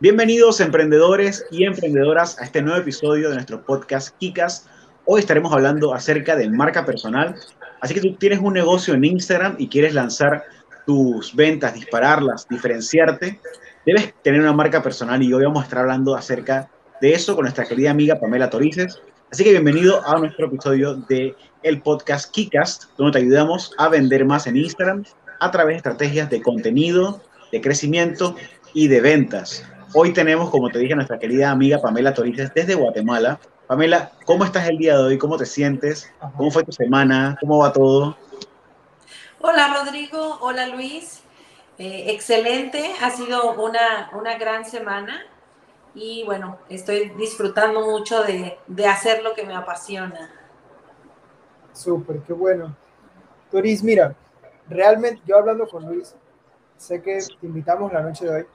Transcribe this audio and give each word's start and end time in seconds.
Bienvenidos 0.00 0.60
emprendedores 0.60 1.44
y 1.50 1.64
emprendedoras 1.64 2.38
a 2.38 2.44
este 2.44 2.62
nuevo 2.62 2.78
episodio 2.78 3.30
de 3.30 3.34
nuestro 3.34 3.64
podcast 3.64 4.16
Kikas. 4.18 4.68
Hoy 5.04 5.18
estaremos 5.18 5.52
hablando 5.52 5.92
acerca 5.92 6.36
de 6.36 6.48
marca 6.48 6.86
personal. 6.86 7.34
Así 7.80 7.94
que 7.94 8.00
tú 8.00 8.14
tienes 8.14 8.38
un 8.38 8.52
negocio 8.52 8.94
en 8.94 9.04
Instagram 9.04 9.56
y 9.58 9.66
quieres 9.66 9.94
lanzar 9.94 10.44
tus 10.86 11.34
ventas, 11.34 11.74
dispararlas, 11.74 12.46
diferenciarte, 12.48 13.40
debes 13.84 14.14
tener 14.22 14.40
una 14.40 14.52
marca 14.52 14.84
personal 14.84 15.20
y 15.20 15.32
hoy 15.32 15.42
vamos 15.42 15.62
a 15.62 15.64
estar 15.64 15.80
hablando 15.80 16.14
acerca 16.14 16.70
de 17.00 17.14
eso 17.14 17.34
con 17.34 17.42
nuestra 17.42 17.64
querida 17.64 17.90
amiga 17.90 18.20
Pamela 18.20 18.48
Torices. 18.50 19.02
Así 19.32 19.42
que 19.42 19.50
bienvenido 19.50 20.06
a 20.06 20.16
nuestro 20.20 20.46
episodio 20.46 20.94
de 20.94 21.34
el 21.64 21.82
podcast 21.82 22.32
Kikast, 22.32 22.84
donde 22.96 23.18
te 23.18 23.24
ayudamos 23.24 23.74
a 23.78 23.88
vender 23.88 24.24
más 24.24 24.46
en 24.46 24.58
Instagram 24.58 25.02
a 25.40 25.50
través 25.50 25.74
de 25.74 25.76
estrategias 25.78 26.30
de 26.30 26.40
contenido, 26.40 27.20
de 27.50 27.60
crecimiento 27.60 28.36
y 28.72 28.86
de 28.86 29.00
ventas. 29.00 29.64
Hoy 29.94 30.12
tenemos, 30.12 30.50
como 30.50 30.68
te 30.68 30.78
dije, 30.78 30.92
a 30.92 30.96
nuestra 30.96 31.18
querida 31.18 31.50
amiga 31.50 31.80
Pamela 31.80 32.12
Torices 32.12 32.52
desde 32.52 32.74
Guatemala. 32.74 33.40
Pamela, 33.66 34.12
¿cómo 34.26 34.44
estás 34.44 34.68
el 34.68 34.76
día 34.76 34.98
de 34.98 35.02
hoy? 35.02 35.18
¿Cómo 35.18 35.38
te 35.38 35.46
sientes? 35.46 36.12
¿Cómo 36.36 36.50
fue 36.50 36.62
tu 36.62 36.72
semana? 36.72 37.38
¿Cómo 37.40 37.58
va 37.58 37.72
todo? 37.72 38.14
Hola 39.40 39.72
Rodrigo, 39.74 40.38
hola 40.42 40.66
Luis. 40.66 41.22
Eh, 41.78 42.10
excelente, 42.10 42.92
ha 43.00 43.10
sido 43.10 43.54
una, 43.54 44.10
una, 44.12 44.36
gran 44.36 44.64
semana 44.64 45.22
y 45.94 46.24
bueno, 46.24 46.58
estoy 46.68 47.10
disfrutando 47.10 47.86
mucho 47.86 48.24
de, 48.24 48.58
de 48.66 48.86
hacer 48.86 49.22
lo 49.22 49.32
que 49.32 49.46
me 49.46 49.54
apasiona. 49.54 50.30
Súper, 51.72 52.18
qué 52.26 52.32
bueno. 52.34 52.76
Doris, 53.50 53.82
mira, 53.82 54.14
realmente 54.68 55.22
yo 55.24 55.38
hablando 55.38 55.66
con 55.66 55.86
Luis, 55.86 56.14
sé 56.76 57.00
que 57.00 57.20
te 57.40 57.46
invitamos 57.46 57.90
la 57.92 58.02
noche 58.02 58.26
de 58.26 58.30
hoy 58.32 58.46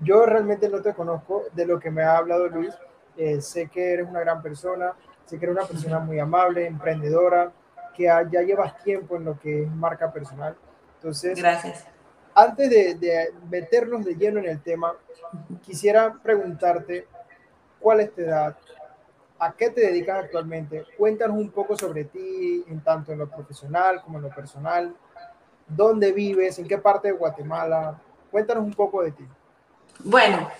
yo 0.00 0.26
realmente 0.26 0.68
no 0.68 0.82
te 0.82 0.94
conozco 0.94 1.44
de 1.52 1.66
lo 1.66 1.78
que 1.78 1.90
me 1.90 2.02
ha 2.02 2.16
hablado 2.16 2.48
Luis. 2.48 2.74
Eh, 3.16 3.40
sé 3.40 3.68
que 3.68 3.94
eres 3.94 4.08
una 4.08 4.20
gran 4.20 4.42
persona, 4.42 4.92
sé 5.24 5.38
que 5.38 5.46
eres 5.46 5.56
una 5.56 5.66
persona 5.66 5.98
muy 5.98 6.18
amable, 6.18 6.66
emprendedora, 6.66 7.52
que 7.94 8.04
ya 8.04 8.42
llevas 8.42 8.82
tiempo 8.82 9.16
en 9.16 9.24
lo 9.24 9.38
que 9.38 9.62
es 9.62 9.70
marca 9.70 10.12
personal. 10.12 10.54
Entonces, 10.96 11.38
gracias. 11.38 11.86
Antes 12.34 12.68
de, 12.68 12.94
de 12.96 13.32
meternos 13.48 14.04
de 14.04 14.14
lleno 14.14 14.38
en 14.40 14.46
el 14.46 14.60
tema, 14.60 14.94
quisiera 15.62 16.12
preguntarte 16.22 17.06
cuál 17.80 18.00
es 18.00 18.12
tu 18.12 18.20
edad, 18.20 18.54
a 19.38 19.52
qué 19.52 19.70
te 19.70 19.80
dedicas 19.80 20.24
actualmente. 20.24 20.84
Cuéntanos 20.98 21.38
un 21.38 21.50
poco 21.50 21.76
sobre 21.76 22.04
ti, 22.04 22.64
en 22.68 22.80
tanto 22.82 23.12
en 23.12 23.18
lo 23.18 23.28
profesional 23.28 24.02
como 24.02 24.18
en 24.18 24.24
lo 24.24 24.30
personal. 24.30 24.94
¿Dónde 25.66 26.12
vives? 26.12 26.58
¿En 26.58 26.68
qué 26.68 26.78
parte 26.78 27.08
de 27.08 27.14
Guatemala? 27.14 27.98
Cuéntanos 28.30 28.64
un 28.64 28.74
poco 28.74 29.02
de 29.02 29.12
ti. 29.12 29.26
Bueno, 30.00 30.50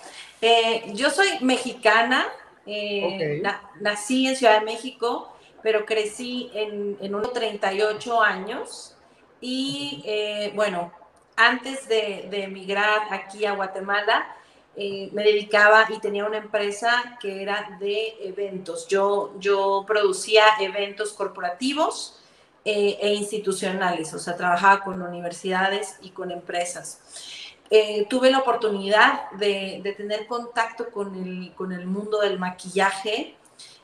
eh, 0.41 0.91
yo 0.93 1.09
soy 1.09 1.27
mexicana, 1.41 2.27
eh, 2.65 3.41
nací 3.79 4.27
en 4.27 4.35
Ciudad 4.35 4.59
de 4.59 4.65
México, 4.65 5.33
pero 5.63 5.85
crecí 5.85 6.51
en, 6.53 6.97
en 7.01 7.15
unos 7.15 7.33
38 7.33 8.21
años 8.21 8.95
y 9.41 10.03
eh, 10.05 10.51
bueno, 10.55 10.91
antes 11.35 11.87
de, 11.87 12.29
emigrar 12.43 13.07
aquí 13.11 13.45
a 13.45 13.53
Guatemala, 13.53 14.33
me 14.75 15.23
dedicaba 15.23 15.87
y 15.89 15.99
tenía 15.99 16.25
una 16.25 16.37
empresa 16.37 17.17
que 17.19 17.41
era 17.41 17.77
de 17.79 18.15
eventos. 18.21 18.87
Yo, 18.87 19.33
yo 19.39 19.83
producía 19.87 20.43
eventos 20.59 21.13
corporativos 21.13 22.21
e 22.63 23.13
institucionales, 23.15 24.13
o 24.13 24.19
sea, 24.19 24.37
trabajaba 24.37 24.83
con 24.83 25.01
universidades 25.01 25.97
y 26.01 26.11
con 26.11 26.29
empresas. 26.29 27.46
Eh, 27.69 28.05
tuve 28.09 28.31
la 28.31 28.39
oportunidad 28.39 29.29
de, 29.31 29.93
tener 29.97 30.25
contacto 30.27 30.89
con 30.89 31.15
el, 31.15 31.53
con 31.53 31.73
el, 31.73 31.85
mundo 31.85 32.19
del 32.21 32.39
maquillaje 32.39 33.35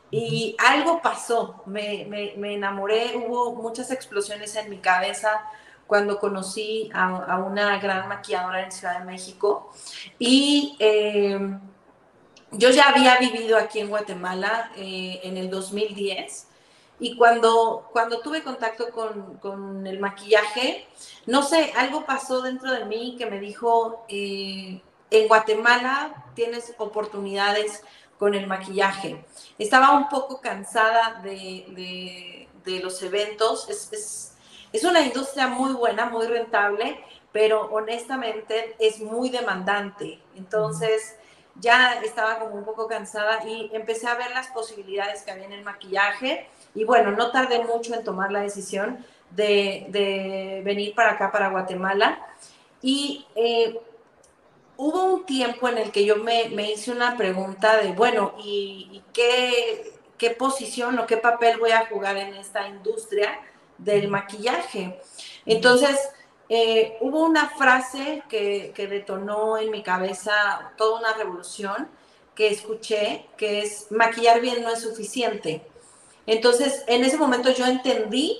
y 0.09 0.55
algo 0.59 1.01
pasó, 1.01 1.63
me, 1.65 2.33
enamoré, 2.53 3.13
hubo 3.17 3.55
muchas 3.55 3.91
explosiones 3.91 4.55
en 4.55 4.69
mi 4.69 4.77
cabeza 4.77 5.43
cuando 5.87 6.19
conocí 6.19 6.89
a, 6.93 7.39
una 7.39 7.77
gran 7.79 8.07
maquilladora 8.07 8.63
en 8.63 8.71
Ciudad 8.71 8.99
de 8.99 9.05
México 9.05 9.71
y 10.17 10.77
eh, 10.79 11.39
yo 12.51 12.69
ya 12.69 12.89
había 12.89 13.17
vivido 13.17 13.57
aquí 13.57 13.79
en 13.79 13.89
Guatemala 13.89 14.71
eh, 14.77 15.19
en 15.23 15.35
el 15.35 15.49
2010 15.49 16.47
y 16.99 17.17
cuando, 17.17 17.89
cuando 17.91 18.21
tuve 18.21 18.43
contacto 18.43 18.89
con, 18.91 19.37
con, 19.37 19.85
el 19.87 19.99
maquillaje, 19.99 20.87
no 21.25 21.43
sé, 21.43 21.73
algo 21.75 22.05
pasó 22.05 22.41
dentro 22.41 22.71
de 22.71 22.85
mí 22.85 23.15
que 23.17 23.25
me 23.25 23.39
dijo, 23.39 24.05
eh, 24.07 24.81
en 25.09 25.27
Guatemala 25.27 26.25
tienes 26.33 26.73
oportunidades 26.77 27.83
con 28.17 28.35
el 28.35 28.47
maquillaje. 28.47 29.25
Estaba 29.57 29.91
un 29.91 30.07
poco 30.07 30.39
cansada 30.39 31.19
de, 31.23 32.47
de, 32.63 32.79
los 32.79 33.01
eventos. 33.03 33.69
Es, 33.69 33.91
es, 33.91 34.35
es, 34.71 34.83
una 34.83 35.01
industria 35.01 35.47
muy 35.47 35.73
buena, 35.73 36.05
muy 36.05 36.25
rentable, 36.27 37.03
pero 37.31 37.69
honestamente 37.71 38.75
es 38.79 38.99
muy 38.99 39.29
demandante. 39.29 40.19
Entonces 40.35 41.15
ya 41.55 42.01
estaba 42.01 42.39
como 42.39 42.55
un 42.55 42.65
poco 42.65 42.87
cansada 42.87 43.45
y 43.45 43.69
empecé 43.73 44.07
a 44.07 44.15
ver 44.15 44.31
las 44.31 44.47
posibilidades 44.47 45.23
que 45.23 45.31
había 45.31 45.45
en 45.45 45.53
el 45.53 45.63
maquillaje 45.63 46.49
y 46.75 46.83
bueno, 46.83 47.11
no 47.11 47.31
tardé 47.31 47.63
mucho 47.63 47.93
en 47.93 48.03
tomar 48.03 48.31
la 48.31 48.41
decisión 48.41 49.05
de, 49.31 50.61
venir 50.63 50.95
para 50.95 51.11
acá, 51.11 51.31
para 51.31 51.49
Guatemala. 51.49 52.25
Y 52.81 53.25
eh, 53.35 53.79
hubo 54.77 55.03
un 55.05 55.25
tiempo 55.25 55.69
en 55.69 55.77
el 55.77 55.91
que 55.91 56.05
yo 56.05 56.17
me, 56.17 56.45
hice 56.71 56.91
una 56.91 57.15
pregunta 57.15 57.77
de, 57.77 57.93
bueno, 57.93 58.33
¿y, 58.43 59.01
qué, 59.13 59.93
qué, 60.17 60.31
posición 60.31 60.97
o 60.99 61.05
qué 61.05 61.17
papel 61.17 61.59
voy 61.59 61.71
a 61.71 61.85
jugar 61.85 62.17
en 62.17 62.33
esta 62.35 62.67
industria 62.67 63.39
del 63.77 64.07
maquillaje? 64.07 64.99
Entonces, 65.45 65.97
eh, 66.49 66.97
hubo 67.01 67.23
una 67.23 67.49
frase 67.49 68.23
que, 68.29 68.73
que 68.75 68.87
detonó 68.87 69.57
en 69.57 69.71
mi 69.71 69.83
cabeza 69.83 70.73
toda 70.77 70.99
una 70.99 71.13
revolución 71.13 71.87
que 72.35 72.47
escuché, 72.47 73.27
que 73.37 73.61
es, 73.61 73.91
maquillar 73.91 74.41
bien 74.41 74.63
no 74.63 74.69
es 74.69 74.81
suficiente. 74.81 75.61
Entonces, 76.25 76.83
en 76.87 77.03
ese 77.03 77.17
momento 77.17 77.51
yo 77.51 77.65
entendí 77.65 78.39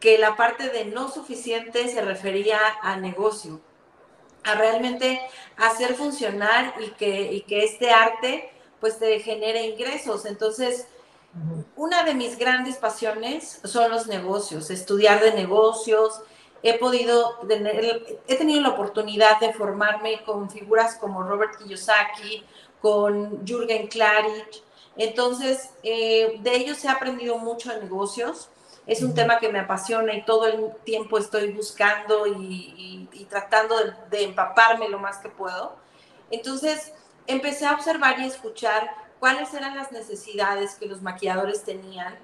que 0.00 0.18
la 0.18 0.36
parte 0.36 0.68
de 0.68 0.84
no 0.84 1.10
suficiente 1.10 1.88
se 1.88 2.00
refería 2.02 2.58
a 2.82 2.96
negocio, 2.96 3.60
a 4.44 4.54
realmente 4.54 5.20
hacer 5.56 5.94
funcionar 5.94 6.74
y 6.80 6.90
que, 6.90 7.44
que 7.48 7.64
este 7.64 7.90
arte 7.90 8.50
pues 8.80 8.98
te 8.98 9.18
genere 9.20 9.66
ingresos. 9.66 10.26
Entonces, 10.26 10.86
una 11.74 12.04
de 12.04 12.14
mis 12.14 12.38
grandes 12.38 12.76
pasiones 12.76 13.60
son 13.64 13.90
los 13.90 14.06
negocios, 14.06 14.70
estudiar 14.70 15.20
de 15.20 15.34
negocios. 15.34 16.22
He 16.62 16.78
podido 16.78 17.38
he 18.26 18.36
tenido 18.36 18.62
la 18.62 18.70
oportunidad 18.70 19.38
de 19.40 19.52
formarme 19.52 20.22
con 20.24 20.50
figuras 20.50 20.96
como 20.96 21.22
Robert 21.22 21.58
Kiyosaki, 21.58 22.44
con 22.80 23.44
Jürgen 23.46 23.88
Klarich, 23.88 24.62
entonces, 24.96 25.70
eh, 25.82 26.38
de 26.40 26.56
ellos 26.56 26.82
he 26.84 26.88
aprendido 26.88 27.38
mucho 27.38 27.70
de 27.70 27.80
negocios. 27.80 28.48
Es 28.86 29.02
un 29.02 29.14
tema 29.14 29.38
que 29.38 29.50
me 29.50 29.58
apasiona 29.58 30.14
y 30.14 30.24
todo 30.24 30.46
el 30.46 30.72
tiempo 30.84 31.18
estoy 31.18 31.52
buscando 31.52 32.26
y, 32.26 33.08
tratando 33.28 33.74
de, 34.10 34.22
empaparme 34.22 34.88
lo 34.88 34.98
más 34.98 35.18
que 35.18 35.28
puedo. 35.28 35.76
Entonces, 36.30 36.92
empecé 37.26 37.66
a 37.66 37.74
observar 37.74 38.20
y 38.20 38.26
escuchar 38.26 38.90
cuáles 39.18 39.52
eran 39.54 39.76
las 39.76 39.90
necesidades 39.90 40.76
que 40.76 40.86
los 40.86 41.02
maquilladores 41.02 41.64
tenían. 41.64 42.16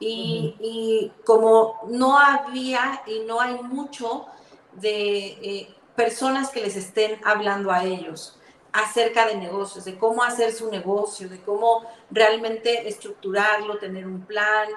Y, 0.00 1.12
como 1.24 1.80
no 1.88 2.18
había 2.18 3.02
y 3.06 3.20
no 3.20 3.40
hay 3.40 3.54
mucho 3.62 4.26
de 4.74 5.26
eh, 5.42 5.74
personas 5.96 6.50
que 6.50 6.60
les 6.60 6.76
estén 6.76 7.20
hablando 7.24 7.72
a 7.72 7.84
ellos 7.84 8.37
acerca 8.78 9.26
de 9.26 9.34
negocios, 9.34 9.84
de 9.84 9.98
cómo 9.98 10.22
hacer 10.22 10.52
su 10.52 10.70
negocio, 10.70 11.28
de 11.28 11.40
cómo 11.40 11.84
realmente 12.10 12.88
estructurarlo, 12.88 13.78
tener 13.78 14.06
un 14.06 14.22
plan. 14.24 14.68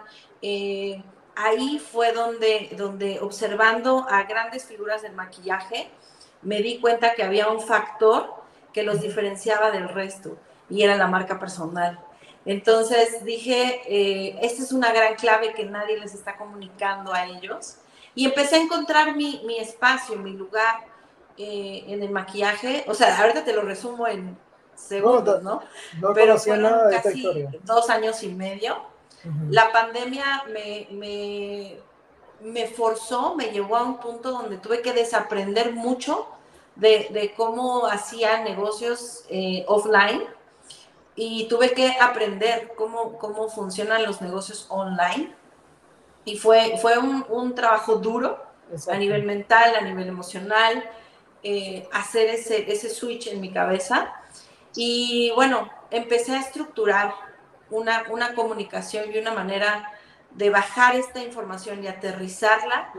Eh, 0.42 1.04
ahí 1.36 1.80
fue 1.80 2.12
donde, 2.12 2.70
donde 2.76 3.20
observando 3.20 4.08
a 4.10 4.24
grandes 4.24 4.66
figuras 4.66 5.04
del 5.04 5.14
maquillaje, 5.14 5.90
me 6.42 6.62
di 6.64 6.80
cuenta 6.80 7.14
que 7.14 7.24
había 7.24 7.50
un 7.50 7.62
factor 7.62 8.34
que 8.74 8.82
los 8.82 9.02
diferenciaba 9.02 9.70
del 9.70 9.88
resto 9.88 10.38
y 10.68 10.82
era 10.82 10.96
la 10.96 11.08
marca 11.08 11.40
personal. 11.40 12.00
Entonces 12.46 13.24
dije, 13.24 13.82
eh, 13.86 14.40
esta 14.42 14.64
es 14.64 14.72
una 14.72 14.92
gran 14.92 15.14
clave 15.14 15.54
que 15.54 15.66
nadie 15.66 16.00
les 16.00 16.16
está 16.16 16.38
comunicando 16.38 17.14
a 17.14 17.28
ellos. 17.28 17.78
Y 18.16 18.26
empecé 18.26 18.56
a 18.56 18.62
encontrar 18.62 19.16
mi, 19.16 19.44
mi 19.46 19.60
espacio, 19.60 20.16
mi 20.18 20.32
lugar, 20.32 20.91
eh, 21.38 21.84
en 21.88 22.04
el 22.04 22.10
maquillaje, 22.10 22.86
o 22.88 22.94
sea, 22.94 23.18
ahorita 23.18 23.44
te 23.44 23.54
lo 23.54 23.62
resumo 23.62 24.08
en 24.08 24.38
segundos, 24.76 25.44
¿no? 25.44 25.62
Pero 26.14 26.38
fueron 26.38 26.92
casi 26.92 27.48
dos 27.64 27.90
años 27.90 28.24
y 28.24 28.30
medio. 28.30 28.78
La 29.50 29.72
pandemia 29.72 30.46
me, 30.52 30.88
me, 30.92 31.78
me 32.42 32.68
forzó, 32.68 33.36
me 33.36 33.52
llevó 33.52 33.78
a 33.78 33.84
un 33.84 33.98
punto 34.00 34.32
donde 34.32 34.58
tuve 34.58 34.82
que 34.82 34.94
desaprender 34.94 35.74
mucho 35.74 36.28
de, 36.76 37.34
cómo 37.36 37.86
hacía 37.86 38.42
negocios 38.44 39.26
eh, 39.30 39.64
offline 39.68 40.24
y 41.16 41.48
tuve 41.48 41.74
que 41.74 41.96
aprender 42.00 42.74
cómo, 42.76 43.18
cómo 43.18 43.50
funcionan 43.50 44.04
los 44.04 44.22
negocios 44.22 44.66
online. 44.70 45.34
Y 46.24 46.38
fue, 46.38 46.78
fue 46.82 46.98
un, 46.98 47.56
trabajo 47.56 47.96
duro 47.96 48.44
a 48.90 48.96
nivel 48.96 49.24
mental, 49.24 49.76
a 49.76 49.82
nivel 49.82 50.08
emocional, 50.08 50.84
eh, 51.44 51.88
hacer 51.92 52.28
ese, 52.30 52.72
ese 52.72 52.90
switch 52.90 53.28
en 53.28 53.42
mi 53.42 53.52
cabeza. 53.52 54.14
Y 54.76 55.32
bueno, 55.36 55.70
empecé 55.90 56.36
a 56.36 56.40
estructurar 56.40 57.14
una, 57.70 58.04
una 58.10 58.34
comunicación 58.36 59.12
y 59.14 59.18
una 59.18 59.34
manera 59.34 59.92
de 60.32 60.50
bajar 60.50 60.96
esta 60.96 61.22
información 61.24 61.84
y 61.84 61.88
aterrizarla 61.88 62.94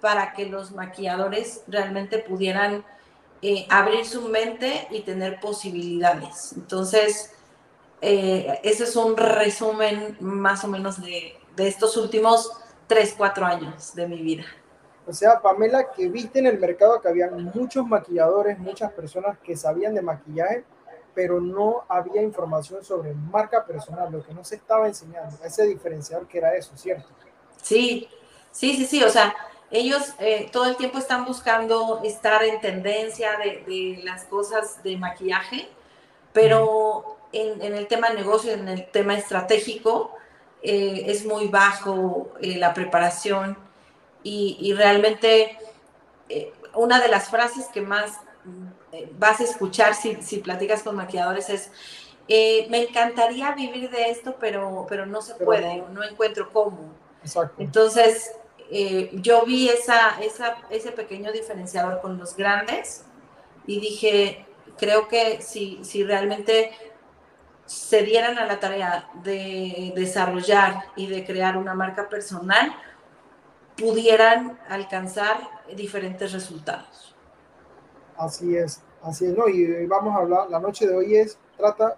para 0.00 0.32
que 0.32 0.46
los 0.46 0.72
maquilladores 0.72 1.62
realmente 1.68 2.18
pudieran 2.18 2.84
eh, 3.42 3.66
abrir 3.70 4.04
su 4.04 4.28
mente 4.28 4.88
y 4.90 5.00
tener 5.00 5.40
posibilidades. 5.40 6.52
Entonces, 6.54 7.32
eh, 8.00 8.60
ese 8.62 8.84
es 8.84 8.96
un 8.96 9.16
resumen 9.16 10.16
más 10.20 10.64
o 10.64 10.68
menos 10.68 11.00
de, 11.00 11.38
de 11.54 11.68
estos 11.68 11.96
últimos 11.96 12.50
3, 12.86 13.14
4 13.16 13.46
años 13.46 13.94
de 13.94 14.06
mi 14.06 14.22
vida. 14.22 14.44
O 15.06 15.12
sea, 15.12 15.40
Pamela, 15.40 15.92
que 15.92 16.08
viste 16.08 16.40
en 16.40 16.46
el 16.46 16.58
mercado 16.58 17.00
que 17.00 17.08
había 17.08 17.30
muchos 17.30 17.86
maquilladores, 17.86 18.58
muchas 18.58 18.92
personas 18.92 19.38
que 19.38 19.56
sabían 19.56 19.94
de 19.94 20.02
maquillaje, 20.02 20.64
pero 21.14 21.40
no 21.40 21.84
había 21.88 22.22
información 22.22 22.84
sobre 22.84 23.14
marca 23.14 23.64
personal, 23.64 24.12
lo 24.12 24.22
que 24.22 24.34
no 24.34 24.44
se 24.44 24.56
estaba 24.56 24.86
enseñando, 24.86 25.38
ese 25.44 25.64
diferenciador 25.64 26.26
que 26.26 26.38
era 26.38 26.54
eso, 26.54 26.76
¿cierto? 26.76 27.08
Sí, 27.62 28.08
sí, 28.50 28.76
sí, 28.76 28.84
sí, 28.84 29.02
o 29.02 29.08
sea, 29.08 29.34
ellos 29.70 30.12
eh, 30.18 30.48
todo 30.52 30.66
el 30.66 30.76
tiempo 30.76 30.98
están 30.98 31.24
buscando 31.24 32.02
estar 32.04 32.42
en 32.44 32.60
tendencia 32.60 33.30
de, 33.38 34.00
las 34.04 34.24
cosas 34.24 34.82
de 34.82 34.96
maquillaje, 34.96 35.68
pero 36.32 37.16
en, 37.32 37.62
el 37.62 37.86
tema 37.86 38.10
negocio, 38.10 38.52
en 38.52 38.68
el 38.68 38.90
tema 38.90 39.14
estratégico, 39.14 40.12
eh, 40.62 41.04
es 41.06 41.24
muy 41.24 41.48
bajo 41.48 42.32
eh, 42.40 42.56
la 42.58 42.74
preparación 42.74 43.65
y, 44.26 44.56
y 44.60 44.72
realmente 44.72 45.58
una 46.74 47.00
de 47.00 47.08
las 47.08 47.30
frases 47.30 47.66
que 47.66 47.80
más 47.80 48.20
eh, 48.92 49.10
vas 49.18 49.40
a 49.40 49.44
escuchar 49.44 49.94
si, 49.94 50.16
si 50.22 50.38
platicas 50.38 50.82
con 50.82 50.96
maquilladores 50.96 51.48
es, 51.50 51.70
eh, 52.28 52.66
me 52.70 52.82
encantaría 52.82 53.52
vivir 53.52 53.90
de 53.90 54.10
esto, 54.10 54.36
pero, 54.38 54.86
pero 54.88 55.06
no 55.06 55.22
se 55.22 55.34
puede, 55.34 55.82
no. 55.92 56.02
encuentro 56.04 56.50
cómo. 56.52 56.94
Entonces, 57.58 58.32
eh, 58.70 59.10
yo 59.14 59.44
vi 59.44 59.68
esa, 59.68 60.20
esa, 60.20 60.56
ese 60.70 60.92
pequeño 60.92 61.32
diferenciador 61.32 62.00
con 62.00 62.18
los 62.18 62.36
grandes 62.36 63.04
y 63.66 63.80
dije, 63.80 64.46
creo 64.78 65.08
que 65.08 65.40
si, 65.42 65.80
si 65.82 66.04
realmente 66.04 66.72
se 67.64 68.02
dieran 68.02 68.38
a 68.38 68.46
la 68.46 68.60
tarea 68.60 69.08
de 69.24 69.92
desarrollar 69.96 70.84
y 70.94 71.08
de 71.08 71.24
crear 71.24 71.56
una 71.56 71.74
marca 71.74 72.08
personal, 72.08 72.72
pudieran 73.76 74.58
alcanzar 74.68 75.38
diferentes 75.76 76.32
resultados. 76.32 77.14
Así 78.16 78.56
es, 78.56 78.82
así 79.02 79.26
es, 79.26 79.36
¿no? 79.36 79.48
Y 79.48 79.86
vamos 79.86 80.14
a 80.14 80.18
hablar, 80.18 80.50
la 80.50 80.58
noche 80.58 80.86
de 80.86 80.94
hoy 80.94 81.16
es, 81.16 81.38
trata 81.56 81.96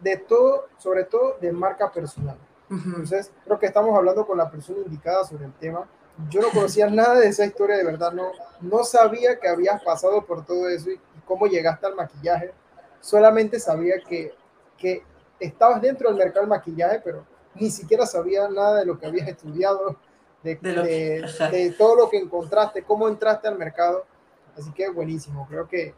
de 0.00 0.16
todo, 0.16 0.66
sobre 0.78 1.04
todo 1.04 1.36
de 1.40 1.52
marca 1.52 1.90
personal. 1.90 2.36
Entonces, 2.70 3.32
creo 3.44 3.58
que 3.58 3.66
estamos 3.66 3.96
hablando 3.96 4.26
con 4.26 4.36
la 4.36 4.50
persona 4.50 4.80
indicada 4.84 5.24
sobre 5.24 5.46
el 5.46 5.52
tema. 5.54 5.88
Yo 6.28 6.42
no 6.42 6.50
conocía 6.50 6.88
nada 6.90 7.14
de 7.14 7.28
esa 7.28 7.46
historia, 7.46 7.76
de 7.76 7.84
verdad, 7.84 8.12
no, 8.12 8.30
no 8.60 8.84
sabía 8.84 9.38
que 9.40 9.48
habías 9.48 9.82
pasado 9.82 10.24
por 10.24 10.44
todo 10.44 10.68
eso 10.68 10.90
y, 10.90 11.00
cómo 11.24 11.46
llegaste 11.46 11.86
al 11.86 11.94
maquillaje. 11.94 12.52
Solamente 13.00 13.60
sabía 13.60 13.96
que, 14.00 14.34
que 14.78 15.02
estabas 15.38 15.82
dentro 15.82 16.08
del 16.08 16.16
mercado 16.16 16.40
del 16.40 16.48
maquillaje, 16.48 17.00
pero 17.04 17.26
ni 17.54 17.70
siquiera 17.70 18.06
sabía 18.06 18.48
nada 18.48 18.78
de 18.78 18.86
lo 18.86 18.98
que 18.98 19.06
habías 19.06 19.28
estudiado, 19.28 19.96
de, 20.42 20.54
de, 20.56 21.50
de 21.50 21.74
todo 21.76 21.96
lo 21.96 22.10
que 22.10 22.18
encontraste, 22.18 22.82
cómo 22.82 23.08
entraste 23.08 23.48
al 23.48 23.58
mercado 23.58 24.04
Así 24.58 24.70
que 24.72 24.88
buenísimo, 24.90 25.46
creo 25.48 25.68
que 25.68 25.94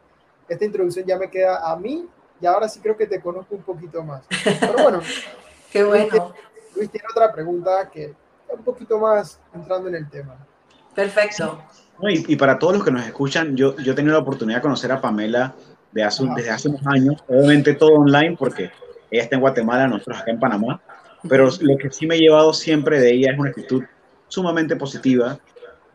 esta 0.48 0.64
introducción 0.64 1.06
ya 1.06 1.16
me 1.16 1.31
queda 1.31 1.70
a 1.70 1.76
mí 1.76 2.06
y 2.40 2.46
ahora 2.46 2.69
sí 2.69 2.81
creo 2.81 2.96
que 2.96 3.06
te 3.06 3.20
conozco 3.20 3.54
un 3.54 3.62
poquito 3.62 4.02
más. 4.02 4.22
Pero 4.60 4.82
bueno, 4.82 5.00
qué 5.72 5.82
bueno. 5.82 6.34
Luis, 6.76 6.90
tiene 6.90 7.06
otra 7.10 7.32
pregunta 7.32 7.88
que 7.90 8.04
está 8.04 8.54
un 8.54 8.62
poquito 8.62 8.98
más 8.98 9.40
entrando 9.54 9.88
en 9.88 9.94
el 9.94 10.10
tema. 10.10 10.37
Perfecto. 10.94 11.62
Y, 12.02 12.37
para 12.37 12.58
todos 12.58 12.75
los 12.75 12.84
que 12.84 12.90
nos 12.90 13.06
escuchan, 13.06 13.56
yo, 13.56 13.76
yo 13.76 13.92
he 13.92 13.94
tenido 13.94 14.14
la 14.14 14.22
oportunidad 14.22 14.58
de 14.58 14.62
conocer 14.62 14.90
a 14.90 15.00
Pamela 15.00 15.54
de 15.92 16.02
hace, 16.02 16.25
desde 16.34 16.50
hace 16.50 16.69
unos 16.69 16.87
años, 16.87 17.22
obviamente 17.28 17.75
todo 17.75 17.92
online 17.94 18.37
porque 18.38 18.70
ella 19.10 19.22
está 19.22 19.37
en 19.37 19.42
Guatemala, 19.42 19.87
nosotros 19.87 20.19
acá 20.19 20.31
en 20.31 20.40
Panamá, 20.40 20.81
pero 21.28 21.48
lo 21.60 21.76
que 21.76 21.90
sí 21.90 22.06
me 22.06 22.16
he 22.16 22.19
llevado 22.19 22.54
siempre 22.54 23.00
de 23.00 23.12
ella 23.12 23.32
es 23.32 23.38
una 23.38 23.50
actitud 23.50 23.84
sumamente 24.31 24.77
positiva, 24.77 25.38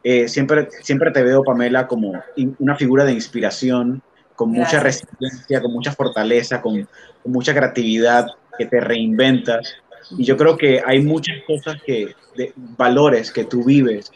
eh, 0.04 0.28
siempre, 0.28 0.70
siempre 0.84 1.10
te 1.10 1.24
veo, 1.24 1.44
Pamela, 1.44 1.88
como 1.88 2.14
una 2.60 2.76
figura 2.76 3.06
de 3.06 3.14
inspiración, 3.14 4.04
con 4.36 4.52
mucha 4.52 4.80
resiliencia, 4.80 5.60
con 5.62 5.74
mucha 5.74 5.92
fortaleza, 5.94 6.62
con, 6.62 6.88
mucha 7.24 7.56
creatividad, 7.56 8.28
que 8.56 8.68
te 8.68 8.80
reinventas. 8.80 9.74
Y 10.16 10.24
yo 10.24 10.38
creo 10.38 10.58
que 10.58 10.80
hay 10.86 11.02
muchas 11.02 11.38
cosas 11.48 11.82
que, 11.84 12.14
de, 12.38 12.54
valores 12.56 13.32
que 13.32 13.46
tú 13.46 13.64
vives, 13.64 14.12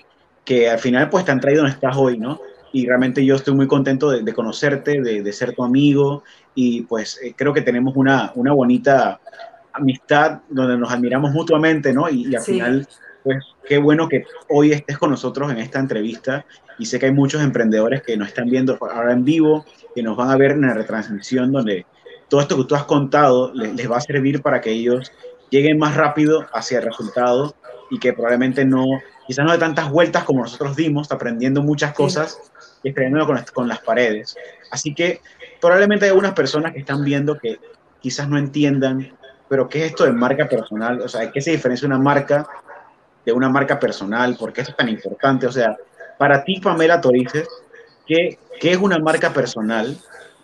que 0.45 0.69
al 0.69 0.77
final 0.77 1.09
pues 1.09 1.25
te 1.25 1.31
han 1.31 1.39
traído 1.39 1.63
donde 1.63 1.73
estás 1.73 1.97
hoy, 1.97 2.19
¿no? 2.19 2.39
Y 2.71 2.85
realmente 2.85 3.25
yo 3.25 3.35
estoy 3.35 3.55
muy 3.55 3.65
contento 3.65 4.11
de, 4.11 4.33
conocerte, 4.33 5.01
de, 5.01 5.33
ser 5.33 5.55
tu 5.55 5.63
amigo 5.63 6.23
y 6.53 6.83
pues 6.83 7.19
eh, 7.23 7.33
creo 7.35 7.51
que 7.51 7.61
tenemos 7.61 7.95
una, 7.95 8.31
una 8.35 8.53
bonita 8.53 9.19
amistad 9.73 10.41
donde 10.49 10.77
nos 10.77 10.91
admiramos 10.91 11.31
mutuamente, 11.31 11.93
¿no? 11.93 12.07
Y, 12.07 12.35
al 12.35 12.43
final 12.43 12.87
pues 13.23 13.43
qué 13.67 13.77
bueno 13.77 14.07
que 14.07 14.25
hoy 14.47 14.71
estés 14.71 14.97
con 14.97 15.11
nosotros 15.11 15.51
en 15.51 15.57
esta 15.57 15.79
entrevista 15.79 16.45
y 16.77 16.85
sé 16.85 16.99
que 16.99 17.07
hay 17.07 17.11
muchos 17.11 17.41
emprendedores 17.41 18.01
que 18.01 18.15
nos 18.17 18.29
están 18.29 18.49
viendo 18.49 18.77
ahora 18.81 19.11
en 19.11 19.25
vivo, 19.25 19.65
que 19.93 20.03
nos 20.03 20.15
van 20.15 20.29
a 20.29 20.37
ver 20.37 20.51
en 20.51 20.61
la 20.61 20.73
retransmisión 20.73 21.51
donde 21.51 21.85
todo 22.29 22.41
esto 22.41 22.57
que 22.57 22.63
tú 22.63 22.75
has 22.75 22.85
contado 22.85 23.51
les, 23.53 23.91
va 23.91 23.97
a 23.97 24.01
servir 24.01 24.41
para 24.41 24.61
que 24.61 24.71
ellos 24.71 25.11
lleguen 25.49 25.77
más 25.77 25.95
rápido 25.95 26.45
hacia 26.53 26.77
el 26.79 26.85
resultado 26.85 27.55
y 27.89 27.99
que 27.99 28.13
probablemente 28.13 28.63
no, 28.65 28.85
quizás 29.27 29.45
no 29.45 29.51
de 29.51 29.57
tantas 29.57 29.89
vueltas 29.89 30.23
como 30.23 30.41
nosotros 30.41 30.75
dimos, 30.75 31.11
aprendiendo 31.11 31.63
muchas 31.63 31.93
cosas 31.93 32.39
y 32.83 32.89
escribiendo 32.89 33.25
con, 33.25 33.43
con 33.53 33.67
las 33.67 33.79
paredes. 33.79 34.35
Así 34.71 34.93
que 34.93 35.21
probablemente 35.59 36.05
hay 36.05 36.09
algunas 36.09 36.33
personas 36.33 36.71
que 36.71 36.79
están 36.79 37.03
viendo 37.03 37.37
que 37.37 37.59
quizás 37.99 38.29
no 38.29 38.37
entiendan, 38.37 39.17
pero 39.49 39.67
¿qué 39.67 39.79
es 39.79 39.91
esto 39.91 40.05
de 40.05 40.11
marca 40.11 40.47
personal? 40.47 41.01
O 41.01 41.07
sea, 41.07 41.31
¿qué 41.31 41.41
se 41.41 41.51
diferencia 41.51 41.87
una 41.87 41.97
marca 41.97 42.47
de 43.29 43.33
una 43.33 43.49
marca 43.49 43.79
personal? 43.79 44.35
¿Por 44.35 44.51
qué 44.51 44.61
es 44.61 44.75
tan 44.75 44.89
importante? 44.89 45.45
O 45.45 45.51
sea, 45.51 45.77
para 46.17 46.43
ti, 46.43 46.59
Pamela 46.59 46.99
Torices, 46.99 47.47
¿qué, 48.07 48.39
qué 48.59 48.71
es 48.71 48.77
una 48.77 48.97
marca 48.97 49.31
personal? 49.31 49.97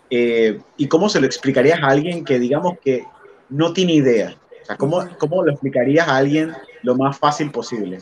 Eh, 0.08 0.60
¿Y 0.76 0.86
cómo 0.86 1.08
se 1.08 1.20
lo 1.20 1.26
explicarías 1.26 1.82
a 1.82 1.88
alguien 1.88 2.24
que 2.24 2.38
digamos 2.38 2.78
que 2.78 3.04
no 3.48 3.72
tiene 3.72 3.94
idea? 3.94 4.36
O 4.62 4.64
sea, 4.64 4.76
¿cómo, 4.76 5.04
¿cómo 5.18 5.44
lo 5.44 5.50
explicarías 5.50 6.06
a 6.06 6.16
alguien 6.16 6.54
lo 6.82 6.94
más 6.94 7.18
fácil 7.18 7.50
posible? 7.50 8.00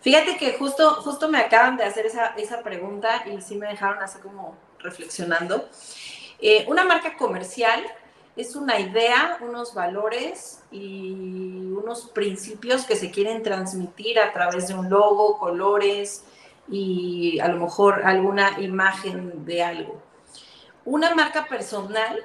Fíjate 0.00 0.36
que 0.36 0.52
justo, 0.52 0.94
justo 1.02 1.28
me 1.28 1.38
acaban 1.38 1.76
de 1.76 1.82
hacer 1.82 2.06
esa, 2.06 2.26
esa 2.36 2.62
pregunta 2.62 3.24
y 3.26 3.40
sí 3.42 3.56
me 3.56 3.66
dejaron 3.66 4.00
así 4.00 4.20
como 4.20 4.56
reflexionando. 4.78 5.68
Eh, 6.40 6.64
una 6.68 6.84
marca 6.84 7.16
comercial 7.16 7.82
es 8.38 8.54
una 8.54 8.78
idea, 8.78 9.36
unos 9.40 9.74
valores 9.74 10.62
y 10.70 11.72
unos 11.72 12.06
principios 12.10 12.86
que 12.86 12.94
se 12.94 13.10
quieren 13.10 13.42
transmitir 13.42 14.20
a 14.20 14.32
través 14.32 14.68
de 14.68 14.74
un 14.74 14.88
logo, 14.88 15.38
colores 15.38 16.24
y 16.68 17.40
a 17.40 17.48
lo 17.48 17.58
mejor 17.58 18.02
alguna 18.04 18.60
imagen 18.60 19.44
de 19.44 19.64
algo. 19.64 20.00
Una 20.84 21.16
marca 21.16 21.46
personal 21.48 22.24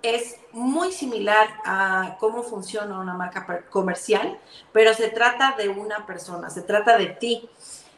es 0.00 0.38
muy 0.52 0.92
similar 0.92 1.48
a 1.66 2.16
cómo 2.18 2.42
funciona 2.42 2.98
una 2.98 3.12
marca 3.12 3.66
comercial, 3.68 4.38
pero 4.72 4.94
se 4.94 5.08
trata 5.08 5.56
de 5.58 5.68
una 5.68 6.06
persona, 6.06 6.48
se 6.48 6.62
trata 6.62 6.96
de 6.96 7.08
ti. 7.08 7.50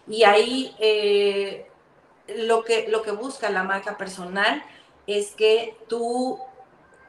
Y 0.09 0.25
ahí 0.25 0.75
eh, 0.81 1.71
lo, 2.27 2.65
que, 2.65 2.89
lo 2.89 3.03
que 3.03 3.13
busca 3.13 3.51
la 3.51 3.63
marca 3.63 3.97
personal 3.97 4.65
es 5.07 5.31
que 5.37 5.77
tú 5.87 6.41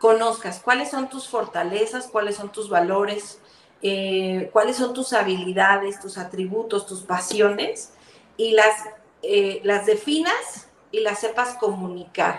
conozcas 0.04 0.60
cuáles 0.60 0.92
son 0.92 1.10
tus 1.10 1.30
fortalezas, 1.30 2.08
cuáles 2.08 2.36
son 2.36 2.52
tus 2.52 2.68
valores, 2.70 3.40
eh, 3.82 4.50
cuáles 4.52 4.76
son 4.76 4.94
tus 4.94 5.14
habilidades, 5.14 6.02
tus 6.02 6.18
atributos, 6.18 6.86
tus 6.86 7.04
pasiones, 7.04 7.94
y 8.36 8.52
las, 8.52 8.84
eh, 9.22 9.62
las 9.64 9.86
definas 9.86 10.68
y 10.92 11.00
las 11.00 11.20
sepas 11.22 11.56
comunicar. 11.56 12.38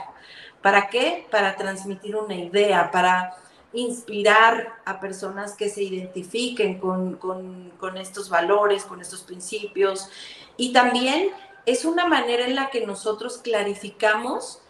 ¿Para 0.61 0.89
qué? 0.89 1.27
Para 1.31 1.57
transmitir 1.57 2.17
una 2.17 2.35
idea, 2.35 2.91
para 2.91 3.35
inspirar 3.73 4.75
a 4.85 5.01
personas 5.01 5.55
que 5.55 5.71
se 5.71 5.85
identifiquen 5.85 6.79
con, 6.79 7.17
con, 7.17 7.73
con 7.81 7.97
estos 7.97 8.29
valores, 8.29 8.85
con 8.85 9.01
estos 9.01 9.23
principios, 9.23 10.11
y 10.59 10.75
también 10.75 11.31
es 11.65 11.87
una 11.87 12.05
manera 12.07 12.45
en 12.45 12.57
la 12.57 12.69
que 12.69 12.85
nosotros 12.85 13.39
clarificamos 13.39 14.61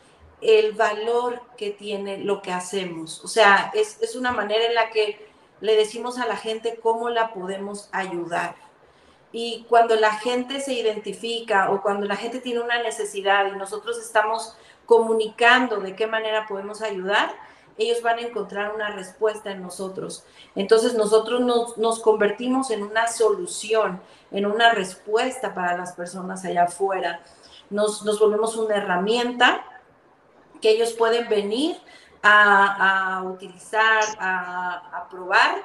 el 0.44 0.72
valor 0.72 1.42
que 1.56 1.70
tiene 1.70 2.18
lo 2.18 2.42
que 2.42 2.52
hacemos. 2.52 3.24
O 3.24 3.28
sea, 3.28 3.72
es, 3.74 4.00
es 4.00 4.14
una 4.14 4.30
manera 4.30 4.66
en 4.66 4.74
la 4.74 4.90
que 4.90 5.26
le 5.60 5.76
decimos 5.76 6.18
a 6.18 6.26
la 6.26 6.36
gente 6.36 6.78
cómo 6.80 7.08
la 7.08 7.32
podemos 7.32 7.88
ayudar. 7.90 8.54
Y 9.32 9.66
cuando 9.68 9.96
la 9.96 10.12
gente 10.12 10.60
se 10.60 10.74
identifica 10.74 11.72
o 11.72 11.82
cuando 11.82 12.06
la 12.06 12.14
gente 12.14 12.38
tiene 12.38 12.60
una 12.60 12.82
necesidad 12.82 13.46
y 13.52 13.56
nosotros 13.56 13.98
estamos 13.98 14.56
comunicando 14.86 15.80
de 15.80 15.96
qué 15.96 16.06
manera 16.06 16.46
podemos 16.46 16.82
ayudar, 16.82 17.34
ellos 17.76 18.02
van 18.02 18.18
a 18.18 18.22
encontrar 18.22 18.74
una 18.74 18.90
respuesta 18.90 19.50
en 19.50 19.62
nosotros. 19.62 20.24
Entonces 20.54 20.94
nosotros 20.94 21.40
nos, 21.76 22.00
convertimos 22.00 22.70
en 22.70 22.82
una 22.82 23.08
solución, 23.08 24.00
en 24.30 24.46
una 24.46 24.70
respuesta 24.72 25.54
para 25.54 25.76
las 25.76 25.92
personas 25.92 26.44
allá 26.44 26.64
afuera. 26.64 27.20
Nos, 27.70 28.04
volvemos 28.20 28.56
una 28.56 28.76
herramienta 28.76 29.64
que 30.64 30.70
ellos 30.70 30.94
pueden 30.94 31.28
venir 31.28 31.76
a, 32.22 33.22
utilizar, 33.26 34.02
a, 34.18 34.96
a 34.96 35.08
probar 35.10 35.56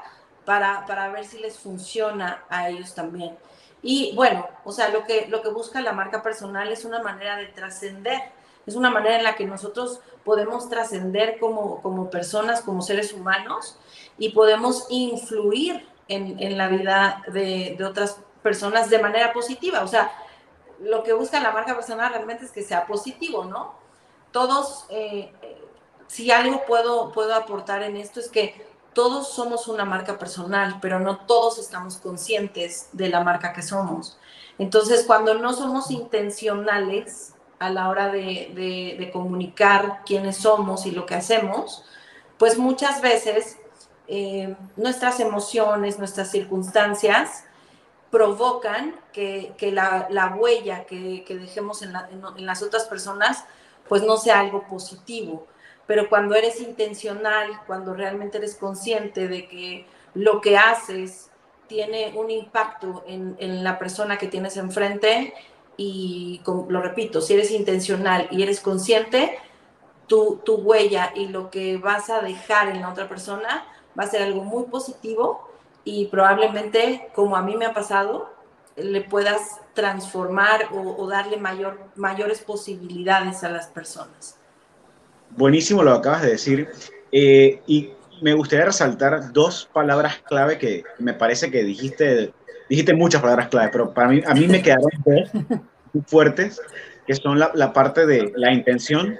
para, 0.43 0.85
para, 0.85 1.07
ver 1.07 1.23
si 1.23 1.39
les 1.39 1.57
funciona 1.57 2.43
a 2.49 2.67
ellos 2.67 2.93
también. 2.93 3.37
Y 3.81 4.13
bueno, 4.13 4.45
o 4.65 4.73
sea, 4.73 4.89
lo 4.89 5.05
que, 5.05 5.27
lo 5.29 5.41
que 5.41 5.47
busca 5.51 5.79
la 5.79 5.93
marca 5.93 6.21
personal 6.21 6.69
es 6.69 6.83
una 6.83 7.01
manera 7.01 7.37
de 7.37 7.45
trascender, 7.45 8.19
es 8.65 8.75
una 8.75 8.89
manera 8.89 9.15
en 9.15 9.23
la 9.23 9.35
que 9.35 9.45
nosotros 9.45 10.01
podemos 10.25 10.67
trascender 10.67 11.39
como, 11.39 11.81
como 11.81 12.09
personas, 12.09 12.61
como 12.61 12.81
seres 12.81 13.13
humanos, 13.13 13.79
y 14.17 14.31
podemos 14.31 14.85
influir 14.89 15.87
en, 16.09 16.43
en 16.43 16.57
la 16.57 16.67
vida 16.67 17.23
de, 17.27 17.75
de, 17.77 17.85
otras 17.85 18.19
personas 18.43 18.89
de 18.89 18.99
manera 18.99 19.31
positiva. 19.31 19.81
O 19.81 19.87
sea, 19.87 20.11
lo 20.81 21.03
que 21.03 21.13
busca 21.13 21.39
la 21.39 21.51
marca 21.51 21.73
personal 21.73 22.11
realmente 22.11 22.43
es 22.43 22.51
que 22.51 22.63
sea 22.63 22.85
positivo, 22.85 23.45
¿no? 23.45 23.79
Todos, 24.31 24.85
eh, 24.89 25.31
si 26.07 26.31
algo 26.31 26.65
puedo, 26.65 27.11
puedo 27.11 27.33
aportar 27.35 27.83
en 27.83 27.97
esto 27.97 28.19
es 28.19 28.29
que 28.29 28.69
todos 28.93 29.29
somos 29.33 29.67
una 29.67 29.85
marca 29.85 30.17
personal, 30.17 30.79
pero 30.81 30.99
no 30.99 31.19
todos 31.19 31.59
estamos 31.59 31.97
conscientes 31.97 32.89
de 32.91 33.09
la 33.09 33.23
marca 33.23 33.53
que 33.53 33.61
somos. 33.61 34.17
Entonces, 34.57 35.05
cuando 35.05 35.35
no 35.35 35.53
somos 35.53 35.89
intencionales 35.89 37.33
a 37.59 37.69
la 37.69 37.89
hora 37.89 38.09
de, 38.09 39.09
comunicar 39.13 40.01
quiénes 40.05 40.37
somos 40.37 40.85
y 40.85 40.91
lo 40.91 41.05
que 41.05 41.15
hacemos, 41.15 41.83
pues 42.37 42.57
muchas 42.57 43.01
veces 43.01 43.57
eh, 44.07 44.55
nuestras 44.75 45.19
emociones, 45.19 45.99
nuestras 45.99 46.31
circunstancias 46.31 47.45
provocan 48.11 48.99
que, 49.13 49.53
la, 49.71 50.35
huella 50.37 50.85
que, 50.85 51.23
dejemos 51.29 51.81
en, 51.83 51.93
en 52.37 52.45
las 52.45 52.63
otras 52.63 52.85
personas, 52.85 53.45
pues 53.89 54.03
no 54.03 54.17
sea 54.17 54.39
algo 54.39 54.65
positivo. 54.67 55.47
Pero 55.87 56.07
cuando 56.07 56.35
eres 56.35 56.61
intencional, 56.61 57.61
cuando 57.65 57.93
realmente 57.93 58.37
eres 58.37 58.55
consciente 58.55 59.27
de 59.27 59.47
que 59.47 59.87
lo 60.13 60.39
que 60.39 60.57
haces 60.57 61.31
tiene 61.67 62.13
un 62.15 62.29
impacto 62.29 63.03
en, 63.07 63.63
la 63.63 63.77
persona 63.79 64.17
que 64.17 64.27
tienes 64.27 64.55
enfrente, 64.57 65.33
y 65.77 66.41
lo 66.45 66.81
repito, 66.81 67.21
si 67.21 67.33
eres 67.33 67.51
intencional 67.51 68.27
y 68.31 68.43
eres 68.43 68.59
consciente, 68.59 69.39
tu, 70.07 70.41
tu 70.43 70.55
huella 70.55 71.11
y 71.15 71.27
lo 71.27 71.49
que 71.49 71.77
vas 71.77 72.09
a 72.09 72.21
dejar 72.21 72.69
en 72.69 72.81
la 72.81 72.89
otra 72.89 73.07
persona 73.07 73.65
va 73.97 74.03
a 74.03 74.07
ser 74.07 74.23
algo 74.23 74.43
muy 74.43 74.65
positivo 74.65 75.49
y 75.83 76.07
probablemente, 76.07 77.09
como 77.15 77.35
a 77.35 77.41
mí 77.41 77.55
me 77.55 77.65
ha 77.65 77.73
pasado, 77.73 78.29
le 78.83 79.01
puedas 79.01 79.59
transformar 79.73 80.69
o, 80.73 80.95
o 80.97 81.07
darle 81.07 81.37
mayor, 81.37 81.79
mayores 81.95 82.41
posibilidades 82.41 83.43
a 83.43 83.49
las 83.49 83.67
personas. 83.67 84.37
Buenísimo 85.31 85.83
lo 85.83 85.93
que 85.93 85.97
acabas 85.99 86.21
de 86.23 86.31
decir. 86.31 86.69
Eh, 87.11 87.61
y 87.67 87.91
me 88.21 88.33
gustaría 88.33 88.65
resaltar 88.65 89.31
dos 89.31 89.69
palabras 89.71 90.21
clave 90.27 90.57
que 90.57 90.83
me 90.99 91.13
parece 91.13 91.49
que 91.51 91.63
dijiste, 91.63 92.33
dijiste 92.69 92.93
muchas 92.93 93.21
palabras 93.21 93.47
clave, 93.47 93.69
pero 93.71 93.93
para 93.93 94.09
mí, 94.09 94.21
a 94.25 94.33
mí 94.33 94.47
me 94.47 94.61
quedaron 94.61 94.91
dos 95.05 95.33
muy 95.93 96.03
fuertes, 96.05 96.61
que 97.07 97.15
son 97.15 97.39
la, 97.39 97.73
parte 97.73 98.05
de 98.05 98.31
la 98.35 98.51
intención 98.51 99.17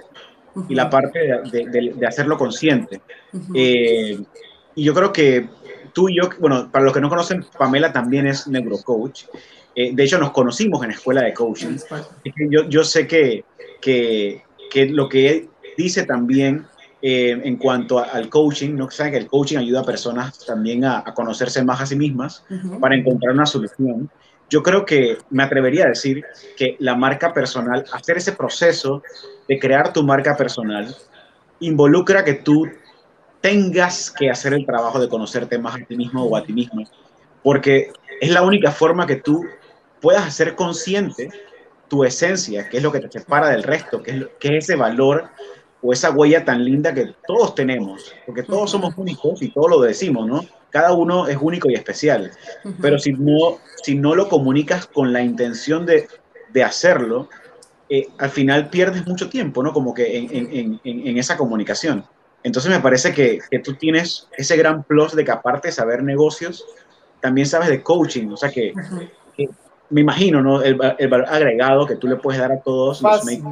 y 0.68 0.74
la 0.74 0.90
parte 0.90 1.18
de, 1.50 2.06
hacerlo 2.06 2.36
consciente. 2.36 3.00
Eh, 3.54 4.20
y 4.74 4.84
yo 4.84 4.94
creo 4.94 5.12
que 5.12 5.48
tú 5.92 6.08
y 6.08 6.16
yo, 6.16 6.28
bueno, 6.38 6.70
para 6.70 6.84
los 6.84 6.94
que 6.94 7.00
no 7.00 7.08
conocen, 7.08 7.44
Pamela 7.58 7.92
también 7.92 8.26
es 8.26 8.46
neurocoach. 8.46 9.24
Eh, 9.74 9.92
de 9.94 10.04
hecho, 10.04 10.18
nos 10.18 10.32
conocimos 10.32 10.82
en 10.84 10.90
escuela 10.90 11.22
de 11.22 11.32
coaching. 11.32 11.76
Yo, 12.50 12.68
yo 12.68 12.84
sé 12.84 13.06
que, 13.06 13.44
que, 13.80 14.42
que 14.70 14.86
lo 14.86 15.08
que 15.08 15.48
dice 15.76 16.04
también 16.04 16.66
eh, 17.02 17.30
en 17.30 17.56
cuanto 17.56 17.98
al 17.98 18.28
coaching, 18.28 18.74
¿no? 18.74 18.90
Saben 18.90 19.12
que 19.12 19.18
el 19.18 19.26
coaching 19.26 19.56
ayuda 19.56 19.80
a 19.80 19.84
personas 19.84 20.44
también 20.44 20.84
a, 20.84 21.02
conocerse 21.14 21.64
más 21.64 21.80
a 21.80 21.86
sí 21.86 21.96
mismas 21.96 22.44
para 22.78 22.94
encontrar 22.94 23.32
una 23.32 23.46
solución. 23.46 24.10
Yo 24.50 24.62
creo 24.62 24.84
que 24.84 25.16
me 25.30 25.42
atrevería 25.42 25.84
a 25.84 25.88
decir 25.88 26.22
que 26.58 26.76
la 26.78 26.94
marca 26.94 27.32
personal, 27.32 27.86
hacer 27.92 28.18
ese 28.18 28.32
proceso 28.32 29.02
de 29.48 29.58
crear 29.58 29.94
tu 29.94 30.02
marca 30.02 30.36
personal, 30.36 30.94
involucra 31.60 32.22
que 32.22 32.34
tú 32.34 32.68
tengas 33.40 34.10
que 34.10 34.30
hacer 34.30 34.52
el 34.54 34.66
trabajo 34.66 35.00
de 35.00 35.08
conocerte 35.08 35.58
más 35.58 35.76
a 35.76 35.84
ti 35.84 35.96
mismo 35.96 36.24
o 36.24 36.36
a 36.36 36.44
ti 36.44 36.52
misma, 36.52 36.84
porque 37.42 37.92
es 38.20 38.30
la 38.30 38.42
única 38.42 38.70
forma 38.70 39.06
que 39.06 39.16
tú 39.16 39.44
puedas 40.00 40.26
hacer 40.26 40.54
consciente 40.54 41.30
tu 41.88 42.04
esencia, 42.04 42.68
que 42.68 42.76
es 42.76 42.82
lo 42.82 42.92
que 42.92 43.00
te 43.00 43.10
separa 43.10 43.48
del 43.48 43.62
resto, 43.62 44.02
que 44.02 44.10
es, 44.10 44.26
que 44.38 44.56
es 44.56 44.64
ese 44.64 44.76
valor 44.76 45.28
o 45.82 45.92
esa 45.92 46.10
huella 46.10 46.44
tan 46.44 46.64
linda 46.64 46.92
que 46.92 47.14
todos 47.26 47.54
tenemos, 47.54 48.14
porque 48.26 48.42
todos 48.42 48.70
somos 48.70 48.94
únicos 48.96 49.42
y 49.42 49.50
todos 49.50 49.70
lo 49.70 49.80
decimos, 49.80 50.26
¿no? 50.26 50.44
Cada 50.68 50.92
uno 50.92 51.26
es 51.26 51.36
único 51.40 51.68
y 51.68 51.74
especial, 51.74 52.30
pero 52.80 52.98
si 52.98 53.12
no, 53.12 53.58
si 53.82 53.96
no 53.96 54.14
lo 54.14 54.28
comunicas 54.28 54.86
con 54.86 55.12
la 55.12 55.22
intención 55.22 55.84
de, 55.86 56.06
de 56.52 56.62
hacerlo, 56.62 57.28
eh, 57.88 58.06
al 58.18 58.30
final 58.30 58.68
pierdes 58.70 59.04
mucho 59.06 59.28
tiempo, 59.28 59.62
¿no? 59.62 59.72
Como 59.72 59.94
que 59.94 60.16
en, 60.16 60.28
en, 60.30 60.80
en, 60.84 61.06
en 61.08 61.18
esa 61.18 61.36
comunicación. 61.36 62.04
Entonces 62.42 62.70
me 62.70 62.80
parece 62.80 63.12
que, 63.12 63.38
que, 63.50 63.58
tú 63.58 63.74
tienes 63.74 64.28
ese 64.36 64.56
gran 64.56 64.82
plus 64.82 65.14
de 65.14 65.24
que 65.24 65.30
aparte 65.30 65.68
de 65.68 65.72
saber 65.72 66.02
negocios, 66.02 66.64
también 67.20 67.46
sabes 67.46 67.68
de 67.68 67.82
coaching, 67.82 68.28
o 68.28 68.36
sea 68.36 68.50
que, 68.50 68.72
me 69.90 70.00
imagino, 70.00 70.40
¿no? 70.40 70.62
El, 70.62 70.78
el, 70.98 71.08
valor 71.08 71.28
agregado 71.28 71.86
que 71.86 71.96
tú 71.96 72.06
le 72.06 72.16
puedes 72.16 72.40
dar 72.40 72.52
a 72.52 72.60
todos 72.60 73.02
los 73.02 73.24
make 73.24 73.42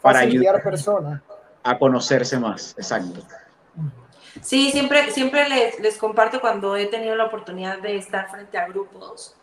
para 0.00 0.20
ayudar 0.20 0.56
a 0.56 0.62
personas 0.62 1.22
a 1.62 1.78
conocerse 1.78 2.38
más. 2.38 2.74
Exacto. 2.76 3.20
Sí, 4.40 4.70
siempre, 4.70 5.10
siempre 5.10 5.48
les, 5.48 5.78
les, 5.80 5.96
comparto 5.96 6.40
cuando 6.40 6.76
he 6.76 6.86
tenido 6.86 7.14
la 7.14 7.24
oportunidad 7.24 7.78
de 7.78 7.96
estar 7.96 8.30
frente 8.30 8.58
a 8.58 8.66
grupos, 8.66 9.34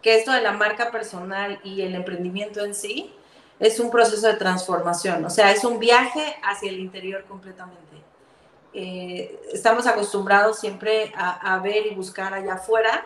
que 0.00 0.16
esto 0.16 0.32
de 0.32 0.40
la 0.40 0.52
marca 0.52 0.90
personal 0.90 1.60
y 1.64 1.82
el 1.82 1.94
emprendimiento 1.94 2.64
en 2.64 2.74
sí 2.74 3.14
es 3.58 3.80
un 3.80 3.90
proceso 3.90 4.26
de 4.26 4.34
transformación, 4.34 5.24
o 5.24 5.30
sea, 5.30 5.50
es 5.50 5.64
un 5.64 5.78
viaje 5.78 6.36
hacia 6.42 6.70
el 6.70 6.78
interior 6.78 7.24
completamente. 7.24 7.82
Eh, 8.74 9.40
estamos 9.52 9.86
acostumbrados 9.86 10.58
siempre 10.58 11.12
a, 11.16 11.54
a, 11.54 11.58
ver 11.60 11.86
y 11.86 11.94
buscar 11.94 12.34
allá 12.34 12.54
afuera, 12.54 13.04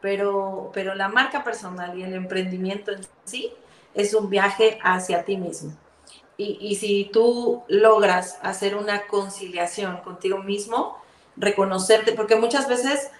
pero, 0.00 0.70
pero 0.74 0.94
la 0.94 1.08
marca 1.08 1.42
personal 1.42 1.98
y 1.98 2.02
el 2.02 2.14
emprendimiento 2.14 2.92
en 2.92 3.00
sí 3.24 3.52
es 3.94 4.12
un 4.12 4.28
viaje 4.28 4.78
hacia 4.82 5.24
ti 5.24 5.36
mismo. 5.36 5.72
Y, 6.36 6.74
si 6.74 7.10
tú 7.12 7.62
logras 7.68 8.38
hacer 8.42 8.74
una 8.74 9.06
conciliación 9.06 9.98
contigo 9.98 10.38
mismo, 10.38 10.98
reconocerte, 11.36 12.12
porque 12.12 12.34
muchas 12.34 12.68
veces 12.68 13.10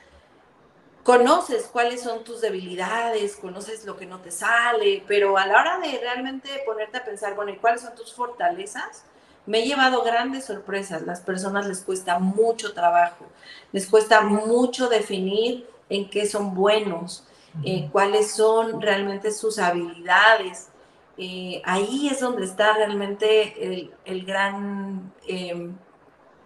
conoces 1.05 1.69
cuáles 1.71 2.03
son 2.03 2.25
tus 2.25 2.41
debilidades, 2.41 3.37
conoces 3.37 3.85
lo 3.85 3.97
que 3.97 4.07
no 4.07 4.21
te 4.21 4.31
sale, 4.33 5.05
pero 5.07 5.37
a 5.39 5.47
la 5.47 5.61
hora 5.61 5.79
de 5.79 5.99
realmente 5.99 6.49
ponerte 6.67 6.97
a 6.99 7.05
pensar, 7.05 7.35
bueno, 7.35 7.53
¿y 7.53 7.57
cuáles 7.57 7.83
son 7.83 7.95
tus 7.95 8.13
fortalezas? 8.13 9.05
Me 9.47 9.59
he 9.61 9.67
llevado 9.67 10.03
grandes 10.03 10.47
sorpresas. 10.47 11.03
Las 11.03 11.21
personas 11.21 11.67
les 11.67 11.83
cuesta 11.83 12.19
mucho 12.19 12.73
trabajo, 12.73 13.27
les 13.71 13.87
cuesta 13.87 14.23
mucho 14.23 14.89
definir 14.89 15.69
en 15.91 16.09
qué 16.09 16.27
son 16.27 16.55
buenos, 16.55 17.25
eh, 17.63 17.89
cuáles 17.93 18.33
son 18.33 18.81
realmente 18.81 19.31
sus 19.31 19.59
habilidades, 19.59 20.71
eh, 21.17 21.63
ahí 21.65 22.09
es 22.11 22.21
donde 22.21 22.45
está 22.45 22.73
realmente 22.75 23.93
el, 24.05 24.25
gran 24.25 25.13
em, 25.29 25.77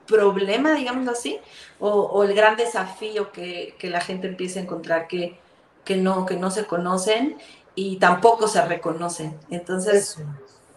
problema, 0.08 0.74
digamos 0.74 1.06
así, 1.08 1.38
o, 1.78 2.24
el 2.24 2.34
gran 2.34 2.56
desafío 2.56 3.30
que, 3.30 3.76
la 3.82 4.00
gente 4.00 4.26
empieza 4.26 4.58
a 4.58 4.62
encontrar 4.64 5.06
que, 5.06 5.38
que, 5.84 5.96
no, 5.96 6.26
que 6.26 6.36
no 6.36 6.50
se 6.50 6.66
conocen 6.66 7.38
y 7.74 7.96
tampoco 7.98 8.48
se 8.48 8.64
reconocen. 8.64 9.38
Entonces, 9.50 10.18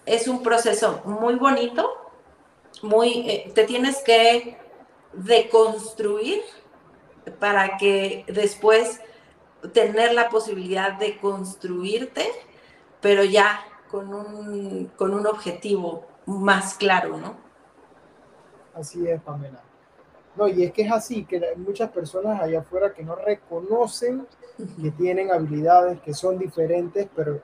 es 0.05 0.27
un 0.27 0.43
proceso 0.43 1.01
muy 1.05 1.35
bonito, 1.35 1.89
muy, 2.83 3.29
eh, 3.29 3.51
te 3.55 3.63
tienes 3.63 3.97
que 4.03 4.57
deconstruir 5.13 6.41
para 7.39 7.77
que 7.77 8.25
después 8.27 9.01
tener 9.73 10.13
la 10.13 10.29
posibilidad 10.29 10.93
de 10.93 11.17
construirte 11.17 12.29
pero 13.01 13.23
ya 13.23 13.65
con 13.89 14.13
un, 14.13 14.91
con 14.95 15.13
un 15.13 15.27
objetivo 15.27 16.07
más 16.27 16.75
claro, 16.75 17.17
¿no? 17.17 17.35
Así 18.73 19.07
es, 19.07 19.21
Pamela. 19.21 19.61
No, 20.35 20.47
y 20.47 20.63
es 20.63 20.71
que 20.71 20.83
es 20.83 20.91
así, 20.91 21.25
que 21.25 21.37
hay 21.37 21.57
muchas 21.57 21.89
personas 21.91 22.41
allá 22.41 22.59
afuera 22.59 22.93
que 22.93 23.03
no 23.03 23.15
reconocen 23.15 24.25
que 24.81 24.91
tienen 24.91 25.31
habilidades 25.31 25.99
que 26.01 26.13
son 26.13 26.37
diferentes, 26.37 27.07
pero 27.15 27.41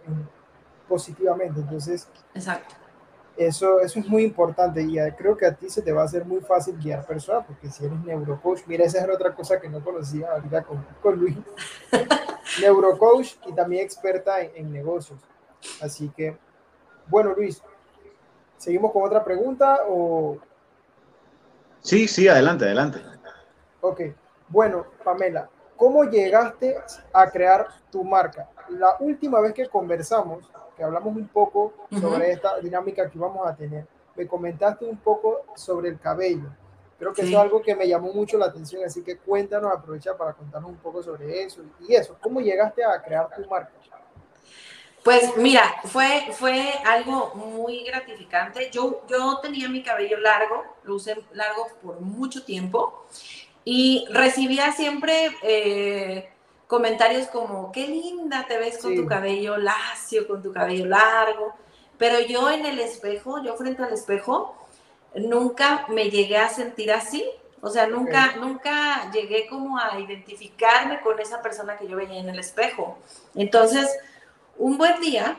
positivamente. 0.88 1.60
Entonces, 1.60 2.08
Exacto. 2.34 2.76
Eso, 3.38 3.80
eso 3.82 4.00
es 4.00 4.08
muy 4.08 4.24
importante 4.24 4.82
y 4.82 4.98
creo 5.12 5.38
que 5.38 5.46
a 5.46 5.54
ti 5.54 5.70
se 5.70 5.84
te 5.84 5.92
va 5.92 6.02
a 6.02 6.06
hacer 6.06 6.26
muy 6.26 6.42
fácil 6.42 6.76
guiar 6.76 7.06
personas, 7.06 7.46
porque 7.46 7.70
si 7.70 7.86
eres 7.86 8.00
neurocoach, 8.00 8.62
mira, 8.66 8.84
esa 8.84 9.00
es 9.00 9.10
otra 9.14 9.36
cosa 9.36 9.62
que 9.62 9.70
no 9.70 9.84
conocía 9.84 10.32
ahorita 10.32 10.64
con, 10.64 10.84
con 11.04 11.20
Luis. 11.20 11.38
neurocoach 12.62 13.36
y 13.46 13.54
también 13.54 13.86
experta 13.86 14.42
en, 14.42 14.52
en 14.56 14.74
negocios. 14.74 15.20
Así 15.80 16.10
que, 16.10 16.36
bueno, 17.06 17.34
Luis, 17.38 17.62
¿seguimos 18.58 18.92
con 18.92 19.04
otra 19.04 19.24
pregunta 19.24 19.82
o 19.88 20.40
Sí, 21.88 22.06
sí, 22.06 22.28
adelante, 22.28 22.66
adelante. 22.66 23.00
Ok, 23.80 24.02
bueno, 24.50 24.88
Pamela, 25.06 25.50
¿cómo 25.78 26.04
llegaste 26.04 26.76
a 27.14 27.32
crear 27.32 27.66
tu 27.90 28.04
marca? 28.04 28.50
La 28.68 28.98
última 29.00 29.40
vez 29.40 29.54
que 29.54 29.70
conversamos, 29.70 30.52
que 30.76 30.84
hablamos 30.84 31.16
un 31.16 31.30
poco 31.30 31.74
sobre 31.98 32.34
esta 32.34 32.60
dinámica 32.60 33.10
que 33.10 33.18
vamos 33.18 33.48
a 33.48 33.56
tener, 33.56 33.86
me 34.18 34.28
comentaste 34.28 34.84
un 34.84 34.98
poco 34.98 35.46
sobre 35.56 35.88
el 35.88 35.98
cabello. 35.98 36.50
Creo 37.00 37.14
que 37.14 37.22
eso 37.22 37.32
es 37.32 37.38
algo 37.38 37.62
que 37.62 37.74
me 37.74 37.88
llamó 37.88 38.12
mucho 38.12 38.38
la 38.38 38.48
atención, 38.48 38.84
así 38.84 39.02
que 39.02 39.20
cuéntanos, 39.20 39.72
aprovecha 39.72 40.18
para 40.18 40.34
contarnos 40.34 40.70
un 40.70 40.78
poco 40.80 41.02
sobre 41.02 41.42
eso 41.44 41.62
y 41.88 41.96
eso. 41.96 42.18
¿Cómo 42.22 42.42
llegaste 42.42 42.84
a 42.84 43.02
crear 43.02 43.30
tu 43.34 43.48
marca? 43.48 43.72
Pues 45.08 45.38
mira, 45.38 45.74
fue, 45.86 46.28
fue 46.34 46.74
algo 46.86 47.34
muy 47.34 47.82
gratificante. 47.86 48.70
Yo, 48.72 49.04
yo 49.08 49.40
tenía 49.42 49.70
mi 49.70 49.82
cabello 49.82 50.20
largo, 50.20 50.66
lo 50.84 50.96
usé 50.96 51.16
largo 51.32 51.70
por 51.82 52.02
mucho 52.02 52.44
tiempo 52.44 53.06
y 53.64 54.06
recibía 54.10 54.74
siempre 54.74 55.32
eh, 55.44 56.30
comentarios 56.68 57.28
como, 57.28 57.72
qué 57.72 57.88
linda 57.88 58.48
te 58.50 58.58
ves 58.58 58.80
con 58.80 58.98
tu 58.98 59.06
cabello 59.06 59.56
lacio, 59.56 60.28
con 60.28 60.44
tu 60.44 60.52
cabello 60.52 60.88
largo. 60.88 61.54
Pero 61.98 62.20
yo 62.20 62.52
en 62.52 62.66
el 62.66 62.78
espejo, 62.78 63.42
yo 63.42 63.56
frente 63.56 63.84
al 63.84 63.94
espejo, 63.94 64.58
nunca 65.16 65.86
me 65.88 66.10
llegué 66.10 66.38
a 66.38 66.50
sentir 66.50 66.92
así. 66.92 67.24
O 67.62 67.70
sea, 67.70 67.88
nunca, 67.88 68.36
nunca 68.36 69.10
llegué 69.14 69.48
como 69.48 69.80
a 69.80 70.02
identificarme 70.02 71.00
con 71.00 71.18
esa 71.22 71.42
persona 71.42 71.78
que 71.78 71.88
yo 71.88 71.96
veía 71.96 72.20
en 72.20 72.28
el 72.28 72.40
espejo. 72.40 72.98
Entonces, 73.36 73.90
un 74.58 74.78
buen 74.78 75.00
día, 75.00 75.38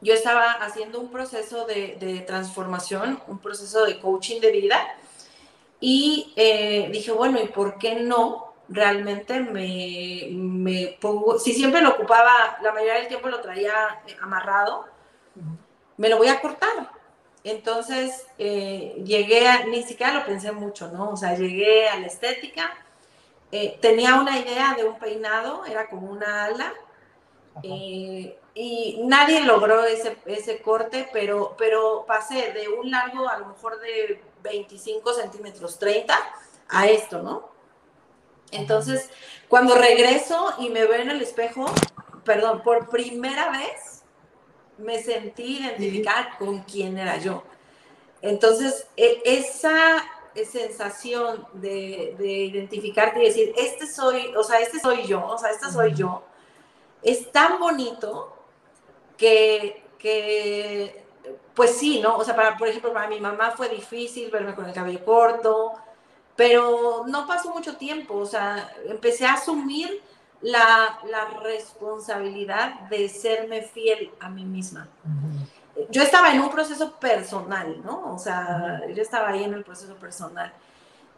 yo 0.00 0.14
estaba 0.14 0.52
haciendo 0.52 1.00
un 1.00 1.10
proceso 1.10 1.66
de, 1.66 2.24
transformación, 2.26 3.20
un 3.26 3.38
proceso 3.38 3.84
de 3.84 3.98
coaching 3.98 4.40
de 4.40 4.50
vida, 4.50 4.78
y 5.80 6.32
eh, 6.36 6.88
dije, 6.90 7.12
bueno, 7.12 7.40
¿y 7.42 7.48
por 7.48 7.78
qué 7.78 7.96
no? 7.96 8.54
Realmente 8.68 9.40
me, 9.40 10.98
pongo, 11.00 11.38
si 11.38 11.52
siempre 11.52 11.82
lo 11.82 11.90
ocupaba, 11.90 12.58
la 12.62 12.72
mayoría 12.72 12.94
del 12.94 13.08
tiempo 13.08 13.28
lo 13.28 13.40
traía 13.40 14.00
eh, 14.06 14.16
amarrado, 14.20 14.86
me 15.96 16.08
lo 16.08 16.18
voy 16.18 16.28
a 16.28 16.40
cortar. 16.40 16.90
Entonces 17.44 18.26
eh, 18.38 19.00
llegué 19.04 19.46
a, 19.46 19.66
ni 19.66 19.84
siquiera 19.84 20.14
lo 20.14 20.26
pensé 20.26 20.50
mucho, 20.50 20.88
¿no? 20.88 21.10
O 21.10 21.16
sea, 21.16 21.36
llegué 21.36 21.88
a 21.88 22.00
la 22.00 22.06
estética, 22.06 22.74
tenía 23.80 24.16
una 24.16 24.38
idea 24.38 24.74
de 24.76 24.84
un 24.84 24.98
peinado, 24.98 25.64
era 25.64 25.88
como 25.88 26.10
una 26.10 26.46
ala, 26.46 26.74
eh, 27.62 28.38
y 28.54 29.00
nadie 29.04 29.42
logró 29.42 29.84
ese, 29.84 30.16
ese 30.26 30.60
corte, 30.62 31.08
pero, 31.12 31.54
pero 31.58 32.04
pasé 32.06 32.52
de 32.52 32.68
un 32.68 32.90
largo 32.90 33.28
a 33.28 33.38
lo 33.38 33.46
mejor 33.46 33.80
de 33.80 34.22
25 34.42 35.12
centímetros, 35.14 35.78
30, 35.78 36.18
a 36.68 36.86
esto, 36.86 37.22
¿no? 37.22 37.48
Entonces, 38.50 39.10
cuando 39.48 39.74
regreso 39.74 40.54
y 40.58 40.70
me 40.70 40.86
veo 40.86 41.00
en 41.00 41.10
el 41.10 41.22
espejo, 41.22 41.66
perdón, 42.24 42.62
por 42.62 42.88
primera 42.88 43.50
vez 43.50 44.02
me 44.78 45.02
sentí 45.02 45.58
identificar 45.60 46.38
con 46.38 46.62
quién 46.62 46.98
era 46.98 47.18
yo. 47.18 47.42
Entonces, 48.22 48.86
e, 48.96 49.22
esa 49.24 50.04
sensación 50.44 51.46
de, 51.54 52.14
de, 52.18 52.26
identificarte 52.26 53.22
y 53.22 53.26
decir, 53.26 53.54
este 53.56 53.86
soy, 53.86 54.34
o 54.36 54.42
sea, 54.42 54.60
este 54.60 54.80
soy 54.80 55.06
yo, 55.06 55.26
o 55.26 55.38
sea, 55.38 55.50
esta 55.50 55.70
soy 55.70 55.94
yo, 55.94 56.24
es 57.02 57.30
tan 57.32 57.58
bonito 57.58 58.36
que, 59.16 59.82
pues 61.54 61.76
sí, 61.76 62.00
¿no? 62.00 62.16
O 62.16 62.24
sea, 62.24 62.36
para, 62.36 62.56
por 62.56 62.68
ejemplo, 62.68 62.92
para 62.92 63.08
mi 63.08 63.20
mamá 63.20 63.52
fue 63.52 63.68
difícil 63.68 64.30
verme 64.30 64.54
con 64.54 64.66
el 64.66 64.72
cabello 64.72 65.04
corto, 65.04 65.72
pero 66.36 67.04
no 67.06 67.26
pasó 67.26 67.52
mucho 67.52 67.76
tiempo, 67.76 68.14
o 68.14 68.26
sea, 68.26 68.70
empecé 68.86 69.24
a 69.26 69.34
asumir 69.34 70.02
la, 70.42 70.98
responsabilidad 71.42 72.80
de 72.90 73.08
serme 73.08 73.62
fiel 73.62 74.10
a 74.20 74.28
mí 74.28 74.44
misma. 74.44 74.88
Yo 75.90 76.02
estaba 76.02 76.32
en 76.32 76.40
un 76.40 76.50
proceso 76.50 76.92
personal, 76.98 77.82
¿no? 77.84 78.14
O 78.14 78.18
sea, 78.18 78.82
yo 78.94 79.02
estaba 79.02 79.28
ahí 79.28 79.44
en 79.44 79.54
el 79.54 79.64
proceso 79.64 79.94
personal. 79.96 80.52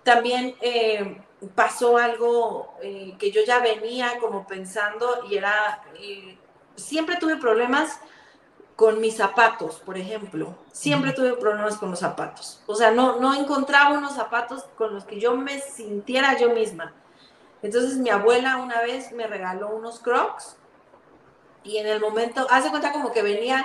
También 0.08 0.54
eh, 0.62 1.20
pasó 1.54 1.98
algo 1.98 2.72
eh, 2.80 3.14
que 3.18 3.30
yo 3.30 3.42
ya 3.46 3.58
venía 3.58 4.18
como 4.18 4.46
pensando 4.46 5.26
y 5.28 5.36
era, 5.36 5.82
eh, 6.00 6.38
siempre 6.76 7.16
tuve 7.16 7.36
problemas 7.36 8.00
con 8.74 9.02
mis 9.02 9.18
zapatos, 9.18 9.82
por 9.84 9.98
ejemplo. 9.98 10.56
Siempre 10.72 11.12
tuve 11.12 11.34
problemas 11.34 11.76
con 11.76 11.90
los 11.90 11.98
zapatos. 11.98 12.62
O 12.66 12.74
sea, 12.74 12.90
no, 12.90 13.20
no 13.20 13.34
encontraba 13.34 13.98
unos 13.98 14.14
zapatos 14.14 14.64
con 14.78 14.94
los 14.94 15.04
que 15.04 15.20
yo 15.20 15.36
me 15.36 15.60
sintiera 15.60 16.38
yo 16.38 16.54
misma. 16.54 16.94
Entonces 17.60 17.98
mi 17.98 18.08
abuela 18.08 18.56
una 18.56 18.80
vez 18.80 19.12
me 19.12 19.26
regaló 19.26 19.68
unos 19.76 20.00
crocs 20.00 20.56
y 21.64 21.76
en 21.76 21.86
el 21.86 22.00
momento, 22.00 22.46
hace 22.48 22.70
cuenta 22.70 22.94
como 22.94 23.12
que 23.12 23.20
venía 23.20 23.62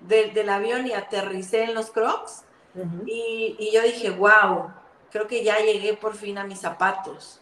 del 0.00 0.48
avión 0.48 0.88
y 0.88 0.92
aterricé 0.92 1.62
en 1.62 1.74
los 1.74 1.92
crocs 1.92 2.42
y, 3.06 3.54
y 3.60 3.70
yo 3.72 3.80
dije, 3.82 4.10
wow, 4.10 4.72
creo 5.14 5.28
que 5.28 5.44
ya 5.44 5.60
llegué 5.60 5.94
por 5.94 6.16
fin 6.16 6.38
a 6.38 6.44
mis 6.44 6.58
zapatos. 6.58 7.38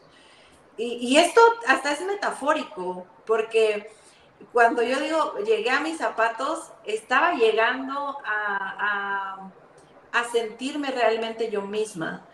Y, 0.76 1.16
esto 1.16 1.40
hasta 1.66 1.92
es 1.92 2.02
metafórico, 2.02 3.06
porque 3.24 3.90
cuando 4.52 4.82
yo 4.82 5.00
digo 5.00 5.38
llegué 5.38 5.70
a 5.70 5.80
mis 5.80 5.96
zapatos, 5.96 6.70
estaba 6.84 7.32
llegando 7.32 8.18
a, 8.26 9.50
sentirme 10.32 10.90
realmente 10.90 11.50
yo 11.50 11.62
misma. 11.62 12.26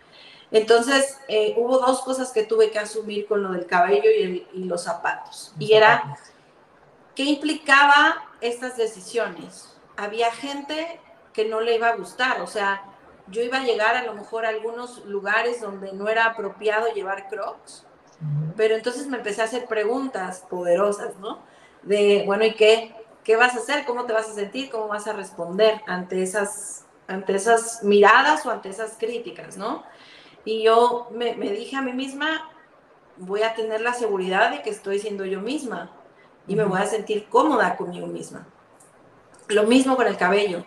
Entonces, 0.51 1.17
eh, 1.29 1.53
hubo 1.55 1.79
dos 1.79 2.01
cosas 2.01 2.33
que 2.33 2.43
tuve 2.43 2.69
que 2.69 2.79
asumir 2.79 3.25
con 3.25 3.41
lo 3.41 3.53
del 3.53 3.65
cabello 3.65 4.09
y, 4.11 4.45
y 4.53 4.63
los 4.65 4.83
zapatos. 4.83 5.53
Y 5.57 5.73
era, 5.73 6.17
¿qué 7.15 7.23
implicaba 7.23 8.25
estas 8.41 8.75
decisiones? 8.75 9.73
Había 9.95 10.33
gente 10.33 10.99
que 11.31 11.45
no 11.45 11.61
le 11.61 11.75
iba 11.75 11.87
a 11.87 11.95
gustar, 11.95 12.41
o 12.41 12.47
sea, 12.47 12.83
yo 13.31 13.41
iba 13.41 13.57
a 13.57 13.63
llegar 13.63 13.95
a 13.95 14.03
lo 14.03 14.13
mejor 14.13 14.45
a 14.45 14.49
algunos 14.49 15.05
lugares 15.05 15.61
donde 15.61 15.93
no 15.93 16.07
era 16.09 16.25
apropiado 16.25 16.91
llevar 16.93 17.27
crocs, 17.29 17.85
pero 18.55 18.75
entonces 18.75 19.07
me 19.07 19.17
empecé 19.17 19.41
a 19.41 19.45
hacer 19.45 19.65
preguntas 19.65 20.45
poderosas, 20.49 21.17
¿no? 21.17 21.39
De, 21.83 22.23
bueno, 22.25 22.45
¿y 22.45 22.53
qué? 22.53 22.93
¿Qué 23.23 23.35
vas 23.35 23.55
a 23.55 23.59
hacer? 23.59 23.85
¿Cómo 23.85 24.05
te 24.05 24.13
vas 24.13 24.27
a 24.29 24.33
sentir? 24.33 24.69
¿Cómo 24.69 24.87
vas 24.87 25.07
a 25.07 25.13
responder 25.13 25.81
ante 25.87 26.21
esas, 26.21 26.85
ante 27.07 27.35
esas 27.35 27.83
miradas 27.83 28.45
o 28.45 28.51
ante 28.51 28.69
esas 28.69 28.97
críticas, 28.97 29.55
¿no? 29.55 29.83
Y 30.43 30.63
yo 30.63 31.07
me, 31.11 31.35
me 31.35 31.51
dije 31.51 31.77
a 31.77 31.81
mí 31.81 31.93
misma, 31.93 32.49
voy 33.17 33.43
a 33.43 33.53
tener 33.53 33.81
la 33.81 33.93
seguridad 33.93 34.51
de 34.51 34.61
que 34.61 34.69
estoy 34.69 34.99
siendo 34.99 35.25
yo 35.25 35.39
misma 35.39 35.91
y 36.47 36.55
me 36.55 36.65
voy 36.65 36.81
a 36.81 36.85
sentir 36.85 37.27
cómoda 37.29 37.77
conmigo 37.77 38.07
misma. 38.07 38.47
Lo 39.47 39.63
mismo 39.63 39.95
con 39.95 40.07
el 40.07 40.17
cabello 40.17 40.65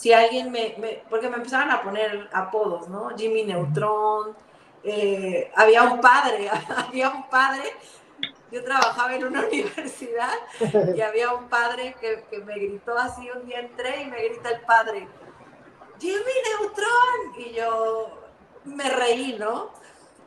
si 0.00 0.14
alguien 0.14 0.50
me, 0.50 1.02
porque 1.10 1.28
me 1.28 1.36
empezaron 1.36 1.70
a 1.70 1.82
poner 1.82 2.30
apodos, 2.32 2.88
¿no? 2.88 3.10
Jimmy 3.18 3.44
Neutron, 3.44 4.34
eh, 4.82 5.52
había 5.54 5.82
un 5.82 6.00
padre, 6.00 6.50
había 6.88 7.10
un 7.10 7.28
padre, 7.28 7.64
yo 8.50 8.64
trabajaba 8.64 9.14
en 9.14 9.24
una 9.24 9.44
universidad 9.52 10.32
y 10.96 11.02
había 11.02 11.34
un 11.34 11.50
padre 11.50 11.96
que, 12.00 12.24
que, 12.30 12.38
me 12.38 12.54
gritó 12.54 12.96
así, 12.96 13.28
un 13.30 13.44
día 13.44 13.60
entré 13.60 14.04
y 14.04 14.06
me 14.06 14.24
grita 14.24 14.48
el 14.48 14.62
padre, 14.62 15.06
Jimmy 15.98 16.32
Neutron, 16.48 17.46
y 17.46 17.52
yo 17.52 18.22
me 18.64 18.88
reí, 18.88 19.36
¿no? 19.38 19.68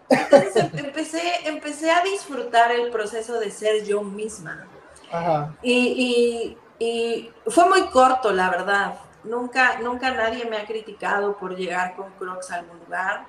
Entonces 0.08 0.56
em, 0.56 0.70
empecé, 0.86 1.48
empecé 1.48 1.90
a 1.90 2.04
disfrutar 2.04 2.72
el 2.72 2.92
proceso 2.92 3.40
de 3.40 3.50
ser 3.50 3.84
yo 3.86 4.04
misma. 4.04 4.68
Ajá. 5.12 5.56
Y, 5.64 6.58
y, 6.80 6.86
y 6.86 7.32
fue 7.50 7.68
muy 7.68 7.88
corto, 7.88 8.32
la 8.32 8.52
verdad 8.52 9.00
nunca, 9.24 9.80
nunca 9.80 10.12
nadie 10.12 10.46
me 10.46 10.58
ha 10.58 10.66
criticado 10.66 11.38
por 11.38 11.56
llegar 11.56 11.96
con 11.96 12.12
Crocs 12.12 12.52
a 12.52 12.56
algún 12.56 12.80
lugar. 12.80 13.26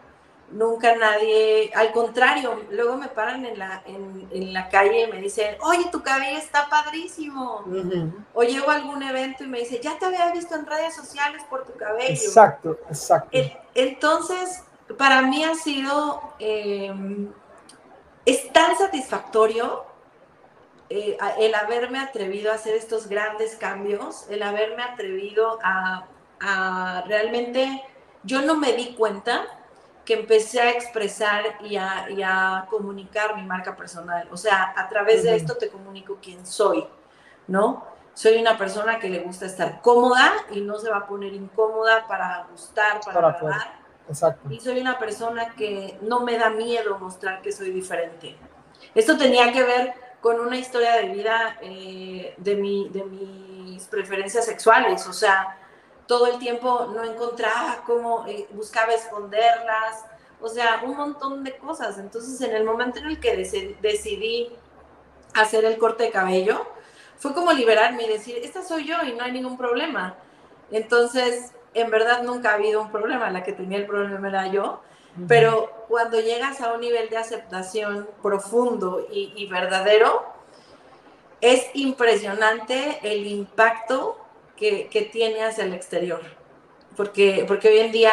nunca 0.51 0.95
nadie, 0.95 1.73
al 1.75 1.91
contrario, 1.91 2.65
luego 2.71 2.97
me 2.97 3.09
paran 3.09 3.45
en 3.45 3.59
la, 3.59 3.83
en, 3.87 4.53
la 4.53 4.69
calle 4.69 5.03
y 5.03 5.07
me 5.11 5.21
dicen, 5.21 5.57
oye, 5.63 5.87
tu 5.91 6.03
cabello 6.03 6.39
está 6.39 6.69
padrísimo. 6.69 7.65
O 8.35 8.43
llego 8.43 8.71
a 8.71 8.77
algún 8.77 9.03
evento 9.03 9.45
y 9.45 9.49
me 9.49 9.61
dice, 9.61 9.81
ya 9.81 9.99
te 9.99 10.05
había 10.05 10.31
visto 10.33 10.55
en 10.55 10.67
redes 10.67 10.95
sociales 10.95 11.43
por 11.49 11.65
tu 11.65 11.75
cabello. 11.75 12.13
Exacto, 12.13 12.79
exacto. 12.89 13.37
Entonces, 13.75 14.63
para 14.99 15.23
mí 15.23 15.43
ha 15.45 15.55
sido, 15.55 16.35
em, 16.39 17.33
es 18.25 18.53
tan 18.53 18.77
satisfactorio 18.77 19.85
eh, 20.91 21.17
el 21.39 21.55
haberme 21.55 21.99
atrevido 21.99 22.53
a 22.53 22.57
hacer 22.57 22.75
estos 22.75 23.09
grandes 23.09 23.57
cambios, 23.57 24.27
el 24.29 24.43
haberme 24.43 24.83
atrevido 24.83 25.59
a, 25.63 26.07
a 26.41 27.05
realmente, 27.07 27.83
yo 28.23 28.43
no 28.43 28.57
me 28.57 28.73
di 28.75 28.95
cuenta 28.95 29.47
que 30.05 30.15
empecé 30.15 30.61
a 30.61 30.71
expresar 30.71 31.43
y 31.63 31.77
a, 31.77 32.67
comunicar 32.69 33.37
mi 33.37 33.43
marca 33.43 33.75
personal. 33.77 34.29
O 34.31 34.37
sea, 34.37 34.75
a 34.77 34.89
través 34.89 35.23
de 35.23 35.35
esto 35.35 35.57
te 35.57 35.69
comunico 35.69 36.19
quién 36.23 36.47
soy, 36.47 36.87
¿no? 37.47 37.85
Soy 38.13 38.37
una 38.37 38.57
persona 38.57 38.99
que 38.99 39.09
le 39.09 39.21
gusta 39.21 39.47
estar 39.47 39.81
cómoda 39.81 40.33
y 40.53 40.61
no 40.61 40.79
se 40.79 40.91
va 40.91 40.99
a 40.99 41.07
poner 41.07 41.33
incómoda 41.33 42.07
para 42.07 42.47
gustar, 42.51 43.01
para, 43.01 43.29
agradar. 43.29 43.81
Exacto. 44.09 44.51
Y 44.51 44.61
soy 44.61 44.81
una 44.81 44.99
persona 44.99 45.55
que 45.55 45.99
no 46.03 46.21
me 46.21 46.39
da 46.39 46.51
miedo 46.51 46.99
mostrar 46.99 47.41
que 47.41 47.51
soy 47.51 47.71
diferente. 47.71 48.37
Esto 48.95 49.17
tenía 49.17 49.51
que 49.53 49.63
ver 49.63 49.95
con 50.25 50.41
una 50.41 50.57
historia 50.57 50.97
de 50.97 51.11
vida 51.11 51.59
eh, 51.61 52.33
de, 52.39 52.55
mi, 52.57 52.89
de 52.89 53.05
mis 53.05 53.85
preferencias 53.89 54.47
sexuales. 54.47 55.07
O 55.07 55.13
sea, 55.13 55.59
todo 56.07 56.29
el 56.29 56.39
tiempo 56.39 56.91
no 56.95 57.05
encontraba 57.05 57.83
cómo, 57.85 58.25
eh, 58.27 58.49
buscaba 58.53 58.95
esconderlas, 58.95 60.07
o 60.41 60.49
sea, 60.49 60.81
un 60.83 60.97
montón 60.97 61.45
de 61.45 61.55
cosas. 61.59 61.99
Entonces, 61.99 62.41
en 62.41 62.57
el 62.57 62.65
momento 62.65 63.01
en 63.01 63.05
el 63.05 63.21
que 63.21 63.37
decidí 63.83 64.51
hacer 65.35 65.67
el 65.67 65.77
corte 65.77 66.05
de 66.05 66.11
cabello, 66.11 66.67
fue 67.19 67.35
como 67.35 67.53
liberarme 67.53 68.05
y 68.05 68.09
decir, 68.09 68.39
esta 68.43 68.63
soy 68.63 68.87
yo 68.87 68.97
y 69.03 69.13
no 69.13 69.25
hay 69.25 69.33
ningún 69.33 69.59
problema. 69.59 70.15
Entonces, 70.71 71.53
en 71.75 71.91
verdad 71.91 72.23
nunca 72.23 72.53
ha 72.53 72.55
habido 72.55 72.81
un 72.81 72.91
problema, 72.91 73.29
la 73.29 73.43
que 73.43 73.53
tenía 73.53 73.77
el 73.77 73.87
problema 73.87 74.27
era 74.27 74.47
yo, 74.47 74.81
pero 75.29 75.87
cuando 75.89 76.21
llegas 76.21 76.61
a 76.61 76.73
un 76.73 76.81
nivel 76.81 77.09
de 77.09 77.17
aceptación 77.17 78.09
profundo 78.23 79.07
y, 79.11 79.33
y 79.37 79.47
verdadero, 79.47 80.25
es 81.41 81.67
impresionante 81.75 82.99
el 83.03 83.27
impacto 83.27 84.19
que, 84.57 85.11
tiene 85.13 85.45
hacia 85.45 85.65
el 85.65 85.75
exterior. 85.75 86.23
Porque, 86.97 87.45
porque 87.47 87.69
hoy 87.69 87.79
en 87.81 87.93
día 87.93 88.13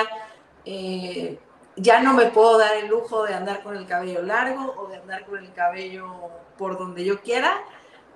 eh, 0.65 1.39
ya 1.75 2.01
no 2.01 2.13
me 2.13 2.25
puedo 2.25 2.57
dar 2.57 2.75
el 2.75 2.87
lujo 2.87 3.23
de 3.23 3.33
andar 3.33 3.63
con 3.63 3.77
el 3.77 3.85
cabello 3.85 4.21
largo 4.21 4.73
o 4.77 4.87
de 4.87 4.97
andar 4.97 5.25
con 5.25 5.39
el 5.39 5.53
cabello 5.53 6.13
por 6.57 6.77
donde 6.77 7.05
yo 7.05 7.21
quiera, 7.21 7.61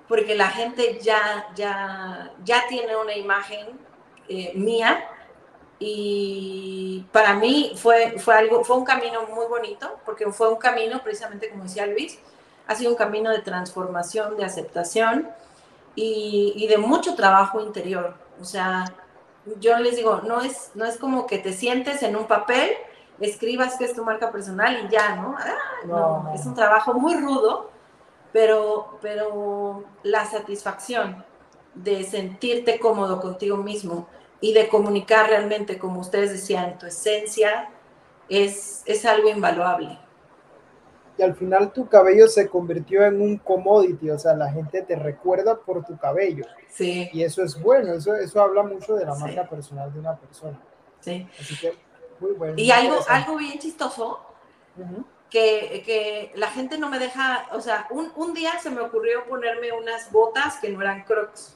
porque 0.08 0.34
la 0.34 0.50
gente 0.50 0.98
ya, 1.00 1.48
ya, 1.54 2.32
ya 2.44 2.66
tiene 2.68 2.96
una 2.96 3.14
imagen 3.14 3.66
eh, 4.28 4.52
mía 4.54 5.08
y 5.78 7.04
para 7.12 7.34
mí 7.34 7.72
fue, 7.76 8.18
fue, 8.18 8.34
algo, 8.34 8.64
fue 8.64 8.76
un 8.76 8.84
camino 8.84 9.26
muy 9.34 9.46
bonito, 9.46 9.98
porque 10.04 10.30
fue 10.32 10.48
un 10.48 10.56
camino, 10.56 11.02
precisamente 11.02 11.50
como 11.50 11.64
decía 11.64 11.86
Luis, 11.86 12.18
ha 12.66 12.74
sido 12.74 12.90
un 12.90 12.96
camino 12.96 13.30
de 13.30 13.40
transformación, 13.40 14.36
de 14.36 14.44
aceptación 14.44 15.28
y, 15.94 16.66
de 16.68 16.78
mucho 16.78 17.14
trabajo 17.14 17.60
interior. 17.60 18.14
O 18.40 18.44
sea, 18.44 18.84
yo 19.60 19.78
les 19.78 19.96
digo, 19.96 20.22
no 20.26 20.40
es, 20.40 20.70
no 20.74 20.84
es 20.84 20.96
como 20.96 21.26
que 21.26 21.38
te 21.38 21.52
sientes 21.52 22.02
en 22.02 22.16
un 22.16 22.26
papel, 22.26 22.70
escribas 23.20 23.76
que 23.76 23.84
es 23.84 23.94
tu 23.94 24.04
marca 24.04 24.30
personal 24.30 24.84
y 24.84 24.88
ya, 24.90 25.16
¿no? 25.16 25.36
Ah, 25.38 25.56
no, 25.86 26.32
es 26.34 26.44
un 26.44 26.54
trabajo 26.54 26.94
muy 26.94 27.14
rudo, 27.14 27.70
pero, 28.32 28.98
pero 29.00 29.84
la 30.02 30.26
satisfacción 30.26 31.24
de 31.74 32.04
sentirte 32.04 32.78
cómodo 32.78 33.20
contigo 33.20 33.58
mismo 33.58 34.08
y 34.40 34.52
de 34.52 34.68
comunicar 34.68 35.28
realmente, 35.28 35.78
como 35.78 36.00
ustedes 36.00 36.30
decían, 36.30 36.78
tu 36.78 36.86
esencia, 36.86 37.70
es, 38.28 38.82
es 38.86 39.04
algo 39.06 39.28
invaluable 39.28 39.98
y 41.18 41.22
al 41.22 41.34
final 41.34 41.72
tu 41.72 41.88
cabello 41.88 42.28
se 42.28 42.48
convirtió 42.48 43.04
en 43.04 43.20
un 43.20 43.38
commodity, 43.38 44.10
o 44.10 44.18
sea, 44.18 44.34
la 44.34 44.50
gente 44.52 44.82
te 44.82 44.96
recuerda 44.96 45.58
por 45.58 45.84
tu 45.84 45.96
cabello. 45.96 46.44
Sí. 46.68 47.08
Y 47.12 47.22
eso 47.22 47.42
es 47.42 47.60
bueno, 47.60 47.94
eso, 47.94 48.14
eso 48.14 48.40
habla 48.40 48.62
mucho 48.62 48.94
de 48.94 49.06
la 49.06 49.14
marca 49.14 49.48
personal 49.48 49.92
de 49.92 49.98
una 49.98 50.14
persona. 50.16 50.60
Sí. 51.00 51.26
Así 51.40 51.58
que, 51.58 51.74
muy 52.20 52.32
bueno. 52.32 52.54
Y 52.56 52.70
algo, 52.70 52.98
algo 53.08 53.36
bien 53.36 53.58
chistoso, 53.58 54.20
que, 55.30 55.82
que, 55.86 56.32
la 56.34 56.48
gente 56.48 56.76
no 56.76 56.90
me 56.90 56.98
deja, 56.98 57.46
o 57.52 57.60
sea, 57.60 57.86
un, 57.90 58.12
un 58.16 58.34
día 58.34 58.58
se 58.58 58.70
me 58.70 58.82
ocurrió 58.82 59.26
ponerme 59.26 59.72
unas 59.72 60.12
botas 60.12 60.58
que 60.58 60.68
no 60.68 60.82
eran 60.82 61.04
crocs. 61.04 61.55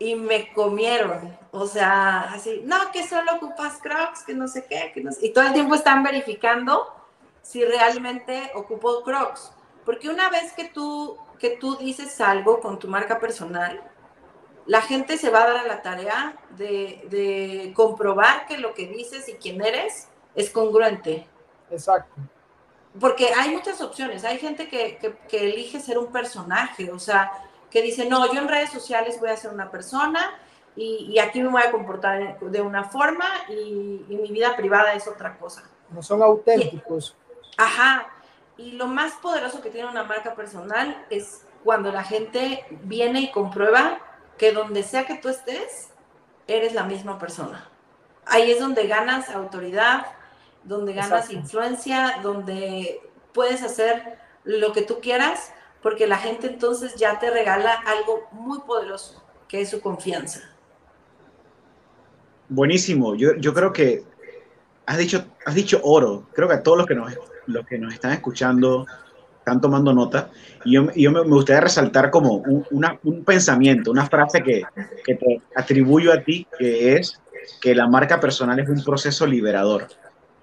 Y 0.00 0.16
me 0.16 0.52
comieron, 0.52 1.38
o 1.52 1.66
sea, 1.66 2.32
así, 2.32 2.62
no, 2.64 2.90
que 2.90 3.06
solo 3.06 3.34
ocupas 3.36 3.78
crocs, 3.82 4.24
que 4.24 4.34
no 4.34 4.48
sé 4.48 4.64
qué, 4.64 4.90
que 4.92 5.02
no 5.02 5.12
sé. 5.12 5.26
Y 5.26 5.32
todo 5.32 5.44
el 5.44 5.52
tiempo 5.52 5.76
están 5.76 6.02
verificando 6.02 7.00
si 7.42 7.64
realmente 7.64 8.50
ocupo 8.54 9.02
Crocs. 9.02 9.52
Porque 9.84 10.08
una 10.08 10.30
vez 10.30 10.52
que 10.52 10.68
tú, 10.68 11.18
que 11.38 11.50
tú 11.50 11.76
dices 11.76 12.20
algo 12.20 12.60
con 12.60 12.78
tu 12.78 12.88
marca 12.88 13.18
personal, 13.18 13.82
la 14.66 14.82
gente 14.82 15.16
se 15.16 15.30
va 15.30 15.42
a 15.42 15.46
dar 15.48 15.56
a 15.58 15.66
la 15.66 15.82
tarea 15.82 16.36
de, 16.50 17.72
comprobar 17.74 18.46
que 18.46 18.58
lo 18.58 18.74
que 18.74 18.86
dices 18.86 19.28
y 19.28 19.34
quién 19.34 19.60
eres 19.64 20.08
es 20.34 20.50
congruente. 20.50 21.26
Exacto. 21.70 22.14
Porque 23.00 23.32
hay 23.34 23.50
muchas 23.50 23.80
opciones. 23.80 24.24
Hay 24.24 24.38
gente 24.38 24.68
que, 24.68 24.98
elige 25.32 25.80
ser 25.80 25.98
un 25.98 26.12
personaje, 26.12 26.90
o 26.90 26.98
sea, 26.98 27.32
que 27.70 27.82
dice, 27.82 28.08
no, 28.08 28.32
yo 28.32 28.40
en 28.40 28.48
redes 28.48 28.70
sociales 28.70 29.18
voy 29.20 29.30
a 29.30 29.36
ser 29.36 29.52
una 29.52 29.70
persona 29.70 30.38
y, 30.76 31.18
aquí 31.18 31.42
me 31.42 31.48
voy 31.48 31.62
a 31.62 31.70
comportar 31.70 32.38
de 32.40 32.60
una 32.60 32.84
forma 32.84 33.26
y, 33.48 34.04
y, 34.08 34.16
mi 34.16 34.30
vida 34.30 34.56
privada 34.56 34.94
es 34.94 35.06
otra 35.06 35.36
cosa. 35.38 35.62
No 35.90 36.02
son 36.02 36.22
auténticos. 36.22 37.16
Ajá. 37.56 38.06
Y 38.56 38.72
lo 38.72 38.86
más 38.86 39.14
poderoso 39.14 39.60
que 39.60 39.70
tiene 39.70 39.88
una 39.88 40.04
marca 40.04 40.34
personal 40.34 41.04
es 41.10 41.44
cuando 41.64 41.92
la 41.92 42.04
gente 42.04 42.64
viene 42.82 43.20
y 43.20 43.30
comprueba 43.30 43.98
que 44.38 44.52
donde 44.52 44.82
sea 44.82 45.04
que 45.06 45.16
tú 45.16 45.28
estés, 45.28 45.90
eres 46.46 46.72
la 46.72 46.84
misma 46.84 47.18
persona. 47.18 47.68
Ahí 48.26 48.50
es 48.50 48.60
donde 48.60 48.86
ganas 48.86 49.28
autoridad, 49.30 50.06
donde 50.64 50.92
ganas 50.92 51.30
influencia, 51.30 52.20
donde 52.22 53.00
puedes 53.32 53.62
hacer 53.62 54.18
lo 54.44 54.72
que 54.72 54.82
tú 54.82 55.00
quieras, 55.00 55.52
porque 55.82 56.06
la 56.06 56.18
gente 56.18 56.46
entonces 56.46 56.94
ya 56.96 57.18
te 57.18 57.30
regala 57.30 57.72
algo 57.72 58.28
muy 58.32 58.60
poderoso, 58.60 59.22
que 59.48 59.60
es 59.60 59.70
su 59.70 59.80
confianza. 59.80 60.40
Buenísimo. 62.48 63.14
Yo, 63.14 63.36
yo 63.36 63.54
creo 63.54 63.72
que 63.72 64.02
has 64.86 64.98
dicho, 64.98 65.24
has 65.46 65.54
dicho 65.54 65.80
oro. 65.84 66.26
Creo 66.32 66.48
que 66.48 66.54
a 66.54 66.62
todos 66.62 66.78
los 66.78 66.86
que 66.86 66.94
nos 66.94 67.12
los 67.46 67.66
que 67.66 67.78
nos 67.78 67.92
están 67.92 68.12
escuchando 68.12 68.86
están 69.38 69.60
tomando 69.60 69.92
nota. 69.92 70.30
Y 70.64 70.74
yo, 70.74 70.92
yo 70.94 71.10
me, 71.10 71.22
gustaría 71.22 71.60
resaltar 71.60 72.10
como 72.10 72.34
un, 72.36 72.64
un 73.02 73.24
pensamiento, 73.24 73.90
una 73.90 74.06
frase 74.06 74.42
que, 74.42 74.62
que, 75.04 75.14
te 75.14 75.40
atribuyo 75.56 76.12
a 76.12 76.20
ti, 76.22 76.46
que 76.58 76.96
es 76.96 77.20
que 77.60 77.74
la 77.74 77.88
marca 77.88 78.20
personal 78.20 78.58
es 78.60 78.68
un 78.68 78.84
proceso 78.84 79.26
liberador. 79.26 79.88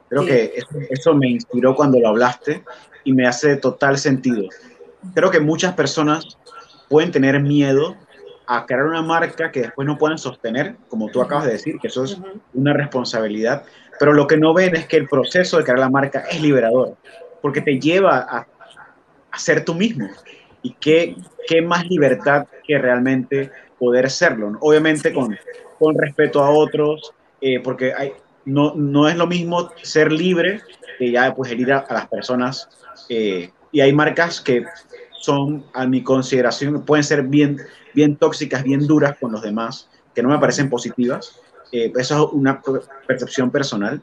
Creo 0.09 0.25
que 0.25 0.53
eso, 0.55 0.69
eso, 0.89 1.13
me 1.13 1.27
inspiró 1.27 1.75
cuando 1.75 1.99
lo 1.99 2.07
hablaste 2.07 2.63
y 3.03 3.13
me 3.13 3.27
hace 3.27 3.57
total 3.57 3.97
sentido. 3.97 4.47
Creo 5.13 5.31
que 5.31 5.39
muchas 5.39 5.73
personas 5.73 6.37
pueden 6.89 7.11
tener 7.11 7.39
miedo 7.39 7.95
a 8.47 8.65
crear 8.65 8.85
una 8.85 9.01
marca 9.01 9.51
que 9.51 9.61
después 9.61 9.85
no 9.85 9.97
puedan 9.97 10.17
sostener, 10.17 10.77
como 10.89 11.09
tú 11.09 11.21
acabas 11.21 11.45
de 11.45 11.53
decir, 11.53 11.77
que 11.79 11.87
eso 11.87 12.03
es 12.03 12.17
una 12.53 12.73
responsabilidad. 12.73 13.63
Pero 13.99 14.13
lo 14.13 14.27
que 14.27 14.37
no 14.37 14.53
ven 14.53 14.75
es 14.75 14.87
que 14.87 14.97
el 14.97 15.07
proceso 15.07 15.57
de 15.57 15.63
crear 15.63 15.79
la 15.79 15.89
marca 15.89 16.25
es 16.31 16.41
liberador, 16.41 16.95
porque 17.41 17.61
te 17.61 17.79
lleva 17.79 18.19
a, 18.19 18.47
a 19.31 19.39
ser 19.39 19.65
tú 19.65 19.73
mismo. 19.73 20.07
Y 20.61 20.73
qué, 20.79 21.15
qué 21.47 21.61
más 21.61 21.87
libertad 21.87 22.47
que 22.65 22.77
realmente 22.77 23.51
poder 23.79 24.09
serlo. 24.09 24.57
Obviamente 24.61 25.13
con, 25.13 25.37
con 25.79 25.97
respeto 25.97 26.43
a 26.43 26.49
otros, 26.49 27.13
eh, 27.41 27.59
porque 27.59 27.93
hay, 27.93 28.13
no, 28.45 28.73
no 28.75 29.07
es 29.07 29.15
lo 29.15 29.27
mismo 29.27 29.71
ser 29.81 30.11
libre 30.11 30.61
que 30.97 31.11
ya 31.11 31.33
pues 31.35 31.51
herir 31.51 31.73
a, 31.73 31.85
las 31.89 32.07
personas. 32.07 32.69
Eh, 33.09 33.51
y 33.71 33.81
hay 33.81 33.93
marcas 33.93 34.41
que 34.41 34.65
son, 35.19 35.65
a 35.73 35.85
mi 35.85 36.03
consideración, 36.03 36.83
pueden 36.85 37.03
ser 37.03 37.23
bien, 37.23 37.57
bien 37.93 38.15
tóxicas, 38.15 38.63
bien 38.63 38.87
duras 38.87 39.17
con 39.19 39.31
los 39.31 39.41
demás, 39.41 39.89
que 40.13 40.23
no 40.23 40.29
me 40.29 40.39
parecen 40.39 40.69
positivas. 40.69 41.39
Eh, 41.71 41.91
eso 41.97 42.27
es 42.27 42.33
una 42.33 42.61
percepción 43.05 43.51
personal, 43.51 44.01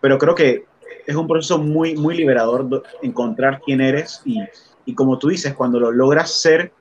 pero 0.00 0.18
creo 0.18 0.34
que 0.34 0.64
es 1.06 1.14
un 1.14 1.26
proceso 1.26 1.58
muy, 1.58 1.96
muy 1.96 2.16
liberador 2.16 2.82
encontrar 3.02 3.60
quién 3.64 3.80
eres 3.80 4.20
y, 4.24 4.40
y 4.84 4.94
como 4.94 5.18
tú 5.18 5.28
dices, 5.28 5.54
cuando 5.54 5.80
lo 5.80 5.92
logras 5.92 6.30
ser, 6.30 6.72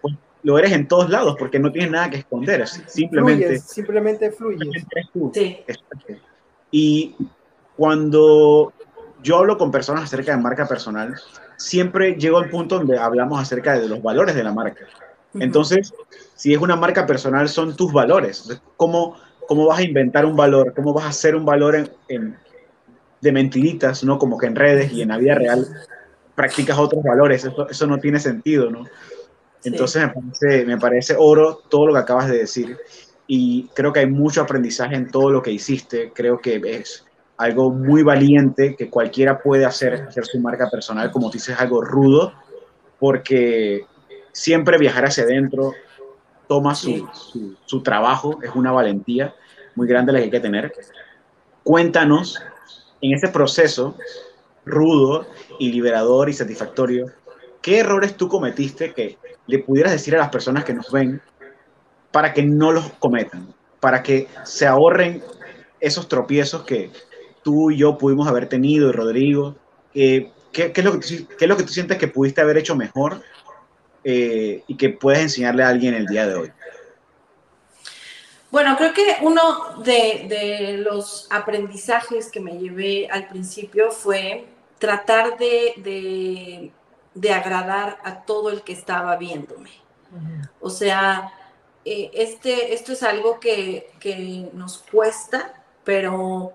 pues, 0.00 0.14
lo 0.42 0.58
eres 0.58 0.72
en 0.72 0.86
todos 0.86 1.10
lados 1.10 1.36
porque 1.38 1.58
no 1.58 1.72
tienes 1.72 1.90
nada 1.90 2.10
que 2.10 2.18
esconder, 2.18 2.66
simplemente, 2.68 3.58
simplemente 3.58 4.30
fluye. 4.30 4.84
Y 6.70 7.16
cuando 7.76 8.72
yo 9.22 9.38
hablo 9.38 9.58
con 9.58 9.70
personas 9.70 10.04
acerca 10.04 10.36
de 10.36 10.42
marca 10.42 10.66
personal, 10.66 11.14
siempre 11.56 12.14
llego 12.14 12.38
al 12.38 12.50
punto 12.50 12.78
donde 12.78 12.98
hablamos 12.98 13.40
acerca 13.40 13.78
de 13.78 13.88
los 13.88 14.02
valores 14.02 14.34
de 14.34 14.44
la 14.44 14.52
marca. 14.52 14.86
Entonces, 15.34 15.94
si 16.34 16.52
es 16.52 16.60
una 16.60 16.76
marca 16.76 17.06
personal, 17.06 17.48
son 17.48 17.74
tus 17.74 17.92
valores. 17.92 18.60
¿Cómo, 18.76 19.16
cómo 19.46 19.66
vas 19.66 19.78
a 19.78 19.82
inventar 19.82 20.26
un 20.26 20.36
valor? 20.36 20.74
¿Cómo 20.74 20.92
vas 20.92 21.04
a 21.04 21.08
hacer 21.08 21.34
un 21.34 21.44
valor 21.44 21.90
en, 22.08 22.36
de 23.20 23.32
mentiritas, 23.32 24.04
¿no? 24.04 24.18
Como 24.18 24.36
que 24.36 24.46
en 24.46 24.56
redes 24.56 24.92
y 24.92 25.02
en 25.02 25.08
la 25.08 25.18
vida 25.18 25.34
real 25.36 25.66
practicas 26.34 26.78
otros 26.78 27.02
valores. 27.02 27.44
Eso, 27.44 27.68
eso 27.68 27.86
no 27.86 27.98
tiene 27.98 28.18
sentido, 28.18 28.70
¿no? 28.70 28.84
Entonces 29.64 30.02
me, 30.02 30.08
parece, 30.08 30.66
me 30.66 30.78
parece 30.78 31.14
oro 31.18 31.62
todo 31.68 31.86
lo 31.86 31.92
que 31.94 32.00
acabas 32.00 32.28
de 32.28 32.38
decir 32.38 32.76
y 33.26 33.68
creo 33.74 33.92
que 33.92 34.00
hay 34.00 34.06
mucho 34.06 34.42
aprendizaje 34.42 34.96
en 34.96 35.10
todo 35.10 35.30
lo 35.30 35.42
que 35.42 35.52
hiciste. 35.52 36.12
Creo 36.12 36.38
que 36.38 36.60
es 36.64 37.06
algo 37.42 37.70
muy 37.70 38.02
valiente 38.02 38.76
que 38.76 38.88
cualquiera 38.88 39.42
puede 39.42 39.64
hacer, 39.64 39.94
hacer 39.94 40.24
su 40.24 40.38
marca 40.38 40.70
personal, 40.70 41.10
como 41.10 41.28
tú 41.28 41.34
dices, 41.34 41.58
algo 41.58 41.82
rudo, 41.82 42.32
porque 42.98 43.84
siempre 44.30 44.78
viajar 44.78 45.06
hacia 45.06 45.24
adentro 45.24 45.72
toma 46.46 46.74
su, 46.74 47.08
su, 47.64 47.82
trabajo, 47.82 48.38
es 48.42 48.50
una 48.54 48.70
valentía 48.70 49.34
muy 49.74 49.88
grande 49.88 50.12
la 50.12 50.18
que 50.18 50.24
hay 50.24 50.30
que 50.30 50.40
tener. 50.40 50.72
Cuéntanos, 51.64 52.40
en 53.00 53.12
ese 53.14 53.28
proceso 53.28 53.96
rudo 54.64 55.26
y 55.58 55.72
liberador 55.72 56.28
y 56.28 56.34
satisfactorio, 56.34 57.06
¿qué 57.60 57.80
errores 57.80 58.16
tú 58.16 58.28
cometiste 58.28 58.92
que 58.92 59.18
le 59.46 59.58
pudieras 59.58 59.92
decir 59.92 60.14
a 60.14 60.18
las 60.18 60.28
personas 60.28 60.64
que 60.64 60.74
nos 60.74 60.92
ven 60.92 61.20
para 62.12 62.32
que 62.32 62.44
no 62.44 62.70
los 62.70 62.92
cometan, 63.00 63.52
para 63.80 64.02
que 64.02 64.28
se 64.44 64.66
ahorren 64.66 65.22
esos 65.80 66.06
tropiezos 66.06 66.62
que 66.62 66.92
tú 67.42 67.70
y 67.70 67.78
yo 67.78 67.98
pudimos 67.98 68.28
haber 68.28 68.48
tenido 68.48 68.88
y 68.88 68.92
Rodrigo? 68.92 69.56
¿qué, 69.92 70.32
es 70.52 70.84
lo 70.84 70.92
que 70.92 70.98
tú, 70.98 71.26
¿Qué 71.36 71.44
es 71.44 71.48
lo 71.48 71.56
que 71.56 71.64
tú 71.64 71.72
sientes 71.72 71.98
que 71.98 72.08
pudiste 72.08 72.40
haber 72.40 72.58
hecho 72.58 72.76
mejor 72.76 73.22
eh, 74.04 74.62
y 74.66 74.76
que 74.76 74.90
puedes 74.90 75.20
enseñarle 75.20 75.62
a 75.64 75.68
alguien 75.68 75.94
el 75.94 76.06
día 76.06 76.26
de 76.26 76.34
hoy? 76.34 76.52
Bueno, 78.50 78.76
creo 78.76 78.92
que 78.92 79.16
uno 79.22 79.82
de, 79.82 80.76
los 80.84 81.26
aprendizajes 81.30 82.30
que 82.30 82.38
me 82.38 82.58
llevé 82.58 83.08
al 83.10 83.26
principio 83.28 83.90
fue 83.90 84.44
tratar 84.78 85.38
de, 85.38 86.70
agradar 87.32 87.98
a 88.04 88.24
todo 88.24 88.50
el 88.50 88.60
que 88.62 88.74
estaba 88.74 89.16
viéndome. 89.16 89.70
O 90.60 90.68
sea, 90.68 91.32
eh, 91.86 92.10
este, 92.12 92.74
esto 92.74 92.92
es 92.92 93.02
algo 93.02 93.40
que, 93.40 93.90
que, 93.98 94.50
nos 94.52 94.78
cuesta, 94.78 95.54
pero 95.82 96.52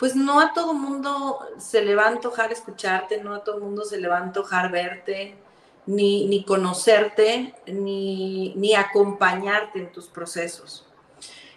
pues 0.00 0.16
no 0.16 0.40
a 0.40 0.54
todo 0.54 0.72
mundo 0.72 1.38
se 1.58 1.82
le 1.82 1.94
va 1.94 2.04
a 2.04 2.08
antojar 2.08 2.50
escucharte, 2.50 3.22
no 3.22 3.34
a 3.34 3.44
todo 3.44 3.60
mundo 3.60 3.84
se 3.84 3.98
le 4.00 4.08
va 4.08 4.16
a 4.16 4.22
antojar 4.22 4.72
verte, 4.72 5.36
ni, 5.84 6.26
ni 6.26 6.42
conocerte, 6.42 7.54
ni, 7.66 8.54
ni, 8.56 8.74
acompañarte 8.74 9.78
en 9.78 9.92
tus 9.92 10.08
procesos. 10.08 10.86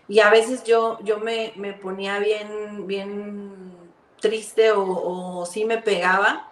Y 0.10 0.20
a 0.20 0.30
veces 0.30 0.66
yo, 0.66 1.00
yo 1.04 1.20
me, 1.20 1.54
me 1.56 1.72
ponía 1.72 2.20
bien, 2.20 2.86
bien 2.86 3.78
triste 4.20 4.72
o, 4.72 4.84
o 4.84 5.46
sí 5.46 5.64
me 5.64 5.78
pegaba 5.78 6.52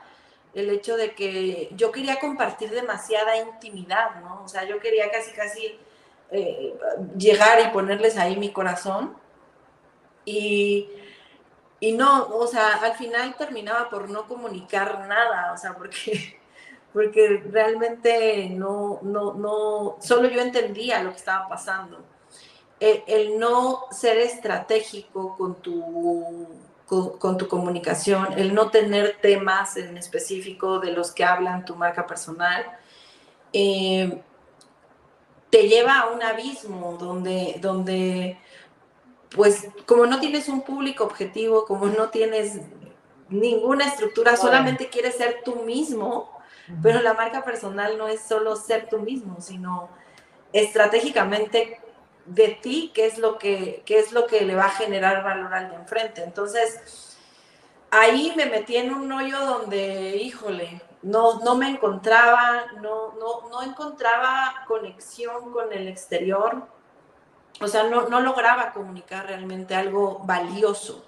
el 0.54 0.70
hecho 0.70 0.96
de 0.96 1.14
que 1.14 1.70
yo 1.76 1.92
quería 1.92 2.20
compartir 2.20 2.70
demasiada 2.72 3.36
intimidad, 3.38 4.22
¿no? 4.22 4.44
O 4.46 4.48
sea, 4.48 4.64
yo 4.64 4.80
quería 4.80 5.12
casi, 5.12 5.32
casi 5.32 5.78
eh, 6.32 6.74
llegar 7.18 7.60
y 7.60 7.74
ponerles 7.74 8.18
ahí 8.18 8.38
mi 8.38 8.54
corazón. 8.54 9.14
Y, 10.24 10.90
y 11.82 11.92
no, 11.92 12.28
o 12.28 12.48
sea, 12.48 12.76
al 12.76 12.94
final 12.94 13.36
terminaba 13.36 13.90
por 13.90 14.10
no 14.10 14.28
comunicar 14.28 15.06
nada, 15.10 15.52
o 15.52 15.58
sea, 15.58 15.76
porque 15.76 16.40
porque 16.94 17.42
realmente 17.50 18.50
no, 18.50 19.00
no, 19.02 19.34
no, 19.34 19.98
solo 20.00 20.30
yo 20.30 20.42
entendía 20.42 21.04
lo 21.04 21.12
que 21.12 21.18
estaba 21.18 21.48
pasando. 21.48 22.00
El, 22.80 23.38
no 23.38 23.86
ser 23.92 24.18
estratégico 24.18 25.38
con 25.38 25.56
tu, 25.56 26.48
con, 26.88 27.38
tu 27.38 27.48
comunicación, 27.48 28.34
el 28.38 28.56
no 28.56 28.72
tener 28.72 29.18
temas 29.22 29.78
en 29.78 29.98
específico 29.98 30.80
de 30.80 30.92
los 30.92 31.12
que 31.12 31.24
hablan 31.24 31.64
tu 31.64 31.76
marca 31.76 32.08
personal, 32.08 32.66
eh, 33.54 34.22
te 35.52 35.68
lleva 35.68 36.00
a 36.00 36.10
un 36.10 36.24
abismo 36.24 36.98
donde, 37.00 37.58
donde, 37.62 38.40
pues, 39.36 39.68
como 39.86 40.06
no 40.06 40.20
tienes 40.20 40.50
un 40.50 40.62
público 40.62 41.04
objetivo, 41.04 41.66
como 41.66 41.88
no 41.88 42.10
tienes 42.10 42.60
ninguna 43.30 43.88
estructura, 43.88 44.36
solamente 44.36 44.90
quieres 44.90 45.16
ser 45.16 45.42
tú 45.46 45.64
mismo, 45.64 46.30
pero 46.84 47.02
la 47.02 47.14
marca 47.14 47.44
personal 47.44 47.98
no 47.98 48.08
es 48.08 48.22
solo 48.22 48.56
ser 48.56 48.90
tú 48.90 49.00
mismo, 49.00 49.40
sino 49.40 49.90
estratégicamente 50.54 51.80
de 52.26 52.60
ti, 52.62 52.92
qué 52.94 53.06
es 53.06 53.18
lo 53.18 53.38
que, 53.38 53.84
qué 53.86 54.00
es 54.00 54.12
lo 54.12 54.28
que 54.28 54.42
le 54.42 54.56
va 54.56 54.66
a 54.66 54.70
generar 54.70 55.24
valor 55.24 55.54
al 55.54 55.70
de 55.70 55.76
enfrente. 55.76 56.24
Entonces, 56.24 57.18
ahí 57.90 58.34
me 58.36 58.46
metí 58.46 58.78
en 58.78 58.94
un 58.94 59.12
hoyo 59.12 59.40
donde, 59.46 60.18
híjole, 60.18 60.82
no, 61.02 61.40
no 61.40 61.56
me 61.56 61.70
encontraba, 61.70 62.66
no, 62.82 63.14
no, 63.14 63.50
no 63.50 63.64
encontraba 63.64 64.66
conexión 64.68 65.52
con 65.52 65.74
el 65.74 65.88
exterior, 65.88 66.68
o 67.62 67.68
sea, 67.68 67.84
no, 67.84 68.10
no 68.10 68.20
lograba 68.20 68.72
comunicar 68.74 69.28
realmente 69.28 69.76
algo 69.76 70.20
valioso. 70.26 71.06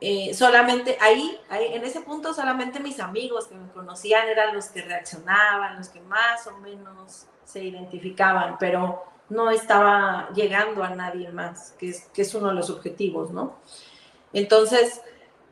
Eh, 0.00 0.34
solamente 0.34 0.98
ahí, 1.00 1.38
ahí, 1.48 1.74
en 1.74 1.84
ese 1.84 2.00
punto, 2.00 2.34
solamente 2.34 2.80
mis 2.80 2.98
amigos 2.98 3.46
que 3.46 3.54
me 3.54 3.70
conocían 3.70 4.28
eran 4.28 4.54
los 4.54 4.66
que 4.66 4.82
reaccionaban, 4.82 5.76
los 5.76 5.88
que 5.88 6.00
más 6.00 6.46
o 6.48 6.56
menos 6.58 7.26
se 7.44 7.62
identificaban, 7.62 8.56
pero 8.58 9.04
no 9.28 9.50
estaba 9.50 10.28
llegando 10.34 10.82
a 10.82 10.90
nadie 10.90 11.30
más, 11.30 11.72
que 11.78 11.90
es, 11.90 12.08
que 12.12 12.22
es 12.22 12.34
uno 12.34 12.48
de 12.48 12.54
los 12.54 12.70
objetivos, 12.70 13.30
¿no? 13.30 13.56
Entonces, 14.32 15.02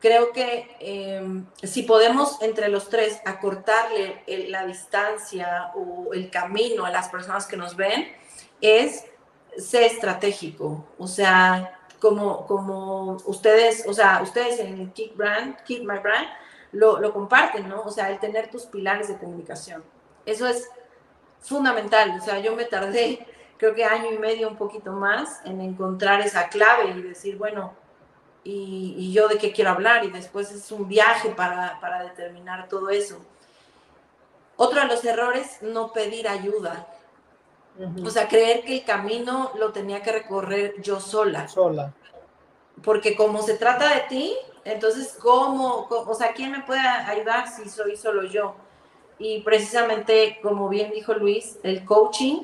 creo 0.01 0.33
que 0.33 0.75
em, 0.79 1.45
si 1.63 1.83
podemos 1.83 2.41
entre 2.41 2.67
los 2.67 2.89
tres 2.89 3.21
acortarle 3.25 4.23
la 4.49 4.65
distancia 4.65 5.71
o 5.75 6.13
el 6.13 6.29
camino 6.29 6.85
a 6.85 6.89
las 6.89 7.07
personas 7.09 7.47
que 7.47 7.55
nos 7.55 7.75
ven, 7.75 8.11
es 8.59 9.05
ser 9.57 9.83
estratégico, 9.83 10.85
o 10.97 11.07
sea, 11.07 11.79
como, 11.99 12.47
como 12.47 13.17
ustedes, 13.25 13.85
o 13.87 13.93
sea, 13.93 14.21
ustedes 14.23 14.59
en 14.59 14.91
Kick 14.91 15.15
Brand, 15.15 15.61
Kick 15.63 15.81
My 15.81 15.99
Brand, 15.99 16.27
lo, 16.71 16.99
lo 16.99 17.13
comparten, 17.13 17.69
¿no? 17.69 17.81
O 17.81 17.91
sea, 17.91 18.09
el 18.09 18.19
tener 18.19 18.49
tus 18.49 18.65
pilares 18.65 19.07
de 19.07 19.17
comunicación. 19.17 19.83
Eso 20.25 20.47
es 20.47 20.69
fundamental. 21.41 22.17
O 22.19 22.23
sea, 22.23 22.39
yo 22.39 22.55
me 22.55 22.65
tardé, 22.65 23.27
creo 23.57 23.75
que 23.75 23.83
año 23.85 24.11
y 24.11 24.17
medio, 24.17 24.47
un 24.47 24.57
poquito 24.57 24.91
más, 24.93 25.41
en 25.45 25.61
encontrar 25.61 26.21
esa 26.21 26.49
clave 26.49 26.91
y 26.91 27.01
decir, 27.01 27.37
bueno, 27.37 27.73
y, 28.43 28.95
y 28.97 29.13
yo 29.13 29.27
de 29.27 29.37
qué 29.37 29.51
quiero 29.51 29.71
hablar, 29.71 30.03
y 30.03 30.09
después 30.09 30.51
es 30.51 30.71
un 30.71 30.87
viaje 30.87 31.29
para, 31.29 31.79
para 31.79 32.03
determinar 32.03 32.67
todo 32.67 32.89
eso. 32.89 33.23
Otro 34.55 34.81
de 34.81 34.87
los 34.87 35.03
errores, 35.05 35.61
no 35.61 35.91
pedir 35.91 36.27
ayuda. 36.27 36.87
O 38.05 38.09
sea, 38.09 38.27
creer 38.27 38.63
que 38.63 38.75
el 38.75 38.83
camino 38.83 39.51
lo 39.57 39.71
tenía 39.71 40.03
que 40.03 40.11
recorrer 40.11 40.81
yo 40.81 40.99
sola. 40.99 41.47
Sola. 41.47 41.93
Porque 42.83 43.15
como 43.15 43.41
se 43.41 43.55
trata 43.55 43.93
de 43.93 44.01
ti, 44.01 44.35
entonces, 44.63 45.17
¿cómo? 45.19 45.87
O 45.89 46.13
sea, 46.13 46.33
¿quién 46.33 46.51
me 46.51 46.61
puede 46.61 46.81
ayudar 46.81 47.47
si 47.47 47.69
soy 47.69 47.95
solo 47.95 48.23
yo? 48.23 48.55
Y 49.17 49.41
precisamente, 49.41 50.39
como 50.41 50.69
bien 50.69 50.91
dijo 50.91 51.13
Luis, 51.13 51.57
el 51.63 51.85
coaching 51.85 52.43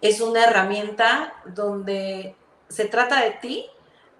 es 0.00 0.20
una 0.20 0.44
herramienta 0.44 1.34
donde 1.46 2.36
se 2.68 2.84
trata 2.86 3.22
de 3.22 3.32
ti, 3.32 3.66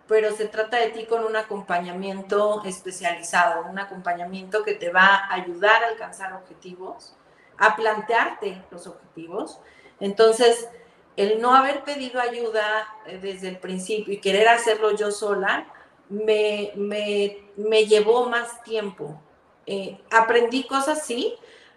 pero 0.07 0.33
se 0.33 0.49
trata 0.49 0.79
de 0.79 0.88
ti 0.88 1.05
con 1.05 1.25
un 1.25 1.37
acompañamiento 1.37 2.62
especializado, 2.64 3.66
un 3.68 3.79
acompañamiento 3.79 4.64
que 4.64 4.75
te 4.75 4.90
va 4.90 5.07
a 5.07 5.35
ayudar 5.35 5.85
a 5.85 5.88
alcanzar 5.88 6.33
objetivos, 6.33 7.14
a 7.59 7.77
plantearte 7.77 8.62
los 8.71 8.87
objetivos 8.87 9.61
entonces, 10.00 10.68
el 11.16 11.40
no 11.40 11.54
haber 11.54 11.82
pedido 11.82 12.20
ayuda 12.20 12.87
eh, 13.06 13.18
desde 13.20 13.48
el 13.48 13.58
principio 13.58 14.14
y 14.14 14.20
querer 14.20 14.48
hacerlo 14.48 14.92
yo 14.92 15.11
sola, 15.11 15.66
me, 16.08 16.72
me, 16.76 17.87
llevó 17.87 18.28
más 18.28 18.62
tiempo. 18.62 19.20
Eh, 19.66 20.00
aprendí 20.11 20.66
cosas, 20.66 21.04
sí, 21.04 21.34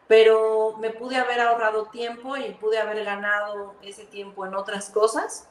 pero 0.07 0.77
me 0.79 0.91
pude 0.91 1.17
haber 1.17 1.41
ahorrado 1.41 1.85
tiempo 1.85 2.37
y 2.37 2.51
pude 2.53 2.77
haber 2.77 3.03
ganado 3.03 3.75
ese 3.81 4.05
tiempo 4.05 4.45
en 4.45 4.55
otras 4.55 4.89
cosas 4.89 5.47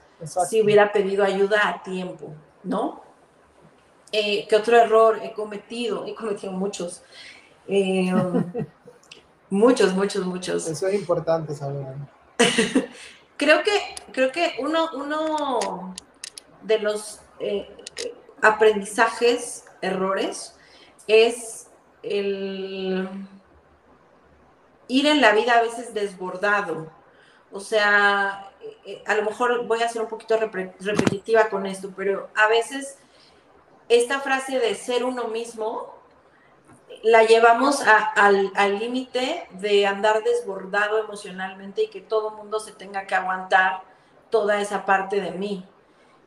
si 0.48 0.62
hubiera 0.62 0.92
pedido 0.92 1.24
ayuda 1.24 1.68
a 1.68 1.82
tiempo, 1.82 2.32
¿no? 2.62 3.02
Eh, 4.12 4.46
¿Qué 4.48 4.56
otro 4.56 4.76
error 4.76 5.18
he 5.22 5.32
cometido? 5.32 6.04
He 6.06 6.14
cometido 6.14 6.52
muchos. 6.52 7.02
muchos, 9.50 9.94
muchos, 9.94 10.26
muchos. 10.26 10.66
Eso 10.68 10.88
es 10.88 10.94
importante 10.94 11.54
saber. 11.54 11.86
Creo 13.36 13.62
que, 13.62 13.94
creo 14.12 14.32
que 14.32 14.56
uno, 14.58 14.90
uno 14.94 15.94
de 16.62 16.78
los 16.78 17.20
eh, 17.38 17.68
aprendizajes 18.42 19.64
errores 19.80 20.56
es 21.06 21.68
el 22.02 23.08
ir 24.88 25.06
en 25.06 25.20
la 25.20 25.32
vida 25.32 25.54
a 25.54 25.62
veces 25.62 25.94
desbordado. 25.94 26.90
O 27.52 27.60
sea, 27.60 28.52
eh, 28.84 29.02
a 29.06 29.14
lo 29.14 29.24
mejor 29.24 29.66
voy 29.66 29.82
a 29.82 29.88
ser 29.88 30.02
un 30.02 30.08
poquito 30.08 30.36
repetitiva 30.36 31.48
con 31.48 31.66
esto, 31.66 31.92
pero 31.96 32.28
a 32.34 32.48
veces 32.48 32.98
esta 33.88 34.20
frase 34.20 34.58
de 34.58 34.74
ser 34.74 35.04
uno 35.04 35.28
mismo 35.28 35.99
la 37.02 37.24
llevamos 37.24 37.82
al 37.84 38.78
límite 38.78 39.46
de 39.52 39.86
andar 39.86 40.22
desbordado 40.22 40.98
emocionalmente 40.98 41.84
y 41.84 41.88
que 41.88 42.00
todo 42.00 42.30
el 42.30 42.34
mundo 42.36 42.60
se 42.60 42.72
tenga 42.72 43.06
que 43.06 43.14
aguantar 43.14 43.82
toda 44.30 44.60
esa 44.60 44.84
parte 44.84 45.20
de 45.20 45.30
mí. 45.30 45.66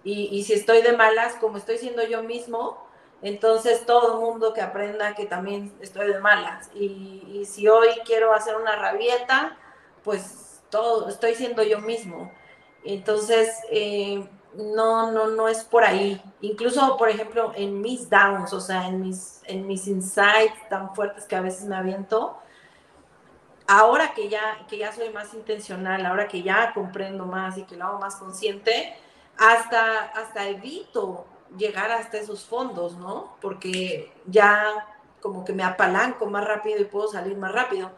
Y, 0.03 0.43
si 0.43 0.51
estoy 0.53 0.81
de 0.81 0.97
malas, 0.97 1.35
como 1.35 1.57
estoy 1.57 1.77
siendo 1.77 2.03
yo 2.03 2.23
mismo, 2.23 2.85
entonces 3.21 3.85
todo 3.85 4.15
el 4.15 4.19
mundo 4.19 4.53
que 4.53 4.61
aprenda 4.61 5.15
que 5.15 5.25
también 5.25 5.73
estoy 5.79 6.07
de 6.11 6.19
malas. 6.19 6.69
Y, 6.75 7.23
y 7.33 7.45
si 7.45 7.69
hoy 7.69 7.87
quiero 8.05 8.33
hacer 8.33 8.57
una 8.57 8.75
rabieta, 8.75 9.57
pues 10.03 10.61
todo, 10.69 11.07
estoy 11.07 11.35
siendo 11.35 11.63
yo 11.63 11.79
mismo. 11.79 12.31
Entonces, 12.83 13.55
eh, 13.71 14.27
no, 14.55 15.11
no, 15.11 15.27
no 15.27 15.47
es 15.47 15.63
por 15.63 15.83
ahí. 15.83 16.21
Incluso, 16.41 16.97
por 16.97 17.09
ejemplo, 17.09 17.51
en 17.55 17.81
mis 17.81 18.09
downs, 18.09 18.53
o 18.53 18.59
sea, 18.59 18.87
en 18.87 19.01
mis, 19.01 19.41
en 19.45 19.67
mis 19.67 19.87
insights 19.87 20.69
tan 20.69 20.93
fuertes 20.95 21.25
que 21.25 21.35
a 21.35 21.41
veces 21.41 21.65
me 21.65 21.75
aviento, 21.75 22.37
ahora 23.67 24.13
que 24.13 24.29
ya, 24.29 24.65
que 24.67 24.77
ya 24.77 24.91
soy 24.91 25.09
más 25.09 25.33
intencional, 25.33 26.05
ahora 26.05 26.27
que 26.27 26.43
ya 26.43 26.73
comprendo 26.73 27.25
más 27.25 27.57
y 27.57 27.63
que 27.63 27.75
lo 27.75 27.85
hago 27.85 27.99
más 27.99 28.15
consciente, 28.15 28.95
hasta, 29.37 30.05
hasta 30.07 30.47
evito 30.47 31.25
llegar 31.57 31.91
hasta 31.91 32.17
esos 32.17 32.45
fondos, 32.45 32.97
¿no? 32.97 33.35
Porque 33.41 34.11
ya 34.25 34.87
como 35.21 35.45
que 35.45 35.53
me 35.53 35.63
apalanco 35.63 36.25
más 36.25 36.45
rápido 36.45 36.81
y 36.81 36.85
puedo 36.85 37.07
salir 37.07 37.37
más 37.37 37.51
rápido. 37.51 37.91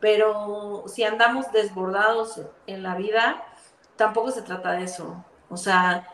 Pero 0.00 0.84
si 0.86 1.04
andamos 1.04 1.50
desbordados 1.52 2.40
en 2.66 2.82
la 2.82 2.94
vida, 2.96 3.44
tampoco 3.96 4.30
se 4.30 4.42
trata 4.42 4.72
de 4.72 4.84
eso. 4.84 5.24
O 5.48 5.56
sea, 5.56 6.08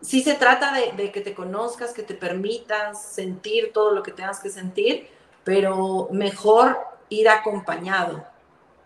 sí 0.00 0.22
se 0.22 0.34
trata 0.34 0.72
de, 0.72 1.10
que 1.10 1.20
te 1.20 1.34
conozcas, 1.34 1.92
que 1.92 2.02
te 2.02 2.14
permitas 2.14 3.02
sentir 3.02 3.72
todo 3.72 3.92
lo 3.92 4.02
que 4.02 4.12
tengas 4.12 4.40
que 4.40 4.50
sentir, 4.50 5.08
pero 5.44 6.08
mejor 6.10 6.78
ir 7.08 7.28
acompañado. 7.28 8.24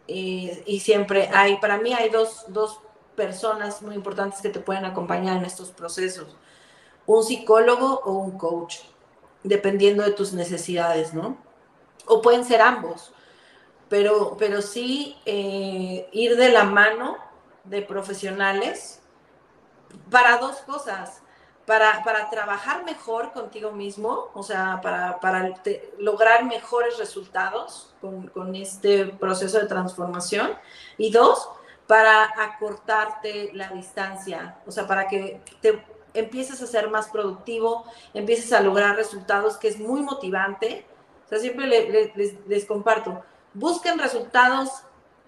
Eh, 0.07 0.63
y 0.67 0.81
siempre 0.81 1.29
hay, 1.33 1.57
para 1.59 1.79
mí 1.79 1.93
hay 1.93 2.09
dos, 2.09 2.45
dos 2.49 2.81
personas 3.15 3.83
muy 3.83 3.95
importantes 3.95 4.41
que 4.41 4.49
te 4.49 4.61
pueden 4.61 4.85
acompañar 4.85 5.37
en 5.37 5.45
estos 5.45 5.71
procesos. 5.71 6.37
Un 7.05 7.25
psicólogo 7.25 8.01
o 8.05 8.13
un 8.13 8.39
coach, 8.39 8.79
dependiendo 9.43 10.03
de 10.05 10.13
tus 10.13 10.33
necesidades, 10.33 11.15
¿no? 11.15 11.37
O 12.07 12.23
pueden 12.23 12.45
ser 12.45 12.63
ambos, 12.63 13.13
pero, 13.89 14.37
pero 14.39 14.63
sí 14.63 15.17
eh, 15.27 16.09
ir 16.13 16.37
de 16.37 16.51
la 16.51 16.65
mano 16.65 17.17
de 17.65 17.83
profesionales 17.83 18.98
para 20.11 20.39
dos 20.39 20.57
cosas. 20.59 21.23
Para, 21.67 22.03
para 22.03 22.31
trabajar 22.31 22.83
mejor 22.87 23.33
contigo 23.33 23.73
mismo, 23.73 24.31
o 24.33 24.43
sea, 24.43 24.81
para, 24.81 25.21
para 25.21 25.53
lograr 25.99 26.47
mejores 26.47 26.97
resultados 26.97 27.95
con, 28.01 28.29
con 28.29 28.57
este 28.57 29.05
proceso 29.05 29.59
de 29.59 29.67
transformación. 29.67 30.53
Y 30.97 31.11
dos, 31.11 31.47
para 31.87 32.25
acortarte 32.43 33.51
la 33.53 33.69
distancia, 33.69 34.57
o 34.67 34.71
sea, 34.71 34.87
para 34.87 35.09
que 35.09 35.43
te 35.61 35.85
empieces 36.15 36.63
a 36.63 36.67
ser 36.67 36.89
más 36.89 37.09
productivo, 37.09 37.85
empieces 38.15 38.53
a 38.55 38.61
lograr 38.61 38.97
resultados, 38.97 39.59
que 39.59 39.69
es 39.69 39.79
muy 39.79 40.01
motivante. 40.01 40.87
O 41.27 41.29
sea, 41.29 41.39
siempre 41.39 41.67
les, 41.67 42.47
les 42.47 42.65
comparto, 42.65 43.23
busquen 43.53 43.99
resultados 43.99 44.71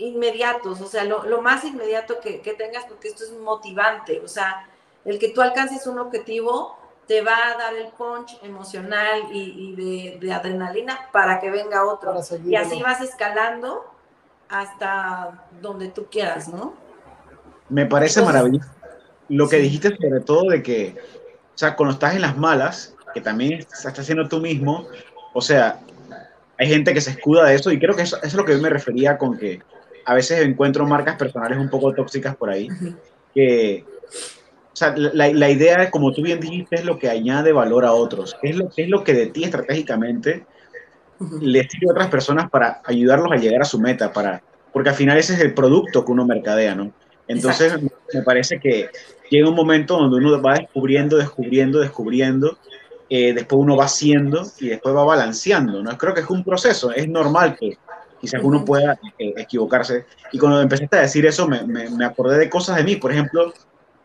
inmediatos, 0.01 0.81
o 0.81 0.87
sea, 0.87 1.05
lo, 1.05 1.43
más 1.43 1.65
inmediato 1.65 2.19
que, 2.21 2.39
tengas, 2.57 2.85
porque 2.85 3.09
esto 3.09 3.25
es 3.25 3.33
motivante, 3.39 4.21
o 4.25 4.29
sea, 4.29 4.67
el 5.05 5.19
que 5.19 5.31
tú 5.31 5.41
alcances 5.41 5.87
un 5.87 5.99
objetivo 5.99 6.77
te 7.07 7.23
va 7.23 7.37
a 7.49 7.59
dar 7.59 7.75
el 7.75 7.89
punch 7.89 8.39
emocional 8.43 9.23
y, 9.33 10.17
de, 10.21 10.33
adrenalina 10.33 11.09
para 11.13 11.41
que 11.41 11.51
venga 11.51 11.85
otro. 11.85 12.15
Y 12.47 12.55
así 12.55 12.81
vas 12.83 13.01
escalando 13.01 13.85
hasta 14.49 15.45
donde 15.61 15.89
tú 15.89 16.07
quieras, 16.11 16.49
¿no? 16.49 16.75
Me 17.69 17.87
parece 17.87 18.23
maravilloso. 18.23 18.69
Lo 19.29 19.49
que 19.49 19.57
dijiste 19.57 19.97
sobre 19.97 20.21
todo 20.21 20.51
de 20.51 20.63
que, 20.63 20.97
o 21.55 21.59
sea, 21.59 21.77
cuando 21.77 21.95
estás 21.95 22.15
en 22.15 22.23
las 22.23 22.37
malas, 22.37 22.95
que 23.15 23.21
también 23.21 23.55
estás 23.55 23.87
haciendo 23.99 24.29
tú 24.29 24.41
mismo, 24.41 24.87
o 25.33 25.41
sea, 25.41 25.81
hay 26.59 26.69
gente 26.69 26.93
que 26.93 27.01
se 27.01 27.11
escuda 27.11 27.47
de 27.47 27.55
eso 27.55 27.71
y 27.71 27.79
creo 27.79 27.97
que 27.97 28.03
eso, 28.03 28.17
eso 28.19 28.27
es 28.27 28.35
lo 28.35 28.45
que 28.45 28.53
yo 28.53 28.63
me 28.63 28.71
refería 28.71 29.19
con 29.19 29.39
que 29.39 29.61
a 30.05 30.15
veces 30.15 30.41
encuentro 30.41 30.87
marcas 30.87 31.17
personales 31.17 31.59
un 31.59 31.71
poco 31.71 31.93
tóxicas 31.93 32.37
por 32.37 32.51
ahí, 32.51 32.69
que, 33.35 33.85
o 34.73 34.77
sea, 34.77 34.95
la, 34.97 35.29
la, 35.29 35.51
idea, 35.51 35.91
como 35.91 36.13
tú 36.13 36.23
bien 36.23 36.41
dijiste, 36.41 36.77
es 36.77 36.85
lo 36.85 36.99
que 36.99 37.09
añade 37.09 37.53
valor 37.53 37.85
a 37.85 37.93
otros, 37.93 38.37
es 38.43 38.57
lo, 38.57 38.71
es 38.77 38.89
lo 38.89 39.05
que 39.05 39.15
de 39.15 39.27
ti 39.27 39.45
estratégicamente 39.45 40.47
le 41.41 41.69
sirve 41.69 41.89
a 41.89 41.93
otras 41.93 42.09
personas 42.09 42.51
para 42.51 42.81
ayudarlos 42.85 43.31
a 43.33 43.37
llegar 43.37 43.63
a 43.63 43.67
su 43.67 43.79
meta, 43.79 44.13
para, 44.13 44.43
porque 44.73 44.91
al 44.91 44.95
final 44.95 45.19
ese 45.19 45.35
es 45.35 45.41
el 45.41 45.55
producto 45.55 46.05
que 46.05 46.13
uno 46.13 46.25
mercadea, 46.25 46.75
¿no? 46.75 46.93
Entonces, 47.29 47.75
me 48.13 48.23
parece 48.23 48.59
que 48.59 48.89
llega 49.31 49.49
un 49.49 49.55
momento 49.55 49.97
donde 49.97 50.17
uno 50.17 50.43
va 50.43 50.55
descubriendo, 50.55 51.17
descubriendo, 51.17 51.79
descubriendo, 51.79 52.59
eh, 53.09 53.33
después 53.33 53.61
uno 53.61 53.77
va 53.77 53.85
haciendo 53.85 54.43
y 54.59 54.69
después 54.69 54.95
va 54.95 55.05
balanceando, 55.05 55.83
¿no? 55.83 55.97
Creo 55.97 56.15
que 56.15 56.21
es 56.21 56.31
un 56.31 56.43
proceso, 56.43 56.93
es 56.93 57.09
normal 57.09 57.57
que 57.59 57.79
quizás 58.21 58.41
uno 58.43 58.65
pueda 58.65 58.99
eh, 59.19 59.35
equivocarse. 59.37 60.05
Y 60.33 60.39
cuando 60.39 60.61
empezaste 60.61 60.97
a 60.97 61.03
decir 61.03 61.27
eso, 61.27 61.49
me, 61.49 61.65
me, 61.65 62.05
acordé 62.05 62.39
de 62.39 62.51
cosas 62.51 62.77
de 62.77 62.85
mí. 62.85 62.97
Por 62.97 63.13
ejemplo, 63.13 63.53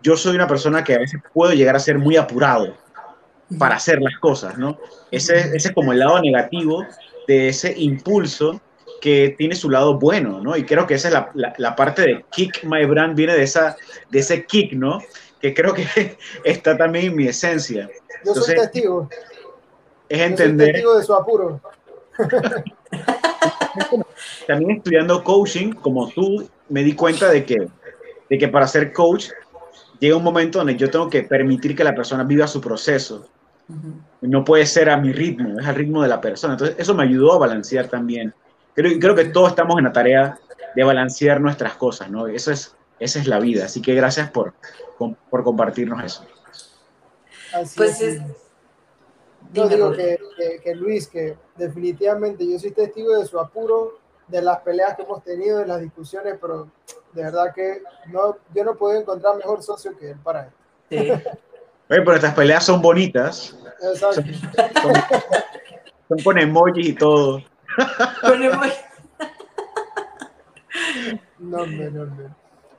yo 0.02 0.16
soy 0.16 0.36
una 0.36 0.48
persona 0.48 0.84
que 0.84 0.96
a 0.96 1.00
veces 1.00 1.22
puedo 1.34 1.54
llegar 1.54 1.76
a 1.76 1.80
ser 1.80 1.98
muy 1.98 2.16
apurado 2.18 2.76
para 3.60 3.76
hacer 3.76 4.02
las 4.02 4.18
cosas, 4.20 4.58
¿no? 4.58 4.78
Ese, 5.12 5.56
ese 5.56 5.68
es 5.68 5.72
como 5.72 5.92
el 5.94 6.00
lado 6.00 6.20
negativo 6.22 6.86
de 7.28 7.50
ese 7.50 7.74
impulso 7.78 8.62
que 9.02 9.36
tiene 9.38 9.56
su 9.56 9.70
lado 9.70 10.00
bueno, 10.00 10.42
¿no? 10.42 10.56
Y 10.58 10.66
creo 10.66 10.88
que 10.88 10.96
esa 10.96 11.10
es 11.10 11.14
la, 11.14 11.54
la, 11.58 11.76
parte 11.76 12.02
de 12.02 12.26
Kick 12.32 12.64
My 12.64 12.86
Brand, 12.86 13.16
viene 13.16 13.34
de, 13.34 13.44
esa, 13.44 13.76
de 14.10 14.20
ese 14.20 14.46
kick, 14.46 14.74
¿no? 14.74 15.00
Que 15.40 15.54
creo 15.54 15.74
que 15.74 15.86
está 16.44 16.78
también 16.78 17.08
en 17.08 17.16
mi 17.16 17.28
esencia. 17.28 17.90
Yo 18.26 18.34
soy 18.34 18.56
testigo. 18.56 19.10
Es 20.10 20.22
entender. 20.22 20.68
soy 20.68 20.74
testigo 20.74 20.98
de 20.98 21.04
su 21.04 21.14
apuro. 21.14 21.62
también 24.48 24.78
estudiando 24.78 25.24
coaching, 25.24 25.74
como 25.74 26.10
tú, 26.10 26.48
me 26.70 26.84
di 26.84 26.94
cuenta 26.94 27.30
de 27.30 27.46
que, 27.46 27.68
de 28.30 28.38
que 28.38 28.48
para 28.48 28.68
ser 28.68 28.94
coach 28.94 29.30
llega 30.00 30.18
un 30.18 30.24
momento 30.24 30.60
donde 30.60 30.76
yo 30.76 30.90
tengo 30.90 31.10
que 31.10 31.24
permitir 31.24 31.76
que 31.76 31.84
la 31.84 31.96
persona 31.96 32.24
viva 32.24 32.48
su 32.48 32.62
proceso. 32.62 33.28
No 34.22 34.44
puede 34.44 34.66
ser 34.66 34.90
a 34.90 34.98
mi 34.98 35.12
ritmo, 35.12 35.60
es 35.60 35.66
al 35.66 35.76
ritmo 35.76 36.02
de 36.02 36.08
la 36.08 36.22
persona. 36.22 36.54
Entonces, 36.54 36.76
eso 36.80 36.94
me 36.94 37.04
ayudó 37.04 37.34
a 37.34 37.40
balancear 37.40 37.88
también. 37.88 38.34
Creo, 38.76 39.00
creo 39.00 39.16
que 39.16 39.26
todos 39.26 39.50
estamos 39.50 39.78
en 39.78 39.86
la 39.86 39.92
tarea 39.92 40.40
de 40.76 40.84
balancear 40.84 41.42
nuestras 41.42 41.74
cosas, 41.76 42.10
¿no? 42.12 42.28
Eso 42.28 42.52
es, 42.52 42.76
esa 43.00 43.20
es 43.20 43.28
la 43.28 43.40
vida. 43.40 43.66
Así 43.66 43.82
que 43.82 43.96
gracias 43.96 44.30
por, 44.30 44.54
por 45.30 45.44
compartirnos 45.44 46.04
eso. 46.04 46.26
pues 47.76 48.02
es. 48.02 48.22
Yo 49.54 49.68
digo 49.68 49.92
que, 49.92 50.20
que, 50.64 50.76
Luis, 50.76 51.08
que 51.08 51.38
definitivamente 51.56 52.50
yo 52.50 52.60
soy 52.60 52.72
testigo 52.72 53.18
de 53.18 53.26
su 53.26 53.40
apuro 53.40 54.00
de 54.28 54.42
las 54.42 54.60
peleas 54.60 54.96
que 54.96 55.04
hemos 55.04 55.24
tenido, 55.24 55.60
de 55.60 55.68
las 55.68 55.82
discusiones, 55.82 56.38
pero 56.42 56.68
de 57.14 57.24
verdad 57.24 57.54
que 57.54 57.82
no, 58.08 58.38
yo 58.54 58.64
no 58.64 58.76
puedo 58.76 59.00
encontrar 59.00 59.38
mejor 59.38 59.64
socio 59.64 59.98
que 59.98 60.12
él 60.12 60.18
para 60.24 60.48
esto. 60.48 60.58
Sí. 60.90 61.12
pero 61.88 62.16
estas 62.16 62.34
peleas 62.34 62.66
son 62.66 62.82
bonitas. 62.82 63.56
Exacto. 63.82 64.22
Son, 66.08 66.20
con 66.24 66.38
emojis 66.38 66.88
y 66.88 66.94
todo. 66.94 67.42
Con 68.22 68.44
emojis. 68.44 68.74
No, 71.38 71.66
no, 71.66 72.06
no, 72.06 72.36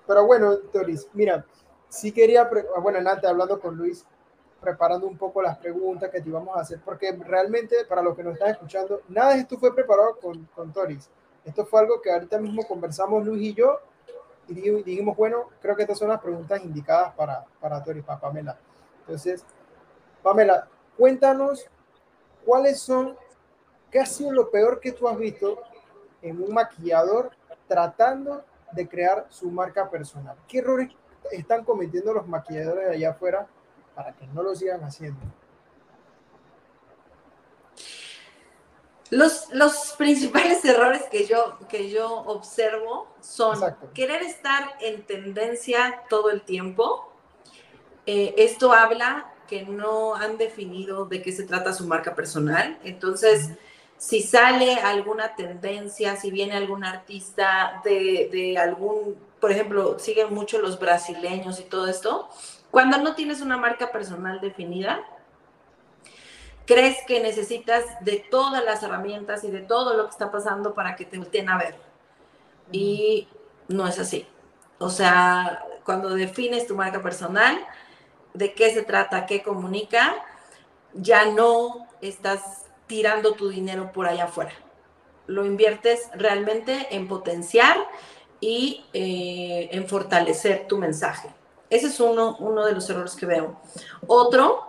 Pero 0.07 0.27
bueno, 0.27 0.57
Toris, 0.73 1.09
mira, 1.13 1.45
sí 1.89 2.13
quería, 2.13 2.49
bueno, 2.83 2.99
antes 3.09 3.29
hablando 3.29 3.61
con 3.61 3.77
Luis, 3.77 4.05
preparando 4.67 5.07
un 5.07 5.17
poco 5.17 5.41
las 5.41 5.57
preguntas 5.59 6.11
que 6.11 6.21
te 6.21 6.29
íbamos 6.29 6.57
a 6.57 6.61
hacer, 6.63 6.81
porque 6.85 7.13
realmente, 7.13 7.85
para 7.89 8.03
los 8.03 8.17
que 8.17 8.25
nos 8.25 8.33
están 8.35 8.51
escuchando, 8.51 9.01
nada 9.07 9.35
de 9.35 9.41
esto 9.41 9.57
fue 9.59 9.73
preparado 9.73 10.17
con, 10.17 10.45
con 10.57 10.73
Toris. 10.73 11.09
Esto 11.45 11.65
fue 11.65 11.79
algo 11.79 12.03
que 12.03 12.11
ahorita 12.11 12.39
mismo 12.39 12.67
conversamos 12.67 13.25
Luis 13.25 13.41
y 13.43 13.55
yo 13.55 13.79
y 14.49 14.55
dijimos, 14.83 15.17
bueno, 15.17 15.51
creo 15.63 15.77
que 15.77 15.83
estas 15.83 15.99
son 15.99 16.09
las 16.09 16.21
preguntas 16.21 16.61
indicadas 16.65 17.15
para, 17.15 17.45
para 17.61 17.81
Tori, 17.85 18.03
para 18.03 18.19
Pamela. 18.19 18.59
Entonces, 19.03 19.45
Pamela, 20.21 20.67
cuéntanos 20.99 21.65
cuáles 22.45 22.81
son, 22.81 23.17
qué 23.93 24.01
ha 24.01 24.07
sido 24.07 24.33
lo 24.33 24.51
peor 24.51 24.81
que 24.81 24.91
tú 24.91 25.07
has 25.07 25.17
visto 25.17 25.61
en 26.23 26.43
un 26.43 26.53
maquillador 26.53 27.31
tratando 27.69 28.45
de 28.73 28.89
crear 28.89 29.27
su 29.29 29.49
marca 29.49 29.89
personal. 29.89 30.37
¿Qué 30.49 30.59
errores 30.59 30.91
están 31.31 31.65
cometiendo 31.65 32.13
los 32.13 32.27
maquilladores 32.27 32.91
allá 32.91 33.11
afuera 33.11 33.47
para 33.97 34.13
que 34.13 34.27
no 34.29 34.43
lo 34.43 34.55
sigan 34.55 34.85
haciendo? 34.85 35.19
Los, 39.11 39.49
los 39.53 39.95
principales 39.97 40.65
errores 40.67 41.05
que 41.11 41.27
yo, 41.27 41.59
que 41.69 41.91
yo 41.91 42.13
observo 42.27 43.09
son 43.21 43.59
querer 43.95 44.23
estar 44.23 44.77
en 44.81 45.03
tendencia 45.05 46.03
todo 46.11 46.31
el 46.31 46.43
tiempo. 46.43 47.11
Eh, 48.05 48.35
esto 48.37 48.73
habla 48.73 49.33
que 49.49 49.63
no 49.65 50.15
han 50.15 50.37
definido 50.37 51.07
de 51.07 51.23
qué 51.23 51.33
se 51.33 51.45
trata 51.45 51.73
su 51.73 51.87
marca 51.87 52.15
personal. 52.15 52.79
Entonces, 52.85 53.51
si 53.97 54.23
sale 54.23 54.75
alguna 54.75 55.35
tendencia, 55.37 56.17
si 56.17 56.31
viene 56.31 56.55
algún 56.55 56.85
artista 56.85 57.81
de, 57.85 58.29
de, 58.31 58.59
algún, 58.59 59.17
por 59.41 59.53
ejemplo, 59.53 59.99
siguen 59.99 60.35
mucho 60.35 60.61
los 60.61 60.79
brasileños 60.79 61.61
y 61.61 61.65
todo 61.65 61.87
esto, 61.87 62.29
cuando 62.71 62.99
no 62.99 63.15
tienes 63.15 63.41
una 63.41 63.57
marca 63.57 63.91
personal 63.91 64.41
definida, 64.41 65.05
crees 66.67 66.99
que 67.07 67.21
necesitas 67.21 67.85
de 68.01 68.25
todas 68.31 68.65
las 68.65 68.83
herramientas 68.83 69.45
y 69.45 69.51
de 69.51 69.61
todo 69.61 69.95
lo 69.95 70.05
que 70.05 70.11
está 70.11 70.31
pasando 70.31 70.75
para 70.75 70.97
que 70.97 71.05
te 71.05 71.19
volteen 71.19 71.49
a 71.49 71.59
ver. 71.59 71.77
Y 72.73 73.29
no 73.69 73.87
es 73.87 73.99
así. 73.99 74.27
O 74.79 74.91
sea, 74.91 75.65
cuando 75.85 76.11
defines 76.11 76.67
tu 76.67 76.75
marca 76.75 77.03
personal, 77.03 77.65
de 78.35 78.53
qué 78.53 78.73
se 78.73 78.83
trata, 78.83 79.27
qué 79.27 79.43
comunica, 79.43 80.15
ya 80.93 81.27
no 81.27 81.87
estás 82.03 82.67
tirando 82.87 83.35
tu 83.35 83.49
dinero 83.49 83.93
por 83.93 84.07
allá 84.07 84.25
afuera. 84.25 84.53
Lo 85.27 85.45
inviertes 85.45 86.09
realmente 86.15 86.89
en 86.91 87.09
potenciar 87.09 87.77
y 88.41 88.85
eh, 88.93 89.71
en 89.73 89.89
fortalecer 89.89 90.67
tu 90.69 90.79
mensaje. 90.79 91.31
Ese 91.71 91.89
es 91.89 92.01
uno, 92.01 92.37
uno 92.39 92.65
de 92.65 92.73
los 92.73 92.89
errores 92.89 93.15
que 93.17 93.27
veo. 93.27 93.57
Otro 94.07 94.65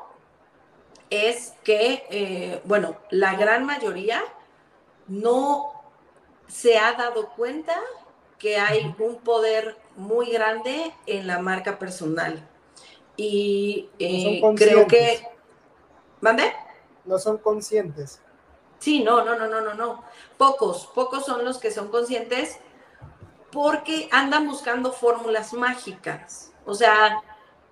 es 1.10 1.54
que, 1.64 2.06
eh, 2.10 2.62
bueno, 2.66 2.98
la 3.10 3.36
gran 3.36 3.66
mayoría 3.66 4.24
no 5.08 5.72
se 6.48 6.78
ha 6.78 6.94
dado 6.94 7.30
cuenta 7.30 7.76
que 8.40 8.58
hay 8.58 8.96
un 9.00 9.18
poder 9.18 9.78
muy 9.96 10.30
grande 10.32 10.94
en 11.06 11.28
la 11.28 11.40
marca 11.40 11.80
personal. 11.80 12.48
Y 13.16 13.90
eh, 14.00 14.42
creo 14.56 14.88
que... 14.88 15.28
¿Mande? 16.22 16.54
No 17.06 17.18
son 17.20 17.38
conscientes. 17.38 18.20
Sí, 18.80 19.04
no, 19.04 19.24
no, 19.24 19.36
no, 19.38 19.48
no, 19.48 19.62
no, 19.62 19.74
no. 19.74 20.04
Pocos, 20.38 20.88
pocos 20.94 21.26
son 21.26 21.46
los 21.46 21.58
que 21.58 21.72
son 21.72 21.90
conscientes 21.90 22.60
porque 23.52 24.08
andan 24.12 24.48
buscando 24.48 24.92
fórmulas 24.92 25.54
mágicas. 25.54 26.52
O 26.68 26.76
sea, 26.76 27.22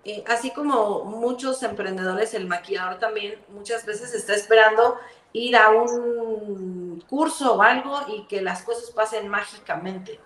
eh, 0.06 0.24
así 0.28 0.52
como 0.52 1.04
muchos 1.04 1.62
emprendedores, 1.64 2.34
el 2.34 2.48
maquillador 2.48 2.98
también 2.98 3.40
muchas 3.50 3.86
veces 3.86 4.14
está 4.14 4.34
esperando 4.34 4.98
ir 5.34 5.58
a 5.58 5.70
un 5.70 7.04
curso 7.10 7.56
o 7.56 7.62
algo 7.62 8.00
y 8.08 8.26
que 8.28 8.42
las 8.42 8.64
cosas 8.64 8.90
pasen 8.92 9.28
mágicamente. 9.28 10.20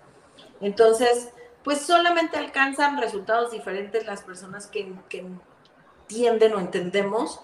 Entonces, 0.61 1.29
pues 1.63 1.81
solamente 1.81 2.37
alcanzan 2.37 2.99
resultados 3.01 3.51
diferentes 3.51 4.05
las 4.05 4.21
personas 4.21 4.67
que, 4.67 4.93
entienden 6.09 6.53
o 6.55 6.59
entendemos 6.59 7.39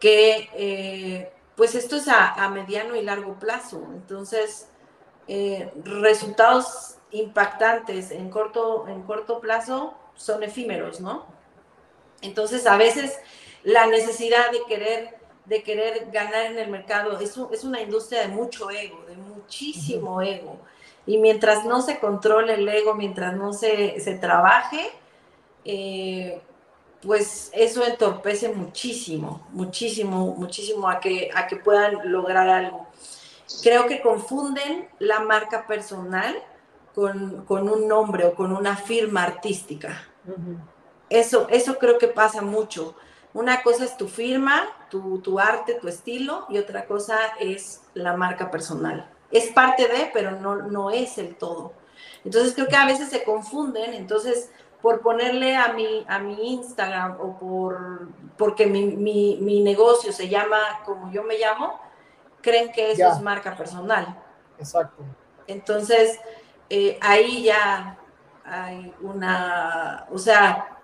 que 0.00 0.48
eh, 0.54 1.32
pues 1.56 1.74
esto 1.74 1.96
es 1.96 2.08
a, 2.08 2.48
mediano 2.48 2.96
y 2.96 3.02
largo 3.02 3.38
plazo. 3.38 3.80
Entonces, 3.92 4.68
eh, 5.28 5.72
resultados 5.84 6.96
impactantes 7.10 8.10
en 8.10 8.28
corto, 8.30 8.88
en 8.88 9.02
corto 9.02 9.40
plazo 9.40 9.94
son 10.16 10.42
efímeros, 10.42 11.00
¿no? 11.00 11.26
Entonces, 12.22 12.66
a 12.66 12.76
veces 12.76 13.18
la 13.62 13.86
necesidad 13.86 14.50
de 14.50 14.62
querer, 14.66 15.18
de 15.44 15.62
querer 15.62 16.10
ganar 16.10 16.46
en 16.46 16.58
el 16.58 16.70
mercado 16.70 17.18
es, 17.18 17.36
es 17.52 17.64
una 17.64 17.80
industria 17.80 18.22
de 18.22 18.28
mucho 18.28 18.70
ego, 18.70 19.04
de 19.06 19.16
muchísimo 19.16 20.22
ego. 20.22 20.58
Y 21.06 21.18
mientras 21.18 21.64
no 21.64 21.82
se 21.82 21.98
controle 21.98 22.54
el 22.54 22.68
ego, 22.68 22.94
mientras 22.94 23.34
no 23.36 23.52
se, 23.52 24.00
se 24.00 24.14
trabaje, 24.14 24.90
eh, 25.64 26.40
pues 27.02 27.50
eso 27.52 27.84
entorpece 27.84 28.48
muchísimo, 28.48 29.46
muchísimo, 29.50 30.34
muchísimo 30.38 30.88
a 30.88 31.00
que, 31.00 31.30
a 31.34 31.46
que 31.46 31.56
puedan 31.56 32.10
lograr 32.10 32.48
algo. 32.48 32.86
Creo 33.62 33.86
que 33.86 34.00
confunden 34.00 34.88
la 34.98 35.20
marca 35.20 35.66
personal 35.66 36.34
con, 36.94 37.44
un 37.48 37.88
nombre 37.88 38.26
o 38.26 38.34
con 38.34 38.52
una 38.52 38.76
firma 38.76 39.24
artística. 39.24 40.02
Eso, 41.10 41.48
eso 41.50 41.78
creo 41.78 41.98
que 41.98 42.08
pasa 42.08 42.42
mucho. 42.42 42.94
Una 43.32 43.62
cosa 43.62 43.84
es 43.84 43.96
tu 43.96 44.08
firma, 44.08 44.68
tu, 44.90 45.38
arte, 45.38 45.74
tu 45.74 45.88
estilo, 45.88 46.46
y 46.48 46.58
otra 46.58 46.86
cosa 46.86 47.18
es 47.40 47.82
la 47.94 48.16
marca 48.16 48.50
personal. 48.50 49.10
Es 49.30 49.48
parte 49.48 49.88
de, 49.88 50.10
pero 50.12 50.32
no, 50.32 50.56
no 50.56 50.90
es 50.90 51.18
el 51.18 51.34
todo. 51.34 51.72
Entonces 52.24 52.54
creo 52.54 52.68
que 52.68 52.76
a 52.76 52.86
veces 52.86 53.10
se 53.10 53.24
confunden, 53.24 53.92
entonces 53.94 54.50
por 54.84 55.00
ponerle 55.00 55.56
a 55.56 55.72
mi, 55.72 56.04
a 56.06 56.18
mi 56.18 56.52
Instagram 56.52 57.16
o 57.18 57.38
por, 57.38 58.08
porque 58.36 58.66
mi, 58.66 59.62
negocio 59.62 60.12
se 60.12 60.28
llama 60.28 60.58
como 60.84 61.10
yo 61.10 61.22
me 61.22 61.38
llamo, 61.38 61.80
creen 62.42 62.70
que 62.70 62.92
eso 62.92 63.08
es 63.08 63.20
marca 63.22 63.56
personal. 63.56 64.22
Exacto. 64.58 65.02
Entonces, 65.46 66.20
eh, 66.70 66.98
ahí 67.00 67.44
ya 67.44 67.98
hay 68.44 68.92
una, 69.00 70.06
o 70.10 70.18
sea, 70.18 70.78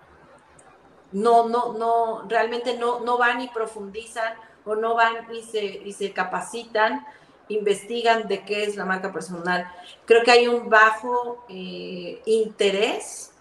no, 1.11 1.47
no, 1.49 1.73
no, 1.73 2.27
realmente 2.27 2.77
no, 2.77 3.01
no 3.01 3.17
van 3.17 3.41
y 3.41 3.49
profundizan 3.49 4.33
o 4.65 4.75
no 4.75 4.95
van 4.95 5.31
y 5.33 5.41
se, 5.41 5.63
y 5.63 5.93
se 5.93 6.13
capacitan, 6.13 7.05
investigan 7.49 8.27
de 8.27 8.43
qué 8.45 8.63
es 8.63 8.75
la 8.75 8.85
marca 8.85 9.11
personal. 9.11 9.69
Creo 10.05 10.23
que 10.23 10.31
hay 10.31 10.47
un 10.47 10.69
bajo 10.69 11.45
eh, 11.49 12.21
interés 12.25 13.33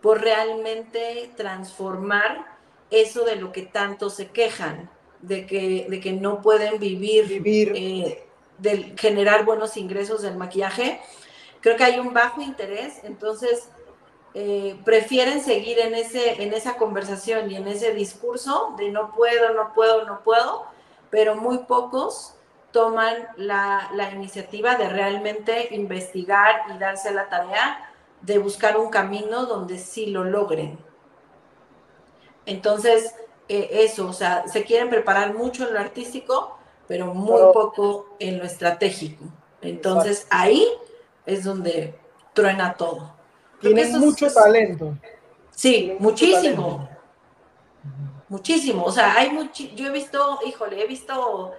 por 0.00 0.20
realmente 0.20 1.32
transformar 1.36 2.46
eso 2.90 3.24
de 3.24 3.36
lo 3.36 3.50
que 3.50 3.62
tanto 3.62 4.08
se 4.10 4.30
quejan, 4.30 4.88
de 5.20 5.46
que, 5.46 5.86
de 5.88 6.00
que 6.00 6.12
no 6.12 6.40
pueden 6.40 6.78
vivir, 6.78 7.26
vivir. 7.26 7.72
Eh, 7.74 8.22
de 8.58 8.94
generar 8.96 9.44
buenos 9.44 9.76
ingresos 9.76 10.22
del 10.22 10.36
maquillaje. 10.36 11.00
Creo 11.60 11.76
que 11.76 11.84
hay 11.84 11.98
un 11.98 12.12
bajo 12.14 12.40
interés, 12.40 13.00
entonces 13.02 13.68
eh, 14.34 14.78
prefieren 14.84 15.40
seguir 15.40 15.78
en, 15.78 15.94
ese, 15.94 16.42
en 16.42 16.52
esa 16.52 16.76
conversación 16.76 17.50
y 17.50 17.56
en 17.56 17.66
ese 17.68 17.94
discurso 17.94 18.74
de 18.76 18.90
no 18.90 19.12
puedo, 19.12 19.54
no 19.54 19.72
puedo, 19.72 20.04
no 20.04 20.22
puedo, 20.22 20.66
pero 21.08 21.36
muy 21.36 21.58
pocos 21.58 22.34
toman 22.70 23.28
la, 23.38 23.88
iniciativa 24.12 24.74
de 24.74 24.90
realmente 24.90 25.74
investigar 25.74 26.64
y 26.74 26.78
darse 26.78 27.10
la 27.10 27.30
tarea 27.30 27.90
de 28.20 28.36
buscar 28.36 28.76
un 28.76 28.90
camino 28.90 29.46
donde 29.46 29.78
sí 29.78 30.06
lo 30.06 30.24
logren. 30.24 30.78
Entonces, 32.44 33.14
eh, 33.48 33.70
eso, 33.72 34.06
o 34.06 34.12
sea, 34.12 34.46
se 34.48 34.64
quieren 34.64 34.90
preparar 34.90 35.32
mucho 35.32 35.66
en 35.66 35.72
lo 35.72 35.80
artístico, 35.80 36.58
pero 36.86 37.06
muy 37.06 37.40
poco 37.54 38.14
en 38.18 38.36
lo 38.38 38.44
estratégico. 38.44 39.24
Entonces, 39.62 40.26
ahí 40.28 40.68
es 41.26 41.44
donde 41.44 41.98
truena 42.32 42.74
todo. 42.74 43.14
Tienen 43.60 43.98
mucho 43.98 44.32
talento. 44.32 44.96
Sí, 45.50 45.96
muchísimo. 45.98 46.88
Muchísimo. 48.28 48.84
O 48.84 48.92
sea, 48.92 49.14
hay 49.16 49.30
mucho, 49.30 49.64
yo 49.74 49.86
he 49.86 49.90
visto, 49.90 50.40
híjole, 50.46 50.82
he 50.82 50.86
visto 50.86 51.52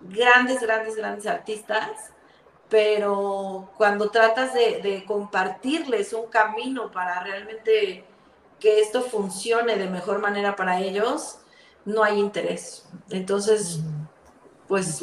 grandes, 0.00 0.60
grandes, 0.60 0.96
grandes 0.96 1.26
artistas, 1.26 2.12
pero 2.68 3.70
cuando 3.76 4.10
tratas 4.10 4.52
de, 4.54 5.04
compartirles 5.06 6.12
un 6.12 6.26
camino 6.26 6.90
para 6.90 7.22
realmente 7.22 8.04
que 8.60 8.80
esto 8.80 9.02
funcione 9.02 9.76
de 9.76 9.88
mejor 9.88 10.20
manera 10.20 10.56
para 10.56 10.80
ellos, 10.80 11.38
no 11.84 12.02
hay 12.02 12.18
interés. 12.18 12.86
Entonces, 13.10 13.80
pues 14.66 15.02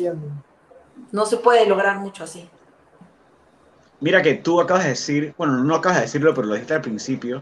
no 1.12 1.26
se 1.26 1.38
puede 1.38 1.66
lograr 1.66 1.98
mucho 2.00 2.24
así. 2.24 2.48
Mira 4.06 4.22
que 4.22 4.36
tú 4.36 4.62
acabas 4.62 4.84
de 4.84 4.90
decir, 4.90 5.34
bueno, 5.36 5.64
no 5.64 5.74
acabas 5.74 5.98
de 5.98 6.04
decirlo, 6.04 6.32
pero 6.36 6.46
lo 6.46 6.54
dijiste 6.54 6.76
al 6.76 6.82
principio, 6.82 7.42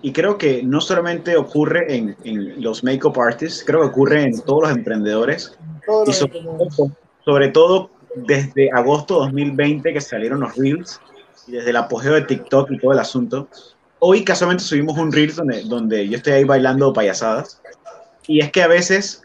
y 0.00 0.12
creo 0.12 0.38
que 0.38 0.62
no 0.62 0.80
solamente 0.80 1.36
ocurre 1.36 1.92
en, 1.92 2.16
en 2.22 2.62
los 2.62 2.84
make-up 2.84 3.20
artists, 3.20 3.64
creo 3.66 3.80
que 3.80 3.86
ocurre 3.88 4.22
en 4.22 4.40
todos 4.42 4.62
los 4.62 4.70
emprendedores, 4.70 5.58
y 6.06 6.12
sobre, 6.12 7.48
todo 7.48 7.90
desde 8.14 8.70
agosto 8.70 9.14
2020 9.14 9.92
que 9.92 10.00
salieron 10.00 10.38
los 10.38 10.54
Reels, 10.54 11.00
y 11.48 11.52
desde 11.52 11.70
el 11.70 11.76
apogeo 11.78 12.14
de 12.14 12.22
TikTok 12.22 12.70
y 12.70 12.78
todo 12.78 12.92
el 12.92 13.00
asunto. 13.00 13.48
Hoy 13.98 14.22
casualmente 14.22 14.62
subimos 14.62 14.96
un 14.96 15.10
Reels 15.10 15.34
donde, 15.34 15.64
donde 15.64 16.08
yo 16.08 16.18
estoy 16.18 16.34
ahí 16.34 16.44
bailando 16.44 16.92
payasadas, 16.92 17.60
y 18.28 18.38
es 18.38 18.52
que 18.52 18.62
a 18.62 18.68
veces 18.68 19.24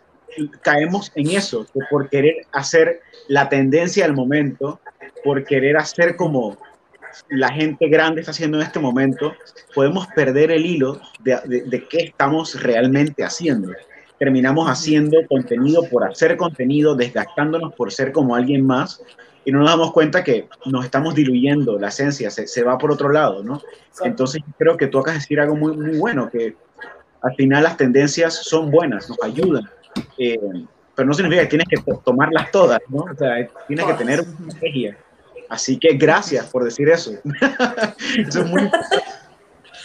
caemos 0.64 1.12
en 1.14 1.30
eso, 1.30 1.68
por 1.92 2.10
querer 2.10 2.48
hacer 2.52 3.02
la 3.28 3.48
tendencia 3.48 4.06
del 4.06 4.16
momento, 4.16 4.80
por 5.24 5.44
querer 5.44 5.78
hacer 5.78 6.16
como 6.16 6.58
la 7.30 7.52
gente 7.52 7.88
grande 7.90 8.22
está 8.22 8.32
haciendo 8.32 8.58
en 8.60 8.64
este 8.64 8.80
momento, 8.80 9.34
podemos 9.76 10.08
perder 10.08 10.52
el 10.52 10.66
hilo 10.66 11.00
de, 11.20 11.64
de, 11.66 11.88
qué 11.88 12.04
estamos 12.04 12.62
realmente 12.62 13.24
haciendo. 13.24 13.74
terminamos 14.18 14.70
haciendo 14.70 15.18
contenido 15.28 15.84
por 15.90 16.04
hacer 16.04 16.38
contenido, 16.38 16.96
desgastándonos 16.96 17.74
por 17.74 17.92
ser 17.92 18.12
como 18.12 18.36
alguien 18.36 18.66
más 18.66 19.02
y 19.46 19.52
no 19.52 19.60
nos 19.60 19.70
damos 19.70 19.92
cuenta 19.94 20.24
que 20.24 20.48
nos 20.66 20.86
estamos 20.86 21.16
diluyendo, 21.16 21.80
la 21.80 21.88
esencia 21.88 22.30
se, 22.30 22.48
se 22.48 22.64
va 22.64 22.78
por 22.78 22.92
otro 22.92 23.10
lado, 23.10 23.44
¿no? 23.44 23.62
Entonces 24.04 24.42
creo 24.58 24.78
que 24.78 24.88
tú 24.88 25.00
acabas 25.00 25.16
de 25.16 25.20
decir 25.22 25.40
algo 25.40 25.56
muy, 25.56 25.76
muy 25.76 25.98
bueno, 25.98 26.30
que 26.30 26.56
al 27.22 27.36
final 27.36 27.64
las 27.64 27.78
tendencias 27.78 28.36
son 28.36 28.70
buenas, 28.70 29.10
nos 29.10 29.22
ayudan, 29.24 29.64
eh, 30.18 30.38
pero 30.96 31.08
no 31.08 31.14
significa 31.14 31.44
que 31.44 31.50
tienes 31.50 31.68
que 31.70 31.78
tomarlas 32.04 32.52
todas, 32.52 32.80
¿no? 32.90 33.00
O 33.00 33.16
sea, 33.16 33.48
tienes 33.68 33.86
que 33.86 33.94
tener 33.94 34.20
una 34.20 34.48
estrategia. 34.50 34.98
Así 35.50 35.78
que 35.78 35.96
gracias 35.98 36.46
por 36.46 36.64
decir 36.64 36.88
eso. 36.90 37.12
eso 38.28 38.42
es 38.42 38.46
muy 38.46 38.70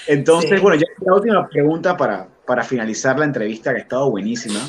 Entonces, 0.07 0.61
bueno, 0.61 0.77
ya 0.77 0.87
la 1.01 1.15
última 1.15 1.49
pregunta 1.49 1.97
para, 1.97 2.29
para 2.47 2.63
finalizar 2.63 3.19
la 3.19 3.25
entrevista, 3.25 3.73
que 3.73 3.79
ha 3.79 3.83
estado 3.83 4.11
buenísima, 4.11 4.61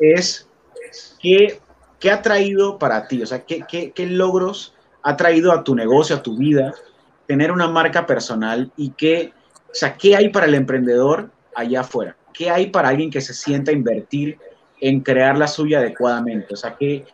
es 0.00 0.48
¿qué, 1.20 1.60
qué 2.00 2.10
ha 2.10 2.20
traído 2.20 2.78
para 2.78 3.06
ti? 3.06 3.22
O 3.22 3.26
sea, 3.26 3.44
¿qué, 3.44 3.64
qué, 3.68 3.92
qué 3.92 4.06
logros 4.06 4.74
ha 5.02 5.16
traído 5.16 5.52
a 5.52 5.62
tu 5.62 5.76
negocio, 5.76 6.16
a 6.16 6.22
tu 6.22 6.36
vida, 6.36 6.74
tener 7.26 7.52
una 7.52 7.68
marca 7.68 8.04
personal 8.04 8.72
y 8.76 8.90
qué, 8.90 9.32
o 9.70 9.74
sea, 9.74 9.96
qué 9.96 10.16
hay 10.16 10.30
para 10.30 10.46
el 10.46 10.54
emprendedor 10.54 11.30
allá 11.54 11.82
afuera? 11.82 12.16
¿Qué 12.34 12.50
hay 12.50 12.66
para 12.66 12.88
alguien 12.88 13.10
que 13.10 13.20
se 13.20 13.34
sienta 13.34 13.70
a 13.70 13.74
invertir 13.74 14.38
en 14.80 15.00
crear 15.00 15.38
la 15.38 15.46
suya 15.46 15.78
adecuadamente? 15.78 16.54
O 16.54 16.56
sea, 16.56 16.74
que 16.76 17.04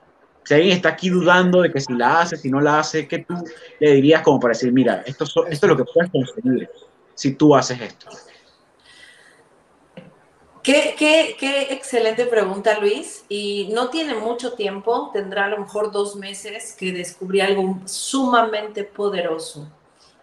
si 0.49 0.55
alguien 0.55 0.77
está 0.77 0.89
aquí 0.89 1.11
dudando 1.11 1.61
de 1.61 1.71
que 1.71 1.79
si 1.79 1.93
la 1.93 2.23
hace, 2.23 2.39
si 2.39 2.51
no 2.51 2.59
la 2.59 2.79
hace, 2.79 3.07
¿qué 3.07 3.19
tú 3.19 3.35
le 3.81 3.93
dirías 3.93 4.23
como 4.23 4.41
para 4.41 4.55
decir, 4.55 4.73
mira, 4.73 5.03
esto, 5.05 5.25
esto 5.25 5.45
es 5.47 5.63
lo 5.63 5.77
que 5.77 5.85
puedes 5.85 6.11
conseguir 6.11 6.71
si 7.15 7.35
tú 7.35 7.55
haces 7.55 7.79
esto? 7.79 8.09
Qué, 10.63 10.95
qué, 10.99 11.37
qué, 11.39 11.75
excelente 11.75 12.25
pregunta, 12.25 12.79
Luis. 12.79 13.27
Y 13.29 13.69
no 13.75 13.91
tiene 13.91 14.15
mucho 14.15 14.55
tiempo, 14.55 15.11
tendrá 15.13 15.45
a 15.45 15.49
lo 15.49 15.59
mejor 15.59 15.93
dos 15.93 16.17
meses 16.17 16.75
que 16.79 16.93
descubrí 16.93 17.43
algo 17.43 17.81
sumamente 17.85 18.85
poderoso. 18.85 19.71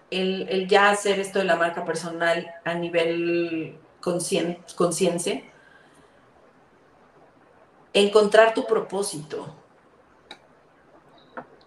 El, 0.10 0.48
el 0.50 0.68
ya 0.68 0.90
hacer 0.90 1.20
esto 1.20 1.38
de 1.38 1.46
la 1.46 1.56
marca 1.56 1.86
personal 1.86 2.52
a 2.64 2.74
nivel 2.74 3.78
conciencia. 4.00 5.44
Encontrar 7.94 8.56
tu 8.56 8.66
propósito. 8.66 9.65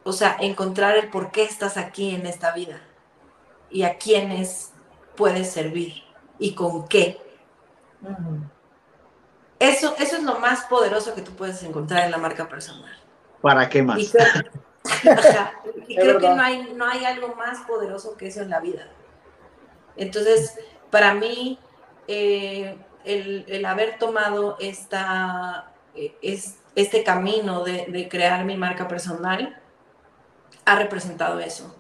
O 0.09 0.13
sea, 0.15 0.39
encontrar 0.41 0.97
el 0.97 1.11
por 1.11 1.31
qué 1.31 1.43
estás 1.43 1.77
aquí 1.77 2.15
en 2.15 2.25
esta 2.25 2.53
vida 2.53 2.81
y 3.69 3.83
a 3.83 3.99
quiénes 3.99 4.73
puedes 5.17 5.51
servir 5.51 6.03
y 6.39 6.55
con 6.55 6.89
qué. 6.89 7.21
Eso, 9.59 9.95
eso 9.99 10.17
es 10.17 10.23
lo 10.23 10.39
más 10.39 10.65
poderoso 10.65 11.15
que 11.15 11.21
tú 11.21 11.33
puedes 11.33 11.63
encontrar 11.63 12.07
en 12.07 12.11
la 12.11 12.17
marca 12.17 12.49
personal. 12.49 12.91
¿Para 13.43 13.69
qué 13.69 13.83
más? 13.83 13.99
Y 13.99 15.95
creo, 15.95 16.19
que 16.19 16.29
no 16.35 16.41
hay, 16.41 16.73
no 16.75 16.87
hay 16.87 17.05
algo 17.05 17.35
más 17.35 17.59
poderoso 17.67 18.17
que 18.17 18.29
eso 18.29 18.41
en 18.41 18.49
la 18.49 18.61
vida. 18.61 18.89
Entonces, 19.95 20.59
para 20.91 21.13
mí, 21.13 21.59
eh, 22.07 22.79
el, 23.05 23.63
haber 23.67 23.99
tomado 23.99 24.57
esta, 24.59 25.71
eh, 25.95 26.17
es, 26.23 26.61
este 26.77 27.05
camino 27.05 27.63
de, 27.63 28.09
crear 28.11 28.47
mi 28.47 28.57
marca 28.57 28.89
personal 28.89 29.61
ha 30.69 30.77
representado 30.77 31.41
eso. 31.41 31.75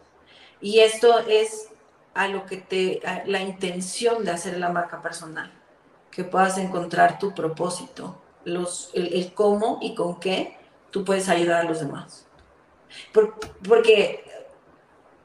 Y 0.60 0.80
esto 0.80 1.18
es 1.20 1.68
a 2.14 2.26
lo 2.28 2.46
que 2.46 2.56
te, 2.56 3.00
la 3.26 3.40
intención 3.40 4.24
de 4.24 4.32
hacer 4.32 4.58
la 4.58 4.70
marca 4.70 5.02
personal 5.02 5.52
que 6.10 6.24
puedas 6.24 6.58
encontrar 6.58 7.18
tu 7.18 7.34
propósito, 7.34 8.20
los, 8.44 8.90
el, 8.94 9.32
cómo 9.34 9.78
y 9.80 9.94
con 9.94 10.18
qué 10.18 10.58
tú 10.90 11.04
puedes 11.04 11.28
ayudar 11.28 11.60
a 11.60 11.68
los 11.68 11.80
demás. 11.80 12.26
porque 13.68 14.24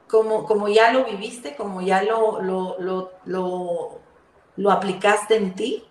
como, 0.08 0.44
como 0.44 0.68
ya 0.68 0.92
lo 0.92 1.06
viviste, 1.06 1.56
como 1.56 1.80
ya 1.80 2.02
lo, 2.02 2.40
lo, 2.42 2.76
lo, 3.24 4.70
aplicaste 4.70 5.36
en 5.36 5.54
ti, 5.54 5.84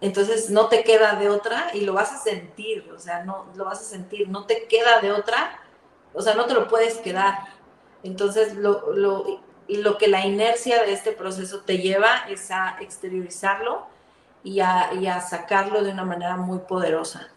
entonces 0.00 0.48
no 0.48 0.68
te 0.68 0.84
queda 0.84 1.16
de 1.16 1.28
otra 1.28 1.70
y 1.74 1.80
lo 1.80 1.92
vas 1.92 2.12
a 2.12 2.18
sentir, 2.18 2.90
o 2.94 2.98
sea, 2.98 3.24
no 3.24 3.46
lo 3.56 3.66
vas 3.66 3.80
a 3.80 3.84
sentir, 3.84 4.28
no 4.28 4.46
te 4.46 4.66
queda 4.68 5.00
de 5.00 5.12
otra, 5.12 5.60
o 6.14 6.22
sea, 6.22 6.34
no 6.34 6.46
te 6.46 6.54
lo 6.54 6.68
puedes 6.68 6.98
quedar. 6.98 7.38
Entonces, 8.02 8.54
lo, 8.54 9.42
y 9.66 9.78
lo 9.78 9.98
que 9.98 10.08
la 10.08 10.24
inercia 10.26 10.82
de 10.82 10.92
este 10.92 11.12
proceso 11.12 11.60
te 11.60 11.78
lleva 11.78 12.26
es 12.28 12.50
a 12.50 12.76
exteriorizarlo 12.80 13.86
y 14.42 14.60
a, 14.60 15.20
sacarlo 15.20 15.82
de 15.82 15.90
una 15.90 16.04
manera 16.04 16.36
muy 16.36 16.58
poderosa. 16.58 17.28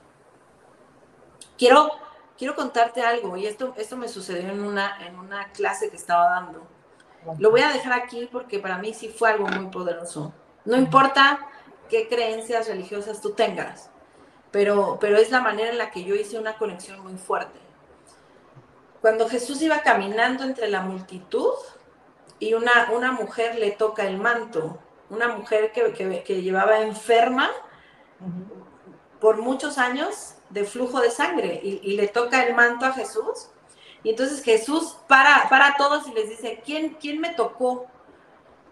Quiero, 1.58 1.90
quiero 2.38 2.56
contarte 2.56 3.02
algo, 3.02 3.38
y 3.38 3.48
esto, 3.48 3.74
esto 3.78 3.98
me 3.98 4.10
sucedió 4.10 4.52
en 4.52 4.62
una, 4.62 5.08
en 5.08 5.18
una 5.18 5.52
clase 5.54 5.90
que 5.90 5.96
estaba 5.96 6.30
dando. 6.30 6.68
Lo 7.40 7.50
voy 7.50 7.62
a 7.62 7.72
dejar 7.72 7.94
aquí 7.94 8.30
porque 8.32 8.60
para 8.60 8.78
mí 8.78 8.94
sí 8.94 9.10
fue 9.10 9.32
algo 9.32 9.48
muy 9.48 9.72
poderoso. 9.72 10.34
No 10.66 10.76
importa 10.78 11.40
qué 11.90 12.08
creencias 12.08 12.68
religiosas 12.68 13.22
tú 13.22 13.32
tengas, 13.32 13.90
pero, 14.52 14.98
pero 15.00 15.18
es 15.18 15.32
la 15.32 15.42
manera 15.42 15.72
en 15.72 15.78
la 15.78 15.92
que 15.92 16.04
yo 16.04 16.14
hice 16.14 16.38
una 16.38 16.58
conexión 16.58 17.00
muy 17.00 17.18
fuerte. 17.18 17.67
Cuando 19.02 19.30
Jesús 19.30 19.62
iba 19.62 19.82
caminando 19.82 20.44
entre 20.44 20.68
la 20.68 20.82
multitud, 20.82 21.54
y 22.40 22.54
una, 22.54 22.92
una 22.92 23.12
mujer 23.12 23.58
le 23.58 23.72
toca 23.72 24.08
el 24.08 24.18
manto, 24.18 24.78
una 25.10 25.30
mujer 25.30 25.72
que, 25.72 26.24
que, 26.24 26.42
llevaba 26.42 26.82
enferma 26.82 27.50
por 29.20 29.38
muchos 29.38 29.78
años 29.78 30.36
de 30.50 30.64
flujo 30.64 31.00
de 31.00 31.10
sangre 31.10 31.60
y, 31.64 31.96
le 31.96 32.08
toca 32.08 32.46
el 32.46 32.56
manto 32.56 32.86
a 32.86 32.94
Jesús. 32.94 33.50
Y 34.04 34.12
entonces 34.12 34.44
Jesús 34.44 34.98
para, 35.08 35.48
para 35.50 35.70
a 35.70 35.78
todos 35.78 36.08
y 36.08 36.14
les 36.14 36.30
dice, 36.30 36.62
¿quién, 36.64 36.98
quién 37.00 37.20
me 37.20 37.34
tocó? 37.34 37.88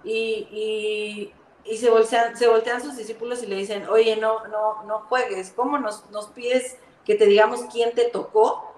Y, 0.04 1.34
y, 1.66 1.78
se, 1.78 1.90
voltean, 1.90 2.38
se 2.38 2.48
voltean 2.48 2.82
sus 2.82 2.96
discípulos 2.96 3.42
y 3.42 3.48
le 3.48 3.56
dicen, 3.56 3.90
oye, 3.90 4.18
no, 4.18 4.46
no, 4.48 4.84
no 4.84 5.00
juegues, 5.10 5.52
¿cómo 5.56 5.80
nos, 5.80 6.08
nos 6.12 6.28
pides 6.28 6.78
que 7.04 7.16
te 7.16 7.26
digamos 7.26 7.62
quién 7.72 7.96
te 7.96 8.06
tocó? 8.06 8.75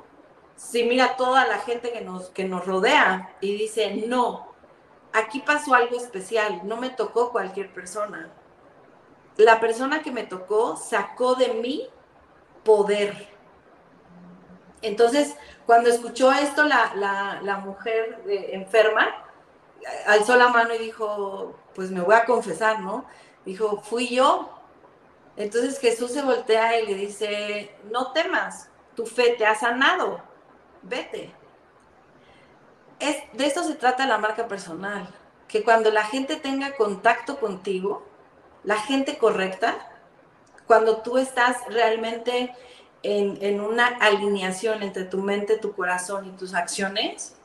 Si 0.58 0.84
mira 0.84 1.16
toda 1.16 1.48
la 1.48 1.60
gente 1.60 1.94
que 1.94 2.02
nos, 2.02 2.30
que 2.30 2.44
nos 2.44 2.66
rodea 2.66 3.36
y 3.40 3.56
dice, 3.56 4.04
no, 4.08 4.54
aquí 5.14 5.40
pasó 5.40 5.74
algo 5.74 5.96
especial, 5.96 6.62
no 6.64 6.78
me 6.78 6.90
tocó 6.90 7.32
cualquier 7.32 7.74
persona. 7.74 8.30
La 9.38 9.60
persona 9.60 10.02
que 10.02 10.12
me 10.12 10.24
tocó 10.24 10.76
sacó 10.76 11.36
de 11.36 11.54
mí 11.54 11.88
poder. 12.64 13.30
Entonces, 14.82 15.38
cuando 15.66 15.90
escuchó 15.90 16.32
esto, 16.32 16.64
la, 16.64 17.62
mujer 17.64 18.24
enferma 18.28 19.24
alzó 20.06 20.36
la 20.36 20.50
mano 20.50 20.74
y 20.74 20.80
dijo, 20.80 21.56
pues 21.76 21.92
me 21.92 22.02
voy 22.02 22.16
a 22.16 22.26
confesar, 22.26 22.82
¿no? 22.82 23.06
Dijo, 23.46 23.82
fui 23.82 24.08
yo. 24.08 24.50
Entonces 25.36 25.80
Jesús 25.80 26.12
se 26.12 26.24
voltea 26.24 26.80
y 26.80 26.88
le 26.88 26.96
dice, 26.96 27.76
no 27.92 28.12
temas, 28.12 28.70
tu 28.96 29.06
fe 29.06 29.36
te 29.38 29.46
ha 29.46 29.54
sanado, 29.54 30.20
vete 30.84 31.34
es, 33.00 33.18
de 33.34 33.46
esto 33.46 33.64
se 33.64 33.76
trata 33.76 34.08
la 34.08 34.18
marca 34.18 34.48
personal, 34.48 35.08
que 35.48 35.64
cuando 35.64 35.92
la 35.92 36.04
gente 36.04 36.36
tenga 36.36 36.76
contacto 36.76 37.40
contigo, 37.40 38.06
la 38.64 38.78
gente 38.78 39.18
correcta, 39.18 39.76
cuando 40.66 40.98
tú 40.98 41.18
estás 41.18 41.58
realmente 41.70 42.54
en, 43.04 43.38
en, 43.42 43.62
una 43.62 43.88
alineación 43.88 44.84
entre 44.84 45.06
tu 45.06 45.20
mente, 45.20 45.58
tu 45.58 45.74
corazón 45.74 46.26
y 46.26 46.32
tus 46.32 46.54
acciones, 46.54 47.36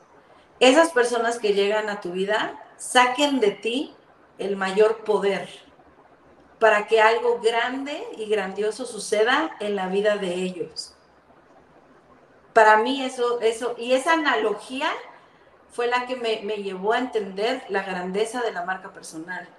esas 0.59 0.89
personas 0.89 1.39
que 1.39 1.53
llegan 1.53 1.89
a 1.89 2.01
tu 2.01 2.11
vida 2.11 2.59
saquen 2.77 3.39
de 3.39 3.51
ti 3.51 3.95
el 4.39 4.57
mayor 4.57 5.03
poder 5.03 5.47
para 6.59 6.87
que 6.87 7.01
algo 7.01 7.39
grande 7.39 8.03
y 8.17 8.25
grandioso 8.25 8.85
suceda 8.85 9.55
en 9.59 9.75
la 9.75 9.87
vida 9.87 10.17
de 10.17 10.33
ellos. 10.33 10.95
Para 12.53 12.77
mí 12.77 13.03
eso, 13.03 13.41
eso, 13.41 13.75
y 13.77 13.93
esa 13.93 14.13
analogía 14.13 14.89
fue 15.73 15.87
la 15.87 16.05
que 16.05 16.15
me, 16.15 16.55
llevó 16.57 16.93
a 16.93 16.99
entender 16.99 17.63
la 17.69 17.83
grandeza 17.83 18.41
de 18.41 18.51
la 18.51 18.63
marca 18.63 18.93
personal. 18.93 19.49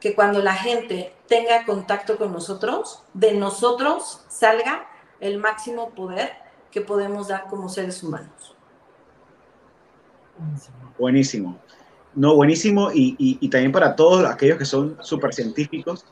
Que 0.00 0.14
cuando 0.14 0.40
la 0.40 0.54
gente 0.54 1.14
tenga 1.28 1.64
contacto 1.64 2.16
con 2.16 2.32
nosotros, 2.32 3.04
de 3.12 3.34
nosotros 3.34 4.24
salga 4.28 4.88
el 5.20 5.38
máximo 5.38 5.90
poder 5.90 6.32
que 6.70 6.80
podemos 6.80 7.28
dar 7.28 7.46
como 7.48 7.68
seres 7.68 8.02
humanos. 8.02 8.56
Buenísimo. 10.98 11.58
No, 12.14 12.34
buenísimo. 12.34 12.90
Y, 12.92 13.48
también 13.48 13.72
para 13.72 13.94
todos 13.94 14.24
aquellos 14.24 14.58
que 14.58 14.64
son 14.64 14.96
súper 15.02 15.34
científicos, 15.34 16.06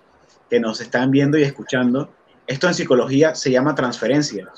que 0.50 0.60
nos 0.60 0.80
están 0.80 1.10
viendo 1.10 1.38
y 1.38 1.42
escuchando, 1.44 2.10
esto 2.46 2.68
en 2.68 2.74
psicología 2.74 3.34
se 3.34 3.50
llama 3.50 3.74
transferencia. 3.74 4.52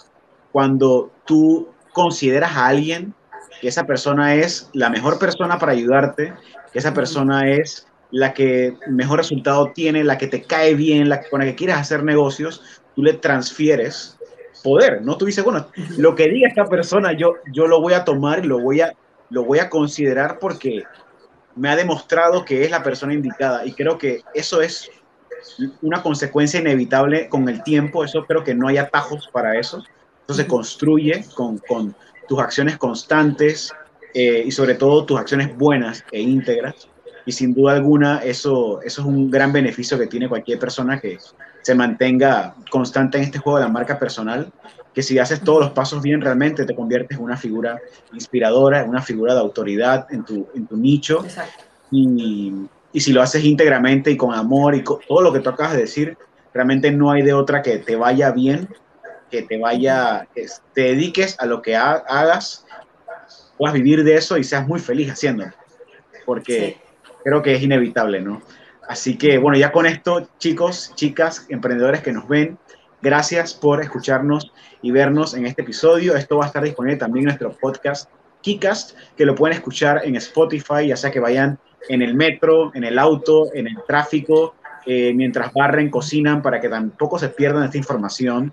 Cuando 0.52 1.10
tú 1.24 1.68
consideras 1.92 2.52
a 2.56 2.66
alguien 2.66 3.14
que 3.60 3.68
esa 3.68 3.84
persona 3.84 4.34
es 4.34 4.70
la 4.72 4.90
mejor 4.90 5.18
persona 5.18 5.58
para 5.58 5.72
ayudarte, 5.72 6.34
que 6.72 6.78
esa 6.78 6.94
persona 6.94 7.48
es 7.48 7.86
la 8.10 8.34
que 8.34 8.76
mejor 8.88 9.18
resultado 9.18 9.72
tiene, 9.74 10.04
la 10.04 10.18
que 10.18 10.26
te 10.26 10.42
cae 10.42 10.74
bien, 10.74 11.08
la 11.08 11.22
con 11.28 11.40
la 11.40 11.46
que 11.46 11.54
quieres 11.54 11.76
hacer 11.76 12.04
negocios, 12.04 12.62
tú 12.94 13.02
le 13.02 13.14
transfieres 13.14 14.18
poder, 14.62 15.02
¿no? 15.02 15.16
Tú 15.16 15.24
dices, 15.24 15.44
bueno, 15.44 15.66
lo 15.96 16.14
que 16.14 16.28
diga 16.28 16.48
esta 16.48 16.66
persona, 16.66 17.12
yo, 17.12 17.34
yo 17.52 17.66
lo 17.66 17.80
voy 17.80 17.94
a 17.94 18.04
tomar 18.04 18.44
y 18.44 18.48
lo 18.48 18.60
voy 18.60 18.80
a, 18.80 18.92
lo 19.30 19.44
voy 19.44 19.58
a 19.58 19.70
considerar 19.70 20.38
porque 20.38 20.84
me 21.56 21.68
ha 21.68 21.76
demostrado 21.76 22.44
que 22.44 22.64
es 22.64 22.70
la 22.70 22.82
persona 22.82 23.14
indicada. 23.14 23.66
Y 23.66 23.72
creo 23.72 23.98
que 23.98 24.22
eso 24.34 24.60
es 24.60 24.90
una 25.80 26.02
consecuencia 26.02 26.60
inevitable 26.60 27.28
con 27.28 27.48
el 27.48 27.62
tiempo. 27.62 28.04
Eso 28.04 28.24
creo 28.26 28.44
que 28.44 28.54
no 28.54 28.68
hay 28.68 28.78
atajos 28.78 29.28
para 29.32 29.58
eso. 29.58 29.82
Eso 30.32 30.40
se 30.40 30.48
construye 30.48 31.26
con, 31.34 31.58
con 31.58 31.94
tus 32.26 32.38
acciones 32.38 32.78
constantes 32.78 33.70
eh, 34.14 34.42
y 34.46 34.50
sobre 34.50 34.76
todo 34.76 35.04
tus 35.04 35.18
acciones 35.18 35.54
buenas 35.58 36.06
e 36.10 36.22
íntegras. 36.22 36.88
Y 37.26 37.32
sin 37.32 37.52
duda 37.52 37.74
alguna, 37.74 38.20
eso, 38.24 38.80
eso 38.80 39.02
es 39.02 39.06
un 39.06 39.30
gran 39.30 39.52
beneficio 39.52 39.98
que 39.98 40.06
tiene 40.06 40.30
cualquier 40.30 40.58
persona 40.58 40.98
que 40.98 41.18
se 41.60 41.74
mantenga 41.74 42.54
constante 42.70 43.18
en 43.18 43.24
este 43.24 43.40
juego 43.40 43.58
de 43.58 43.66
la 43.66 43.70
marca 43.70 43.98
personal, 43.98 44.50
que 44.94 45.02
si 45.02 45.18
haces 45.18 45.42
todos 45.42 45.60
los 45.60 45.72
pasos 45.72 46.02
bien, 46.02 46.22
realmente 46.22 46.64
te 46.64 46.74
conviertes 46.74 47.18
en 47.18 47.24
una 47.24 47.36
figura 47.36 47.78
inspiradora, 48.14 48.80
en 48.80 48.88
una 48.88 49.02
figura 49.02 49.34
de 49.34 49.40
autoridad 49.40 50.06
en 50.10 50.24
tu, 50.24 50.48
en 50.54 50.66
tu 50.66 50.78
nicho. 50.78 51.26
Y, 51.90 52.54
y, 52.90 53.00
si 53.00 53.12
lo 53.12 53.20
haces 53.20 53.44
íntegramente 53.44 54.10
y 54.10 54.16
con 54.16 54.34
amor 54.34 54.74
y 54.74 54.82
todo 54.82 55.20
lo 55.20 55.30
que 55.30 55.40
tú 55.40 55.50
acabas 55.50 55.74
de 55.74 55.80
decir, 55.80 56.16
realmente 56.54 56.90
no 56.90 57.10
hay 57.10 57.20
de 57.20 57.34
otra 57.34 57.60
que 57.60 57.76
te 57.76 57.96
vaya 57.96 58.30
bien, 58.30 58.66
que 59.32 59.42
te 59.42 59.58
vaya, 59.58 60.28
que 60.34 60.46
te 60.74 60.82
dediques 60.82 61.36
a 61.40 61.46
lo 61.46 61.62
que 61.62 61.74
hagas, 61.74 62.66
puedas 63.56 63.72
vivir 63.72 64.04
de 64.04 64.14
eso 64.14 64.36
y 64.36 64.44
seas 64.44 64.68
muy 64.68 64.78
feliz 64.78 65.10
haciéndolo. 65.10 65.52
Porque 66.26 66.76
creo 67.24 67.40
que 67.40 67.54
es 67.54 67.62
inevitable, 67.62 68.20
¿no? 68.20 68.42
Así 68.86 69.16
que 69.16 69.38
bueno, 69.38 69.56
ya 69.56 69.72
con 69.72 69.86
esto, 69.86 70.28
chicos, 70.38 70.92
chicas, 70.96 71.46
emprendedores 71.48 72.02
que 72.02 72.12
nos 72.12 72.28
ven, 72.28 72.58
gracias 73.00 73.54
por 73.54 73.80
escucharnos 73.82 74.52
y 74.82 74.90
vernos 74.90 75.32
en 75.32 75.46
este 75.46 75.62
episodio. 75.62 76.14
Esto 76.14 76.36
va 76.36 76.44
a 76.44 76.48
estar 76.48 76.62
disponible 76.62 76.98
también 76.98 77.22
en 77.22 77.28
nuestro 77.28 77.52
podcast 77.52 78.10
Kicast, 78.42 78.98
que 79.16 79.24
lo 79.24 79.34
pueden 79.34 79.56
escuchar 79.56 80.02
en 80.04 80.16
Spotify, 80.16 80.88
ya 80.88 80.96
sea 80.96 81.10
que 81.10 81.20
vayan 81.20 81.58
en 81.88 82.02
el 82.02 82.14
metro, 82.14 82.70
en 82.74 82.84
el 82.84 82.98
auto, 82.98 83.46
en 83.54 83.66
el 83.66 83.78
tráfico, 83.86 84.54
eh, 84.84 85.12
mientras 85.14 85.52
barren, 85.52 85.90
cocinan, 85.90 86.42
para 86.42 86.60
que 86.60 86.68
tampoco 86.68 87.18
se 87.18 87.28
pierdan 87.28 87.64
esta 87.64 87.78
información. 87.78 88.52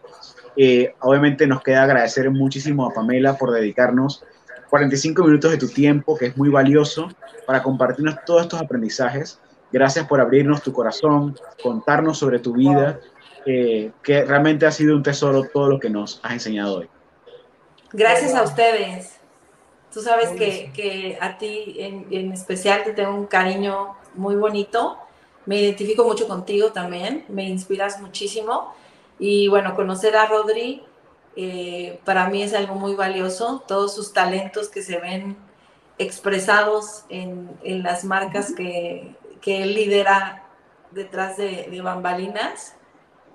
Eh, 0.62 0.94
obviamente 1.00 1.48
nos 1.48 1.64
queda 1.64 1.84
agradecer 1.84 2.30
muchísimo 2.30 2.86
a 2.86 2.94
Pamela 2.94 3.38
por 3.38 3.52
dedicarnos 3.52 4.26
45 4.70 5.24
minutos 5.24 5.52
de 5.52 5.58
tu 5.58 5.70
tiempo, 5.70 6.18
que 6.18 6.26
es 6.26 6.38
muy 6.38 6.50
valioso, 6.50 7.08
para 7.48 7.64
compartirnos 7.64 8.18
todos 8.26 8.42
estos 8.42 8.62
aprendizajes. 8.62 9.40
Gracias 9.72 10.06
por 10.06 10.20
abrirnos 10.20 10.62
tu 10.62 10.74
corazón, 10.74 11.40
contarnos 11.64 12.18
sobre 12.18 12.40
tu 12.40 12.52
vida, 12.52 13.00
eh, 13.46 13.92
que 14.04 14.26
realmente 14.26 14.66
ha 14.66 14.72
sido 14.72 14.98
un 14.98 15.02
tesoro 15.02 15.46
todo 15.46 15.70
lo 15.70 15.80
que 15.80 15.90
nos 15.90 16.20
has 16.24 16.34
enseñado 16.34 16.80
hoy. 16.80 16.90
Gracias 17.94 18.36
a 18.36 18.44
ustedes. 18.44 19.16
Tú 19.94 20.02
sabes 20.02 20.32
que, 20.32 20.74
que 20.74 21.18
a 21.22 21.38
ti 21.38 21.78
en, 21.80 22.06
en, 22.12 22.34
especial 22.34 22.84
te 22.84 22.92
tengo 22.92 23.16
un 23.16 23.28
cariño 23.28 23.96
muy 24.14 24.36
bonito. 24.36 24.98
Me 25.46 25.62
identifico 25.62 26.04
mucho 26.04 26.28
contigo 26.28 26.74
también, 26.74 27.24
me 27.30 27.48
inspiras 27.48 28.02
muchísimo. 28.02 28.74
Y 29.20 29.48
bueno, 29.50 29.76
conocer 29.76 30.16
a 30.16 30.26
Rodri 30.26 30.84
eh, 31.36 32.00
para 32.06 32.30
mí 32.30 32.42
es 32.42 32.54
algo 32.54 32.76
muy 32.76 32.96
valioso. 32.96 33.64
Todos 33.68 33.94
sus 33.94 34.14
talentos 34.14 34.70
que 34.70 34.82
se 34.82 35.00
ven 35.00 35.38
expresados 35.98 37.04
en, 37.10 37.50
en 37.64 37.84
las 37.84 38.06
marcas 38.06 38.54
que, 38.54 39.16
que 39.42 39.64
él 39.64 39.74
lidera 39.74 40.44
detrás 40.92 41.38
de, 41.38 41.80
bambalinas, 41.84 42.76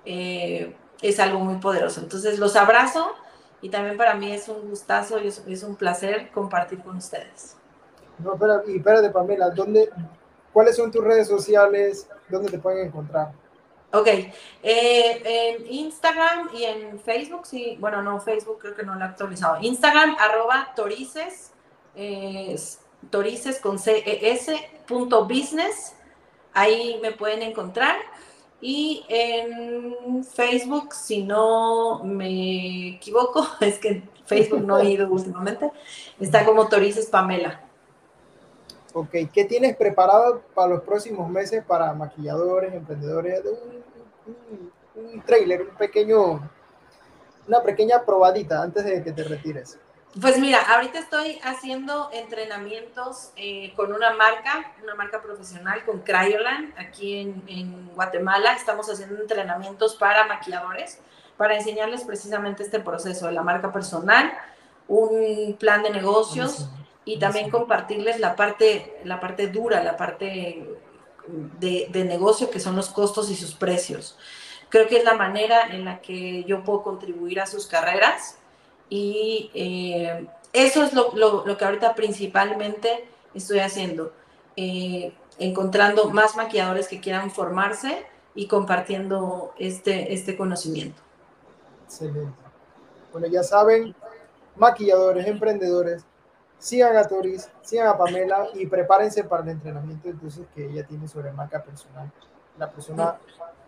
eh, 0.05 0.75
es 1.01 1.19
algo 1.19 1.39
muy 1.39 1.55
poderoso. 1.55 2.01
Entonces 2.01 2.39
los 2.39 2.55
abrazo 2.55 3.11
y 3.61 3.69
también 3.69 3.97
para 3.97 4.15
mí 4.15 4.31
es 4.31 4.47
un 4.49 4.69
gustazo 4.69 5.19
y 5.19 5.27
es, 5.27 5.63
un 5.63 5.75
placer 5.75 6.31
compartir 6.31 6.81
con 6.83 6.97
ustedes. 6.97 7.55
No, 8.19 8.33
espera, 8.33 8.61
y 8.67 8.77
espérate, 8.77 9.09
Pamela, 9.09 9.49
¿dónde, 9.49 9.89
¿cuáles 10.53 10.75
son 10.75 10.91
tus 10.91 11.03
redes 11.03 11.27
sociales? 11.27 12.07
¿Dónde 12.29 12.49
te 12.49 12.59
pueden 12.59 12.87
encontrar? 12.87 13.31
Ok, 13.95 14.07
eh, 14.07 14.33
en 14.61 15.73
Instagram 15.73 16.49
y 16.53 16.65
en 16.65 16.99
Facebook, 16.99 17.45
sí, 17.45 17.77
bueno, 17.79 18.01
no, 18.01 18.19
Facebook 18.19 18.59
creo 18.59 18.75
que 18.75 18.83
no 18.83 18.95
lo 18.95 18.99
he 18.99 19.07
actualizado. 19.07 19.57
Instagram, 19.61 20.17
arroba 20.19 20.73
torices, 20.75 21.53
eh, 21.95 22.57
torices 23.09 23.61
con 23.61 23.79
CES, 23.79 24.51
punto 24.85 25.23
business, 25.23 25.95
ahí 26.53 26.99
me 27.01 27.13
pueden 27.13 27.41
encontrar. 27.41 27.95
Y 28.59 29.05
en 29.07 30.25
Facebook, 30.25 30.93
si 30.93 31.23
no 31.23 32.03
me 32.03 32.95
equivoco, 32.95 33.47
es 33.61 33.79
que 33.79 34.03
Facebook 34.25 34.63
no 34.63 34.77
he 34.79 34.89
ido 34.89 35.07
últimamente, 35.07 35.71
está 36.19 36.43
como 36.43 36.67
Torices 36.67 37.05
Pamela. 37.05 37.64
Ok, 38.97 39.09
¿qué 39.33 39.43
tienes 39.43 39.75
preparado 39.75 40.41
para 40.53 40.69
los 40.69 40.83
próximos 40.83 41.29
meses 41.29 41.61
para 41.65 41.91
maquilladores, 41.91 42.73
emprendedores? 42.73 43.41
Un, 43.43 44.71
un, 44.95 45.13
un 45.13 45.21
trailer, 45.23 45.63
un 45.63 45.75
pequeño, 45.75 46.49
una 47.45 47.61
pequeña 47.61 48.05
probadita 48.05 48.63
antes 48.63 48.85
de 48.85 49.03
que 49.03 49.11
te 49.11 49.25
retires. 49.25 49.77
Pues 50.21 50.39
mira, 50.39 50.61
ahorita 50.61 50.97
estoy 50.97 51.41
haciendo 51.43 52.09
entrenamientos 52.13 53.31
eh, 53.35 53.73
con 53.75 53.91
una 53.91 54.13
marca, 54.13 54.71
una 54.81 54.95
marca 54.95 55.21
profesional, 55.21 55.83
con 55.83 55.99
Cryoland, 55.99 56.73
aquí 56.79 57.19
en, 57.19 57.89
Guatemala. 57.95 58.53
Estamos 58.53 58.89
haciendo 58.89 59.19
entrenamientos 59.19 59.95
para 59.95 60.25
maquilladores, 60.25 61.01
para 61.35 61.57
enseñarles 61.57 62.05
precisamente 62.05 62.63
este 62.63 62.79
proceso 62.79 63.25
de 63.25 63.33
la 63.33 63.43
marca 63.43 63.73
personal, 63.73 64.31
un 64.87 65.57
plan 65.59 65.83
de 65.83 65.89
negocios 65.89 66.69
y 67.05 67.19
también 67.19 67.49
compartirles 67.49 68.19
la 68.19 68.35
parte, 68.35 68.99
la 69.03 69.19
parte 69.19 69.47
dura, 69.47 69.83
la 69.83 69.95
parte 69.95 70.67
de, 71.27 71.87
de 71.89 72.03
negocio, 72.03 72.49
que 72.49 72.59
son 72.59 72.75
los 72.75 72.89
costos 72.89 73.29
y 73.29 73.35
sus 73.35 73.53
precios. 73.53 74.17
Creo 74.69 74.87
que 74.87 74.97
es 74.97 75.03
la 75.03 75.13
manera 75.13 75.67
en 75.69 75.85
la 75.85 76.01
que 76.01 76.43
yo 76.43 76.63
puedo 76.63 76.83
contribuir 76.83 77.39
a 77.39 77.45
sus 77.45 77.67
carreras 77.67 78.37
y 78.89 79.51
eh, 79.53 80.27
eso 80.53 80.83
es 80.83 80.93
lo, 80.93 81.13
lo, 81.13 81.57
que 81.57 81.65
ahorita 81.65 81.95
principalmente 81.95 83.07
estoy 83.33 83.59
haciendo, 83.59 84.13
eh, 84.55 85.13
encontrando 85.37 86.09
más 86.09 86.35
maquilladores 86.35 86.87
que 86.87 86.99
quieran 86.99 87.31
formarse 87.31 88.05
y 88.33 88.47
compartiendo 88.47 89.53
este, 89.57 90.13
este 90.13 90.37
conocimiento. 90.37 91.01
Excelente. 91.85 92.31
Bueno, 93.11 93.27
ya 93.27 93.43
saben, 93.43 93.95
maquilladores, 94.55 95.25
emprendedores, 95.27 96.03
sigan 96.57 96.95
a 96.97 97.03
Toris, 97.03 97.49
sigan 97.61 97.87
a 97.87 97.97
Pamela 97.97 98.47
y 98.53 98.65
prepárense 98.65 99.23
para 99.23 99.43
el 99.43 99.49
entrenamiento 99.49 100.09
entonces 100.09 100.45
que 100.53 100.65
ella 100.65 100.85
tiene 100.85 101.07
sobre 101.07 101.31
marca 101.31 101.63
personal. 101.63 102.11
La 102.57 102.69
persona 102.69 103.17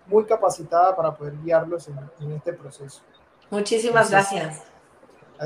muy 0.06 0.26
capacitada 0.26 0.96
para 0.96 1.14
poder 1.14 1.36
guiarlos 1.44 1.90
en, 1.90 2.32
este 2.32 2.54
proceso. 2.54 3.02
Muchísimas 3.50 4.10
gracias 4.10 4.64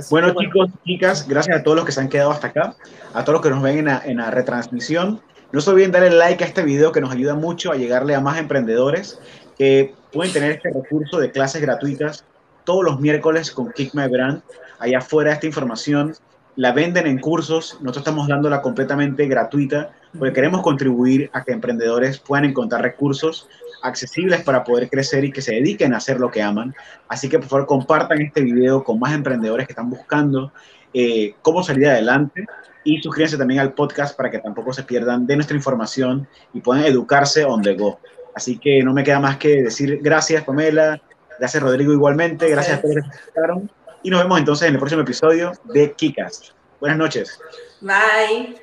bueno, 0.10 0.34
chicos, 0.34 0.70
chicas, 0.86 1.28
gracias 1.28 1.60
a 1.60 1.64
todos 1.64 1.78
los 1.78 1.86
que 1.86 1.92
se 1.92 2.00
han 2.00 2.10
quedado 2.10 2.32
hasta 2.32 2.48
acá, 2.48 2.76
a 3.14 3.24
todos 3.24 3.34
los 3.34 3.42
que 3.42 3.50
nos 3.50 3.62
ven 3.62 3.88
en 3.88 4.18
la, 4.18 4.32
retransmisión. 4.32 5.22
No 5.52 5.60
se 5.60 5.70
olviden 5.70 5.92
darle 5.92 6.12
like 6.12 6.44
a 6.44 6.48
este 6.48 6.64
video 6.64 6.92
que 6.92 7.02
nos 7.02 7.12
ayuda 7.12 7.36
mucho 7.36 7.72
a 7.72 7.76
llegarle 7.76 8.16
a 8.16 8.22
más 8.22 8.38
emprendedores 8.38 9.20
que 9.58 9.94
pueden 10.14 10.32
tener 10.32 10.52
este 10.52 10.70
recurso 10.70 11.20
de 11.20 11.32
clases 11.32 11.62
gratuitas 11.62 12.24
todos 12.64 12.86
los 12.86 13.00
miércoles 13.02 13.52
con 13.52 13.72
Kick 13.74 13.94
My 13.94 14.08
Brand. 14.08 14.42
Allá 14.80 15.00
afuera 15.00 15.34
esta 15.34 15.46
información 15.46 16.16
la 16.56 16.72
venden 16.74 17.08
en 17.08 17.20
cursos, 17.20 17.78
nosotros 17.82 17.98
estamos 17.98 18.28
dándola 18.28 18.62
completamente 18.62 19.26
gratuita 19.28 19.92
porque 20.18 20.34
queremos 20.34 20.62
contribuir 20.62 21.30
a 21.34 21.44
que 21.44 21.54
emprendedores 21.54 22.20
puedan 22.20 22.46
encontrar 22.46 22.82
recursos 22.82 23.48
accesibles 23.84 24.42
para 24.42 24.64
poder 24.64 24.90
crecer 24.90 25.24
y 25.24 25.32
que 25.32 25.42
se 25.42 25.54
dediquen 25.54 25.94
a 25.94 25.98
hacer 25.98 26.20
lo 26.20 26.30
que 26.30 26.42
aman. 26.42 26.76
Así 27.08 27.30
que 27.30 27.40
por 27.40 27.48
favor 27.48 27.66
compartan 27.66 28.22
este 28.22 28.42
video 28.42 28.84
con 28.84 29.00
más 29.00 29.14
emprendedores 29.14 29.66
que 29.68 29.74
están 29.74 29.90
buscando 29.90 30.52
eh, 30.94 31.36
cómo 31.42 31.64
salir 31.64 31.88
adelante 31.88 32.46
y 32.84 33.02
suscríbanse 33.02 33.38
también 33.38 33.62
al 33.62 33.74
podcast 33.74 34.16
para 34.18 34.30
que 34.30 34.40
tampoco 34.40 34.74
se 34.74 34.84
pierdan 34.84 35.26
de 35.26 35.36
nuestra 35.36 35.56
información 35.56 36.28
y 36.54 36.62
puedan 36.62 36.84
educarse 36.84 37.46
on 37.46 37.62
the 37.62 37.76
go. 37.76 38.00
Así 38.36 38.58
que 38.58 38.84
no 38.84 38.94
me 38.94 39.04
queda 39.04 39.20
más 39.20 39.38
que 39.38 39.64
decir 39.64 40.00
gracias 40.02 40.44
Pamela, 40.44 41.02
gracias 41.40 41.64
Rodrigo 41.64 41.94
igualmente, 41.94 42.50
gracias 42.50 42.80
a 42.80 42.82
todos 42.82 42.96
los 42.96 43.06
que 43.06 43.81
y 44.04 44.10
nos 44.10 44.22
vemos 44.22 44.40
entonces 44.40 44.68
en 44.68 44.74
el 44.74 44.80
próximo 44.80 45.02
episodio 45.02 45.52
de 45.66 45.94
Kikas. 45.94 46.54
Buenas 46.80 46.98
noches. 46.98 47.40
Bye. 47.82 48.56